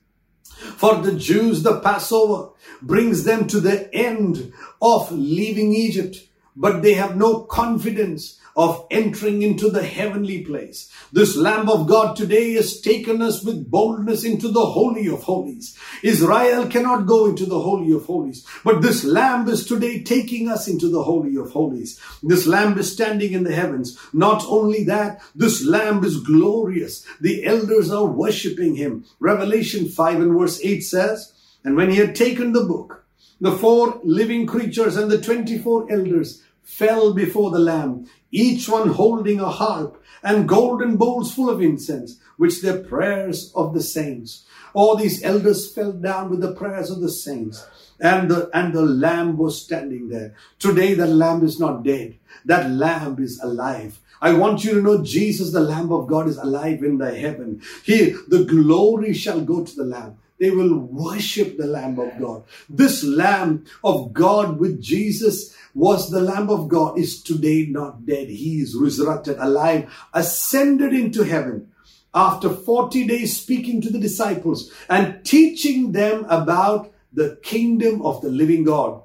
For 0.77 0.95
the 0.95 1.13
Jews, 1.13 1.63
the 1.63 1.81
Passover 1.81 2.51
brings 2.81 3.25
them 3.25 3.45
to 3.47 3.59
the 3.59 3.93
end 3.93 4.53
of 4.81 5.11
leaving 5.11 5.73
Egypt, 5.73 6.26
but 6.57 6.81
they 6.81 6.95
have 6.95 7.15
no 7.15 7.41
confidence 7.41 8.39
of 8.57 8.87
entering 8.89 9.43
into 9.43 9.69
the 9.69 9.83
heavenly 9.83 10.43
place. 10.43 10.91
This 11.13 11.37
Lamb 11.37 11.69
of 11.69 11.87
God 11.87 12.15
today 12.15 12.53
has 12.53 12.81
taken 12.81 13.21
us 13.21 13.43
with 13.43 13.69
boldness 13.69 14.23
into 14.23 14.47
the 14.47 14.65
Holy 14.65 15.07
of 15.07 15.21
Holies. 15.21 15.77
Israel 16.01 16.67
cannot 16.67 17.05
go 17.05 17.27
into 17.27 17.45
the 17.45 17.59
Holy 17.59 17.91
of 17.93 18.07
Holies, 18.07 18.45
but 18.63 18.81
this 18.81 19.03
Lamb 19.03 19.47
is 19.47 19.67
today 19.67 20.01
taking 20.01 20.49
us 20.49 20.67
into 20.67 20.89
the 20.89 21.03
Holy 21.03 21.35
of 21.37 21.51
Holies. 21.51 22.01
This 22.23 22.47
Lamb 22.47 22.79
is 22.79 22.91
standing 22.91 23.33
in 23.33 23.43
the 23.43 23.53
heavens. 23.53 23.95
Not 24.11 24.43
only 24.47 24.83
that, 24.85 25.21
this 25.35 25.63
Lamb 25.63 26.03
is 26.03 26.19
glorious. 26.19 27.05
The 27.21 27.45
elders 27.45 27.91
are 27.91 28.07
worshipping 28.07 28.75
him. 28.75 29.05
Revelation 29.19 29.87
5 29.87 30.19
and 30.19 30.37
verse 30.37 30.59
8 30.63 30.81
says, 30.81 31.31
And 31.63 31.75
when 31.75 31.91
he 31.91 31.97
had 31.97 32.15
taken 32.15 32.53
the 32.53 32.65
book, 32.65 32.96
the 33.39 33.51
four 33.51 33.99
living 34.03 34.45
creatures 34.45 34.95
and 34.95 35.11
the 35.11 35.21
24 35.21 35.91
elders 35.91 36.43
fell 36.63 37.13
before 37.13 37.51
the 37.51 37.59
Lamb, 37.59 38.09
each 38.31 38.67
one 38.67 38.89
holding 38.89 39.39
a 39.39 39.49
harp 39.49 40.03
and 40.23 40.49
golden 40.49 40.97
bowls 40.97 41.33
full 41.33 41.49
of 41.49 41.61
incense, 41.61 42.19
which 42.37 42.61
their 42.61 42.83
prayers 42.83 43.51
of 43.55 43.73
the 43.73 43.81
saints. 43.81 44.45
All 44.73 44.95
these 44.95 45.23
elders 45.23 45.73
fell 45.73 45.93
down 45.93 46.29
with 46.29 46.41
the 46.41 46.53
prayers 46.53 46.91
of 46.91 47.01
the 47.01 47.11
saints. 47.11 47.65
And 47.99 48.29
the, 48.29 48.49
and 48.53 48.73
the 48.73 48.83
lamb 48.83 49.37
was 49.37 49.59
standing 49.59 50.09
there. 50.09 50.35
Today 50.59 50.93
the 50.93 51.07
lamb 51.07 51.43
is 51.43 51.59
not 51.59 51.83
dead. 51.83 52.17
That 52.45 52.69
lamb 52.69 53.17
is 53.19 53.39
alive. 53.41 53.99
I 54.21 54.33
want 54.33 54.63
you 54.63 54.73
to 54.75 54.81
know 54.81 55.03
Jesus, 55.03 55.51
the 55.51 55.59
Lamb 55.59 55.91
of 55.91 56.07
God, 56.07 56.27
is 56.27 56.37
alive 56.37 56.83
in 56.83 56.97
the 56.97 57.15
heaven. 57.15 57.61
He, 57.83 58.15
the 58.27 58.45
glory 58.45 59.13
shall 59.13 59.41
go 59.41 59.63
to 59.63 59.75
the 59.75 59.83
Lamb. 59.83 60.17
They 60.39 60.51
will 60.51 60.77
worship 60.77 61.57
the 61.57 61.65
Lamb 61.65 61.99
of 61.99 62.19
God. 62.19 62.43
This 62.69 63.03
Lamb 63.03 63.65
of 63.83 64.13
God 64.13 64.59
with 64.59 64.81
Jesus 64.81 65.55
was 65.73 66.09
the 66.09 66.21
Lamb 66.21 66.49
of 66.49 66.67
God 66.67 66.99
is 66.99 67.23
today 67.23 67.65
not 67.67 68.05
dead. 68.05 68.29
He 68.29 68.61
is 68.61 68.75
resurrected, 68.75 69.37
alive, 69.39 69.91
ascended 70.13 70.93
into 70.93 71.23
heaven 71.23 71.71
after 72.13 72.49
40 72.49 73.07
days 73.07 73.39
speaking 73.39 73.81
to 73.81 73.91
the 73.91 73.99
disciples 73.99 74.71
and 74.89 75.23
teaching 75.23 75.91
them 75.91 76.25
about 76.29 76.91
the 77.13 77.39
kingdom 77.43 78.01
of 78.01 78.21
the 78.21 78.29
living 78.29 78.63
God. 78.63 79.01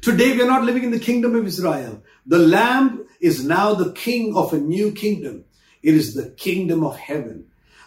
Today 0.00 0.32
we 0.32 0.42
are 0.42 0.46
not 0.46 0.64
living 0.64 0.84
in 0.84 0.90
the 0.90 0.98
kingdom 0.98 1.34
of 1.34 1.46
Israel. 1.46 2.02
The 2.26 2.38
Lamb 2.38 3.06
is 3.20 3.44
now 3.44 3.74
the 3.74 3.92
king 3.92 4.36
of 4.36 4.52
a 4.52 4.58
new 4.58 4.92
kingdom. 4.92 5.44
It 5.82 5.94
is 5.94 6.14
the 6.14 6.30
kingdom 6.30 6.84
of 6.84 6.96
heaven. 6.96 7.46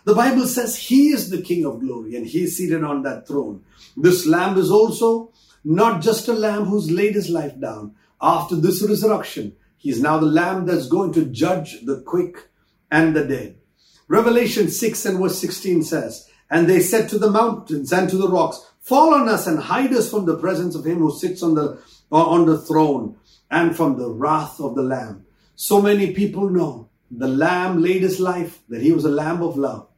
The 0.09 0.15
Bible 0.15 0.47
says 0.47 0.75
he 0.75 1.09
is 1.09 1.29
the 1.29 1.39
King 1.39 1.65
of 1.65 1.81
glory 1.81 2.15
and 2.15 2.25
he 2.25 2.45
is 2.45 2.57
seated 2.57 2.83
on 2.83 3.03
that 3.03 3.27
throne. 3.27 3.63
This 3.95 4.25
lamb 4.25 4.57
is 4.57 4.71
also 4.71 5.31
not 5.63 6.01
just 6.01 6.27
a 6.27 6.33
lamb 6.33 6.65
who's 6.65 6.89
laid 6.89 7.13
his 7.13 7.29
life 7.29 7.59
down. 7.59 7.93
After 8.19 8.55
this 8.55 8.81
resurrection, 8.81 9.55
he 9.77 9.91
is 9.91 10.01
now 10.01 10.17
the 10.17 10.25
lamb 10.25 10.65
that's 10.65 10.87
going 10.87 11.13
to 11.13 11.25
judge 11.25 11.85
the 11.85 12.01
quick 12.01 12.49
and 12.89 13.15
the 13.15 13.23
dead. 13.23 13.59
Revelation 14.07 14.69
6 14.69 15.05
and 15.05 15.19
verse 15.19 15.37
16 15.37 15.83
says, 15.83 16.27
And 16.49 16.67
they 16.67 16.79
said 16.79 17.07
to 17.09 17.19
the 17.19 17.29
mountains 17.29 17.93
and 17.93 18.09
to 18.09 18.17
the 18.17 18.29
rocks, 18.29 18.65
Fall 18.79 19.13
on 19.13 19.29
us 19.29 19.45
and 19.45 19.59
hide 19.59 19.93
us 19.93 20.09
from 20.09 20.25
the 20.25 20.39
presence 20.39 20.73
of 20.73 20.87
him 20.87 20.97
who 20.97 21.15
sits 21.15 21.43
on 21.43 21.53
the, 21.53 21.83
uh, 22.11 22.15
on 22.15 22.47
the 22.47 22.57
throne 22.57 23.15
and 23.51 23.75
from 23.75 23.99
the 23.99 24.09
wrath 24.09 24.59
of 24.59 24.73
the 24.73 24.81
lamb. 24.81 25.27
So 25.55 25.79
many 25.79 26.15
people 26.15 26.49
know 26.49 26.89
the 27.11 27.27
lamb 27.27 27.83
laid 27.83 28.01
his 28.01 28.19
life, 28.19 28.63
that 28.69 28.81
he 28.81 28.91
was 28.91 29.05
a 29.05 29.09
lamb 29.09 29.43
of 29.43 29.55
love. 29.55 29.88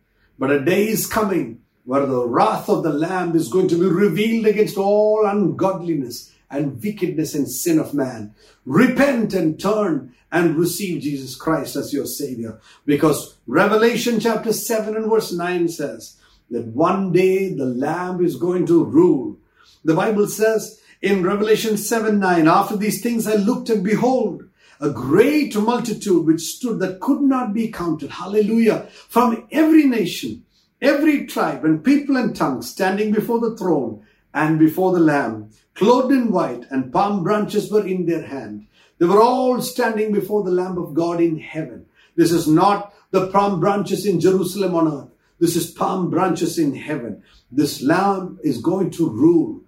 But 0.42 0.50
a 0.50 0.60
day 0.60 0.88
is 0.88 1.06
coming 1.06 1.62
where 1.86 2.08
the 2.08 2.28
wrath 2.28 2.68
of 2.68 2.82
the 2.82 2.92
Lamb 2.92 3.36
is 3.36 3.48
going 3.48 3.68
to 3.68 3.80
be 3.80 3.86
revealed 3.86 4.48
against 4.48 4.76
all 4.76 5.24
ungodliness 5.24 6.34
and 6.50 6.82
wickedness 6.84 7.36
and 7.36 7.48
sin 7.48 7.78
of 7.78 7.94
man. 7.94 8.34
Repent 8.66 9.36
and 9.36 9.60
turn 9.60 10.16
and 10.32 10.56
receive 10.56 11.04
Jesus 11.04 11.36
Christ 11.36 11.76
as 11.76 11.94
your 11.94 12.08
Savior. 12.08 12.60
Because 12.88 13.38
Revelation 13.46 14.20
chapter 14.20 14.52
7 14.52 14.96
and 14.96 15.12
verse 15.12 15.32
9 15.32 15.70
says 15.70 16.18
that 16.50 16.66
one 16.66 17.12
day 17.12 17.54
the 17.54 17.68
Lamb 17.68 18.26
is 18.26 18.36
going 18.36 18.66
to 18.66 18.84
rule. 18.84 19.38
The 19.86 19.94
Bible 19.94 20.28
says 20.28 20.82
in 21.04 21.22
Revelation 21.22 21.78
7 21.78 22.18
9, 22.20 22.48
after 22.48 22.76
these 22.76 23.04
things 23.04 23.28
I 23.28 23.36
looked 23.36 23.70
and 23.70 23.84
behold, 23.84 24.50
a 24.82 24.90
great 24.90 25.56
multitude 25.56 26.26
which 26.26 26.42
stood 26.42 26.80
that 26.80 27.00
could 27.00 27.22
not 27.22 27.54
be 27.54 27.72
counted. 27.72 28.10
Hallelujah. 28.10 28.88
From 29.08 29.48
every 29.52 29.86
nation, 29.86 30.44
every 30.82 31.28
tribe 31.28 31.64
and 31.64 31.84
people 31.84 32.18
and 32.18 32.36
tongue 32.36 32.64
standing 32.64 33.12
before 33.12 33.40
the 33.40 33.56
throne 33.56 34.04
and 34.34 34.58
before 34.58 34.92
the 34.92 35.00
Lamb, 35.00 35.52
clothed 35.76 36.12
in 36.12 36.32
white, 36.32 36.66
and 36.72 36.92
palm 36.92 37.24
branches 37.24 37.72
were 37.72 37.86
in 37.86 38.06
their 38.08 38.26
hand. 38.26 38.66
They 38.98 39.06
were 39.06 39.22
all 39.22 39.62
standing 39.62 40.12
before 40.12 40.44
the 40.44 40.52
Lamb 40.52 40.78
of 40.78 40.94
God 40.94 41.22
in 41.22 41.40
heaven. 41.40 41.86
This 42.16 42.32
is 42.32 42.48
not 42.48 42.94
the 43.12 43.28
palm 43.28 43.60
branches 43.60 44.06
in 44.06 44.20
Jerusalem 44.20 44.76
on 44.76 44.88
earth. 44.92 45.10
This 45.40 45.56
is 45.56 45.72
palm 45.72 46.10
branches 46.10 46.58
in 46.58 46.76
heaven. 46.76 47.24
This 47.52 47.82
Lamb 47.82 48.40
is 48.44 48.62
going 48.62 48.92
to 48.92 49.10
rule. 49.10 49.62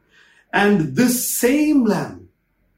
And 0.51 0.95
this 0.95 1.29
same 1.29 1.85
Lamb, 1.85 2.29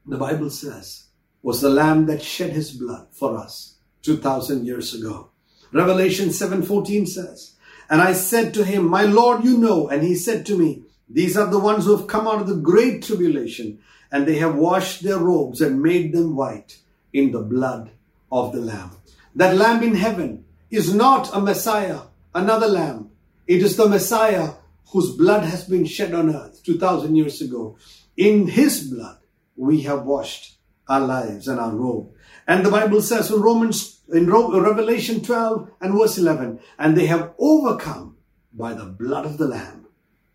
the 0.06 0.16
Bible 0.16 0.50
says, 0.50 1.05
was 1.46 1.60
the 1.60 1.70
lamb 1.70 2.06
that 2.06 2.20
shed 2.20 2.50
his 2.50 2.72
blood 2.72 3.06
for 3.12 3.38
us 3.38 3.76
2000 4.02 4.66
years 4.66 4.92
ago. 4.92 5.30
Revelation 5.72 6.32
7:14 6.32 7.06
says, 7.06 7.52
"And 7.88 8.02
I 8.02 8.14
said 8.14 8.52
to 8.54 8.64
him, 8.64 8.90
my 8.90 9.04
Lord, 9.04 9.44
you 9.44 9.56
know." 9.56 9.86
And 9.86 10.02
he 10.02 10.16
said 10.16 10.44
to 10.46 10.58
me, 10.58 10.82
"These 11.08 11.36
are 11.36 11.48
the 11.48 11.60
ones 11.60 11.84
who 11.84 11.96
have 11.96 12.08
come 12.08 12.26
out 12.26 12.40
of 12.40 12.48
the 12.48 12.62
great 12.70 13.04
tribulation, 13.04 13.78
and 14.10 14.26
they 14.26 14.38
have 14.38 14.56
washed 14.56 15.04
their 15.04 15.20
robes 15.20 15.60
and 15.60 15.80
made 15.80 16.12
them 16.12 16.34
white 16.34 16.78
in 17.12 17.30
the 17.30 17.42
blood 17.54 17.92
of 18.32 18.52
the 18.52 18.60
lamb." 18.60 18.90
That 19.36 19.56
lamb 19.56 19.84
in 19.84 19.94
heaven 19.94 20.46
is 20.68 20.92
not 20.92 21.30
a 21.32 21.40
Messiah, 21.40 22.00
another 22.34 22.66
lamb. 22.66 23.10
It 23.46 23.62
is 23.62 23.76
the 23.76 23.88
Messiah 23.88 24.54
whose 24.90 25.12
blood 25.22 25.44
has 25.44 25.62
been 25.62 25.84
shed 25.84 26.12
on 26.12 26.34
earth 26.34 26.60
2000 26.64 27.14
years 27.14 27.40
ago. 27.40 27.76
In 28.16 28.48
his 28.48 28.80
blood 28.80 29.18
we 29.54 29.82
have 29.82 30.04
washed 30.04 30.55
our 30.88 31.00
lives 31.00 31.48
and 31.48 31.58
our 31.58 31.74
robe. 31.74 32.12
And 32.46 32.64
the 32.64 32.70
Bible 32.70 33.02
says 33.02 33.30
in 33.30 33.40
Romans, 33.40 34.00
in 34.12 34.30
Revelation 34.30 35.22
12 35.22 35.70
and 35.80 35.94
verse 35.94 36.18
11, 36.18 36.60
and 36.78 36.96
they 36.96 37.06
have 37.06 37.34
overcome 37.38 38.16
by 38.52 38.72
the 38.72 38.84
blood 38.84 39.26
of 39.26 39.38
the 39.38 39.48
Lamb 39.48 39.86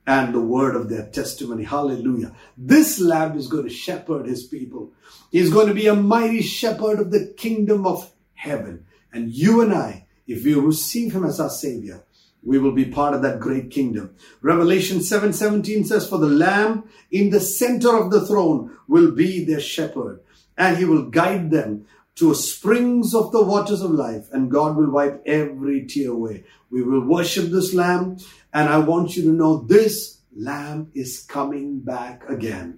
and 0.06 0.34
the 0.34 0.42
word 0.42 0.76
of 0.76 0.90
their 0.90 1.08
testimony. 1.08 1.64
Hallelujah. 1.64 2.36
This 2.58 3.00
lamb 3.00 3.38
is 3.38 3.48
going 3.48 3.64
to 3.64 3.70
shepherd 3.70 4.26
his 4.26 4.44
people. 4.44 4.92
He's 5.32 5.52
going 5.52 5.68
to 5.68 5.74
be 5.74 5.88
a 5.88 5.96
mighty 5.96 6.42
shepherd 6.42 7.00
of 7.00 7.12
the 7.12 7.34
kingdom 7.38 7.86
of 7.86 8.12
heaven. 8.34 8.86
And 9.14 9.30
you 9.30 9.62
and 9.62 9.74
I, 9.74 10.08
if 10.28 10.44
we 10.44 10.54
receive 10.56 11.14
him 11.14 11.24
as 11.24 11.40
our 11.40 11.50
savior, 11.50 12.04
we 12.44 12.58
will 12.58 12.72
be 12.72 12.86
part 12.86 13.14
of 13.14 13.22
that 13.22 13.40
great 13.40 13.70
kingdom. 13.70 14.16
Revelation 14.42 15.00
7:17 15.00 15.86
says, 15.86 16.10
For 16.10 16.18
the 16.18 16.28
Lamb 16.28 16.86
in 17.12 17.30
the 17.30 17.40
center 17.40 17.96
of 17.96 18.10
the 18.10 18.26
throne 18.26 18.76
will 18.88 19.12
be 19.12 19.46
their 19.46 19.60
shepherd, 19.60 20.22
and 20.62 20.78
he 20.78 20.86
will 20.86 21.10
guide 21.10 21.50
them 21.50 21.88
to 22.14 22.36
springs 22.36 23.16
of 23.16 23.32
the 23.32 23.42
waters 23.42 23.82
of 23.82 23.90
life, 23.90 24.28
and 24.32 24.52
God 24.52 24.78
will 24.78 24.92
wipe 24.92 25.24
every 25.26 25.88
tear 25.88 26.12
away. 26.12 26.44
We 26.70 26.84
will 26.84 27.02
worship 27.02 27.50
this 27.50 27.74
Lamb, 27.74 28.18
and 28.54 28.70
I 28.70 28.78
want 28.78 29.16
you 29.16 29.24
to 29.24 29.32
know 29.32 29.64
this 29.64 30.20
Lamb 30.36 30.92
is 30.94 31.26
coming 31.28 31.80
back 31.80 32.30
again. 32.30 32.78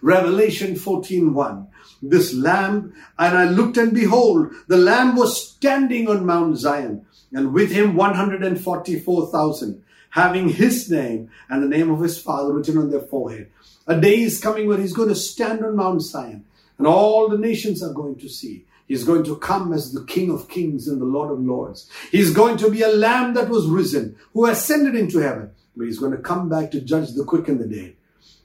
Revelation 0.00 0.76
14:1. 0.76 1.66
This 2.00 2.32
lamb, 2.32 2.92
and 3.18 3.36
I 3.36 3.50
looked 3.50 3.76
and 3.76 3.92
behold, 3.92 4.52
the 4.68 4.76
lamb 4.76 5.16
was 5.16 5.42
standing 5.48 6.08
on 6.08 6.24
Mount 6.24 6.56
Zion, 6.56 7.04
and 7.32 7.52
with 7.52 7.72
him 7.72 7.96
144,000, 7.96 9.82
having 10.10 10.48
his 10.50 10.88
name 10.88 11.30
and 11.50 11.62
the 11.62 11.68
name 11.76 11.90
of 11.90 12.00
his 12.00 12.16
father 12.16 12.52
written 12.54 12.78
on 12.78 12.90
their 12.90 13.00
forehead. 13.00 13.48
A 13.86 14.00
day 14.00 14.20
is 14.20 14.40
coming 14.40 14.68
when 14.68 14.80
he's 14.80 14.94
going 14.94 15.08
to 15.08 15.14
stand 15.16 15.64
on 15.64 15.76
Mount 15.76 16.02
Zion, 16.02 16.44
and 16.78 16.86
all 16.86 17.28
the 17.28 17.38
nations 17.38 17.82
are 17.82 17.92
going 17.92 18.16
to 18.16 18.28
see. 18.28 18.66
He's 18.86 19.04
going 19.04 19.24
to 19.24 19.36
come 19.36 19.72
as 19.72 19.92
the 19.92 20.04
King 20.04 20.30
of 20.30 20.48
Kings 20.48 20.88
and 20.88 21.00
the 21.00 21.06
Lord 21.06 21.30
of 21.30 21.40
Lords. 21.40 21.88
He's 22.10 22.32
going 22.32 22.58
to 22.58 22.70
be 22.70 22.82
a 22.82 22.88
lamb 22.88 23.34
that 23.34 23.48
was 23.48 23.66
risen, 23.66 24.16
who 24.32 24.46
ascended 24.46 24.94
into 24.94 25.18
heaven, 25.18 25.52
but 25.76 25.86
he's 25.86 25.98
going 25.98 26.12
to 26.12 26.18
come 26.18 26.48
back 26.48 26.70
to 26.72 26.80
judge 26.80 27.12
the 27.12 27.24
quick 27.24 27.48
and 27.48 27.58
the 27.58 27.66
dead. 27.66 27.96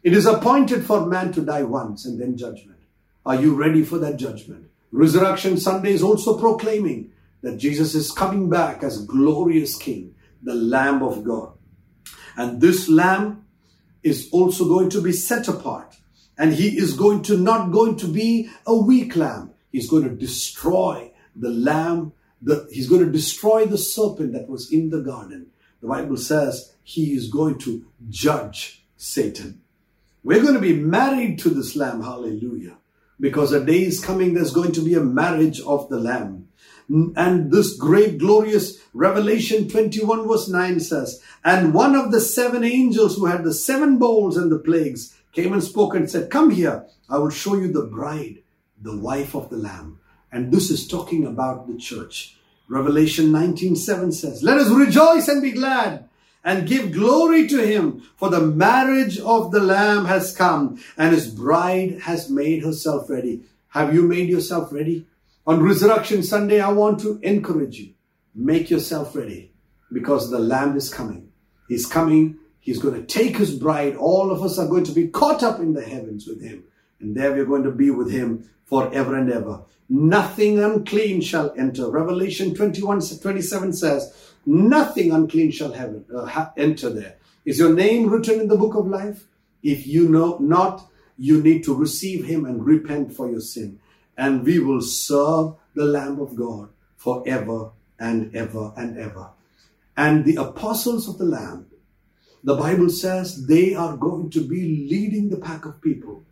It 0.02 0.14
is 0.14 0.26
appointed 0.26 0.86
for 0.86 1.06
man 1.06 1.34
to 1.34 1.42
die 1.42 1.64
once 1.64 2.06
and 2.06 2.20
then 2.20 2.38
judgment. 2.38 2.80
Are 3.26 3.36
you 3.36 3.54
ready 3.54 3.84
for 3.84 3.98
that 4.00 4.16
judgment? 4.16 4.70
Resurrection 4.92 5.58
Sunday 5.58 5.92
is 5.92 6.02
also 6.02 6.40
proclaiming 6.40 7.12
that 7.42 7.58
Jesus 7.58 7.94
is 7.96 8.12
coming 8.12 8.50
back 8.50 8.82
as 8.82 9.06
glorious 9.06 9.78
King, 9.78 10.16
the 10.42 10.56
Lamb 10.56 11.04
of 11.04 11.24
God. 11.24 11.52
And 12.38 12.62
this 12.62 12.88
Lamb 12.88 13.46
is 14.04 14.30
also 14.32 14.66
going 14.66 14.90
to 14.92 15.02
be 15.02 15.12
set 15.12 15.48
apart. 15.48 15.98
And 16.40 16.54
he 16.54 16.78
is 16.78 16.94
going 16.94 17.22
to 17.24 17.38
not 17.38 17.72
going 17.72 17.98
to 17.98 18.08
be 18.08 18.50
a 18.66 18.76
weak 18.76 19.16
lamb. 19.16 19.52
He's 19.72 19.90
going 19.90 20.04
to 20.04 20.16
destroy 20.16 21.12
the 21.36 21.50
lamb. 21.50 22.14
The, 22.42 22.68
he's 22.72 22.90
going 22.90 23.06
to 23.06 23.12
destroy 23.12 23.66
the 23.66 23.78
serpent 23.78 24.32
that 24.34 24.50
was 24.50 24.72
in 24.72 24.90
the 24.90 25.02
garden. 25.02 25.48
The 25.82 25.88
Bible 25.88 26.18
says 26.18 26.74
he 26.84 27.14
is 27.14 27.30
going 27.30 27.60
to 27.60 27.86
judge 28.10 28.86
Satan. 28.96 29.62
We're 30.24 30.42
going 30.42 30.56
to 30.56 30.62
be 30.62 30.74
married 30.74 31.40
to 31.40 31.50
this 31.50 31.76
lamb. 31.76 32.02
Hallelujah. 32.02 32.78
Because 33.20 33.52
a 33.52 33.64
day 33.64 33.84
is 33.84 34.04
coming, 34.04 34.34
there's 34.34 34.54
going 34.54 34.72
to 34.74 34.82
be 34.82 34.94
a 34.94 35.02
marriage 35.02 35.60
of 35.62 35.90
the 35.90 36.00
lamb. 36.00 36.48
And 36.90 37.52
this 37.52 37.76
great 37.76 38.18
glorious 38.18 38.80
Revelation 38.94 39.70
21 39.70 40.28
verse 40.28 40.48
9 40.48 40.80
says, 40.80 41.22
And 41.44 41.74
one 41.74 41.96
of 41.96 42.12
the 42.12 42.22
seven 42.22 42.64
angels 42.64 43.16
who 43.16 43.28
had 43.28 43.44
the 43.44 43.54
seven 43.54 44.00
bowls 44.00 44.38
and 44.38 44.52
the 44.52 44.58
plagues 44.58 45.16
came 45.32 45.54
and 45.54 45.64
spoke 45.64 45.96
and 45.96 46.10
said, 46.10 46.30
Come 46.30 46.50
here, 46.50 46.86
I 47.10 47.18
will 47.18 47.30
show 47.30 47.56
you 47.56 47.72
the 47.72 47.86
bride, 47.86 48.44
the 48.82 48.98
wife 48.98 49.36
of 49.36 49.50
the 49.50 49.58
lamb. 49.58 50.00
And 50.32 50.52
this 50.52 50.70
is 50.70 50.88
talking 50.88 51.26
about 51.26 51.68
the 51.68 51.78
church. 51.78 52.38
Revelation 52.68 53.32
19 53.32 53.76
7 53.76 54.12
says, 54.12 54.44
Let 54.44 54.58
us 54.58 54.70
rejoice 54.70 55.28
and 55.28 55.42
be 55.42 55.52
glad 55.52 56.10
and 56.44 56.68
give 56.68 56.92
glory 56.92 57.48
to 57.48 57.66
him, 57.66 58.02
for 58.16 58.30
the 58.30 58.42
marriage 58.42 59.20
of 59.20 59.52
the 59.52 59.60
Lamb 59.60 60.06
has 60.06 60.36
come, 60.36 60.82
and 60.98 61.14
his 61.14 61.28
bride 61.28 62.00
has 62.02 62.30
made 62.30 62.64
herself 62.64 63.10
ready. 63.10 63.44
Have 63.70 63.94
you 63.94 64.04
made 64.04 64.30
yourself 64.30 64.72
ready? 64.72 65.06
On 65.46 65.62
Resurrection 65.62 66.24
Sunday, 66.24 66.60
I 66.62 66.72
want 66.72 67.02
to 67.02 67.20
encourage 67.22 67.78
you. 67.78 67.94
Make 68.34 68.70
yourself 68.70 69.16
ready 69.16 69.52
because 69.92 70.30
the 70.30 70.40
Lamb 70.40 70.78
is 70.78 70.94
coming. 70.94 71.32
He's 71.68 71.86
coming. 71.86 72.39
He's 72.60 72.80
going 72.80 72.95
to 72.95 73.05
take 73.05 73.38
his 73.38 73.55
bride. 73.55 73.95
All 73.95 74.32
of 74.32 74.43
us 74.43 74.60
are 74.60 74.68
going 74.68 74.84
to 74.86 74.91
be 74.91 75.07
caught 75.07 75.43
up 75.43 75.60
in 75.60 75.74
the 75.74 75.84
heavens 75.84 76.28
with 76.28 76.41
him. 76.41 76.64
And 76.99 77.16
there 77.16 77.34
we're 77.34 77.45
going 77.45 77.64
to 77.64 77.72
be 77.72 77.89
with 77.89 78.12
him 78.12 78.49
forever 78.66 79.16
and 79.16 79.32
ever. 79.32 79.62
Nothing 79.89 80.60
unclean 80.60 81.22
shall 81.22 81.53
enter. 81.57 81.89
Revelation 81.89 82.53
21 82.53 83.01
27 83.01 83.74
says, 83.74 84.34
Nothing 84.45 85.12
unclean 85.12 85.51
shall 85.51 85.74
have, 85.74 86.03
uh, 86.16 86.47
enter 86.57 86.89
there. 86.89 87.16
Is 87.45 87.57
your 87.57 87.74
name 87.74 88.10
written 88.10 88.39
in 88.39 88.47
the 88.47 88.57
book 88.57 88.76
of 88.76 88.88
life? 88.88 89.26
If 89.64 89.88
you 89.88 90.07
know 90.07 90.38
not, 90.39 90.88
you 91.18 91.41
need 91.41 91.64
to 91.64 91.76
receive 91.76 92.26
him 92.26 92.45
and 92.45 92.66
repent 92.66 93.14
for 93.14 93.30
your 93.30 93.41
sin. 93.41 93.80
And 94.18 94.43
we 94.43 94.60
will 94.60 94.82
serve 94.82 95.55
the 95.74 95.86
Lamb 95.86 96.20
of 96.20 96.36
God 96.36 96.70
forever 96.97 97.72
and 97.99 98.36
ever 98.36 98.72
and 98.78 98.97
ever. 98.97 99.30
And 99.97 100.24
the 100.24 100.36
apostles 100.36 101.10
of 101.10 101.18
the 101.18 101.26
Lamb, 101.26 101.66
the 102.44 102.56
Bible 102.56 102.90
says 102.90 103.48
they 103.48 103.74
are 103.74 103.98
going 103.98 104.30
to 104.32 104.42
be 104.42 104.88
leading 104.90 105.30
the 105.30 105.38
pack 105.38 105.66
of 105.66 105.82
people. 105.82 106.24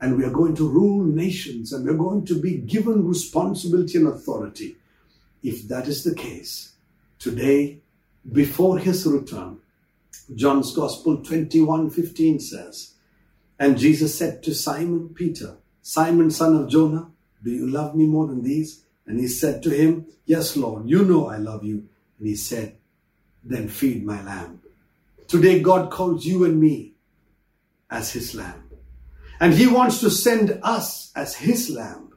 And 0.00 0.16
we 0.16 0.24
are 0.24 0.30
going 0.30 0.54
to 0.56 0.68
rule 0.68 1.04
nations 1.04 1.72
and 1.72 1.84
we're 1.84 1.94
going 1.94 2.24
to 2.26 2.40
be 2.40 2.56
given 2.56 3.06
responsibility 3.06 3.98
and 3.98 4.08
authority. 4.08 4.76
If 5.42 5.68
that 5.68 5.88
is 5.88 6.04
the 6.04 6.14
case, 6.14 6.70
Today, 7.20 7.82
before 8.32 8.78
his 8.78 9.06
return, 9.06 9.58
John's 10.34 10.74
Gospel 10.74 11.18
21 11.22 11.90
15 11.90 12.40
says, 12.40 12.94
And 13.58 13.76
Jesus 13.76 14.16
said 14.16 14.42
to 14.44 14.54
Simon 14.54 15.10
Peter, 15.10 15.58
Simon, 15.82 16.30
son 16.30 16.56
of 16.56 16.70
Jonah, 16.70 17.10
do 17.44 17.50
you 17.50 17.66
love 17.68 17.94
me 17.94 18.06
more 18.06 18.26
than 18.26 18.42
these? 18.42 18.84
And 19.06 19.20
he 19.20 19.28
said 19.28 19.62
to 19.64 19.70
him, 19.70 20.06
Yes, 20.24 20.56
Lord, 20.56 20.88
you 20.88 21.04
know 21.04 21.28
I 21.28 21.36
love 21.36 21.62
you. 21.62 21.86
And 22.18 22.26
he 22.26 22.36
said, 22.36 22.76
Then 23.44 23.68
feed 23.68 24.02
my 24.02 24.24
lamb. 24.24 24.62
Today, 25.30 25.60
God 25.60 25.92
calls 25.92 26.26
you 26.26 26.44
and 26.44 26.58
me 26.58 26.94
as 27.88 28.10
his 28.10 28.34
lamb. 28.34 28.68
And 29.38 29.54
he 29.54 29.68
wants 29.68 30.00
to 30.00 30.10
send 30.10 30.58
us 30.64 31.12
as 31.14 31.36
his 31.36 31.70
lamb 31.70 32.14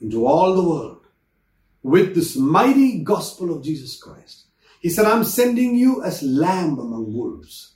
into 0.00 0.26
all 0.26 0.56
the 0.56 0.68
world 0.68 1.06
with 1.84 2.16
this 2.16 2.36
mighty 2.36 2.98
gospel 3.04 3.54
of 3.54 3.62
Jesus 3.62 3.96
Christ. 4.02 4.46
He 4.80 4.88
said, 4.88 5.04
I'm 5.06 5.22
sending 5.22 5.76
you 5.76 6.02
as 6.02 6.20
lamb 6.24 6.80
among 6.80 7.14
wolves. 7.14 7.74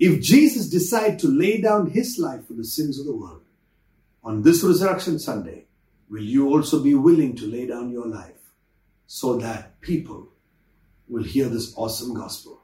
If 0.00 0.20
Jesus 0.20 0.68
decided 0.68 1.20
to 1.20 1.28
lay 1.28 1.60
down 1.60 1.90
his 1.90 2.18
life 2.18 2.48
for 2.48 2.54
the 2.54 2.64
sins 2.64 2.98
of 2.98 3.06
the 3.06 3.14
world, 3.14 3.44
on 4.24 4.42
this 4.42 4.64
Resurrection 4.64 5.20
Sunday, 5.20 5.66
will 6.10 6.24
you 6.24 6.48
also 6.48 6.82
be 6.82 6.94
willing 6.94 7.36
to 7.36 7.46
lay 7.46 7.68
down 7.68 7.92
your 7.92 8.08
life 8.08 8.50
so 9.06 9.36
that 9.36 9.80
people 9.80 10.26
will 11.08 11.22
hear 11.22 11.48
this 11.48 11.72
awesome 11.76 12.14
gospel 12.14 12.63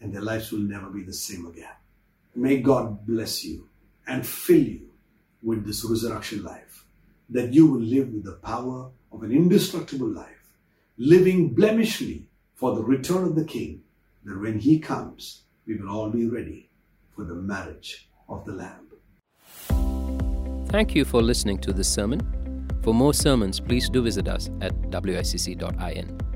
and 0.00 0.12
their 0.12 0.22
lives 0.22 0.50
will 0.52 0.60
never 0.60 0.88
be 0.88 1.02
the 1.02 1.12
same 1.12 1.46
again? 1.46 1.68
May 2.34 2.58
God 2.58 3.06
bless 3.06 3.44
you 3.44 3.68
and 4.06 4.26
fill 4.26 4.62
you 4.62 4.90
with 5.42 5.66
this 5.66 5.84
resurrection 5.84 6.42
life, 6.42 6.84
that 7.28 7.52
you 7.52 7.66
will 7.66 7.80
live 7.80 8.12
with 8.12 8.24
the 8.24 8.38
power 8.42 8.90
of 9.12 9.22
an 9.22 9.32
indestructible 9.32 10.08
life, 10.08 10.54
living 10.98 11.54
blemishly 11.54 12.26
for 12.54 12.74
the 12.74 12.82
return 12.82 13.24
of 13.24 13.34
the 13.34 13.44
King, 13.44 13.82
that 14.24 14.38
when 14.38 14.58
he 14.58 14.78
comes, 14.78 15.42
we 15.66 15.76
will 15.76 15.90
all 15.90 16.10
be 16.10 16.28
ready 16.28 16.68
for 17.14 17.24
the 17.24 17.34
marriage 17.34 18.08
of 18.28 18.44
the 18.44 18.52
Lamb. 18.52 18.86
Thank 20.70 20.94
you 20.94 21.04
for 21.04 21.20
listening 21.20 21.58
to 21.58 21.72
this 21.72 21.92
sermon. 21.92 22.20
For 22.82 22.94
more 22.94 23.12
sermons, 23.12 23.58
please 23.58 23.90
do 23.90 24.02
visit 24.02 24.28
us 24.28 24.50
at 24.60 24.72
wicc.in. 24.90 26.29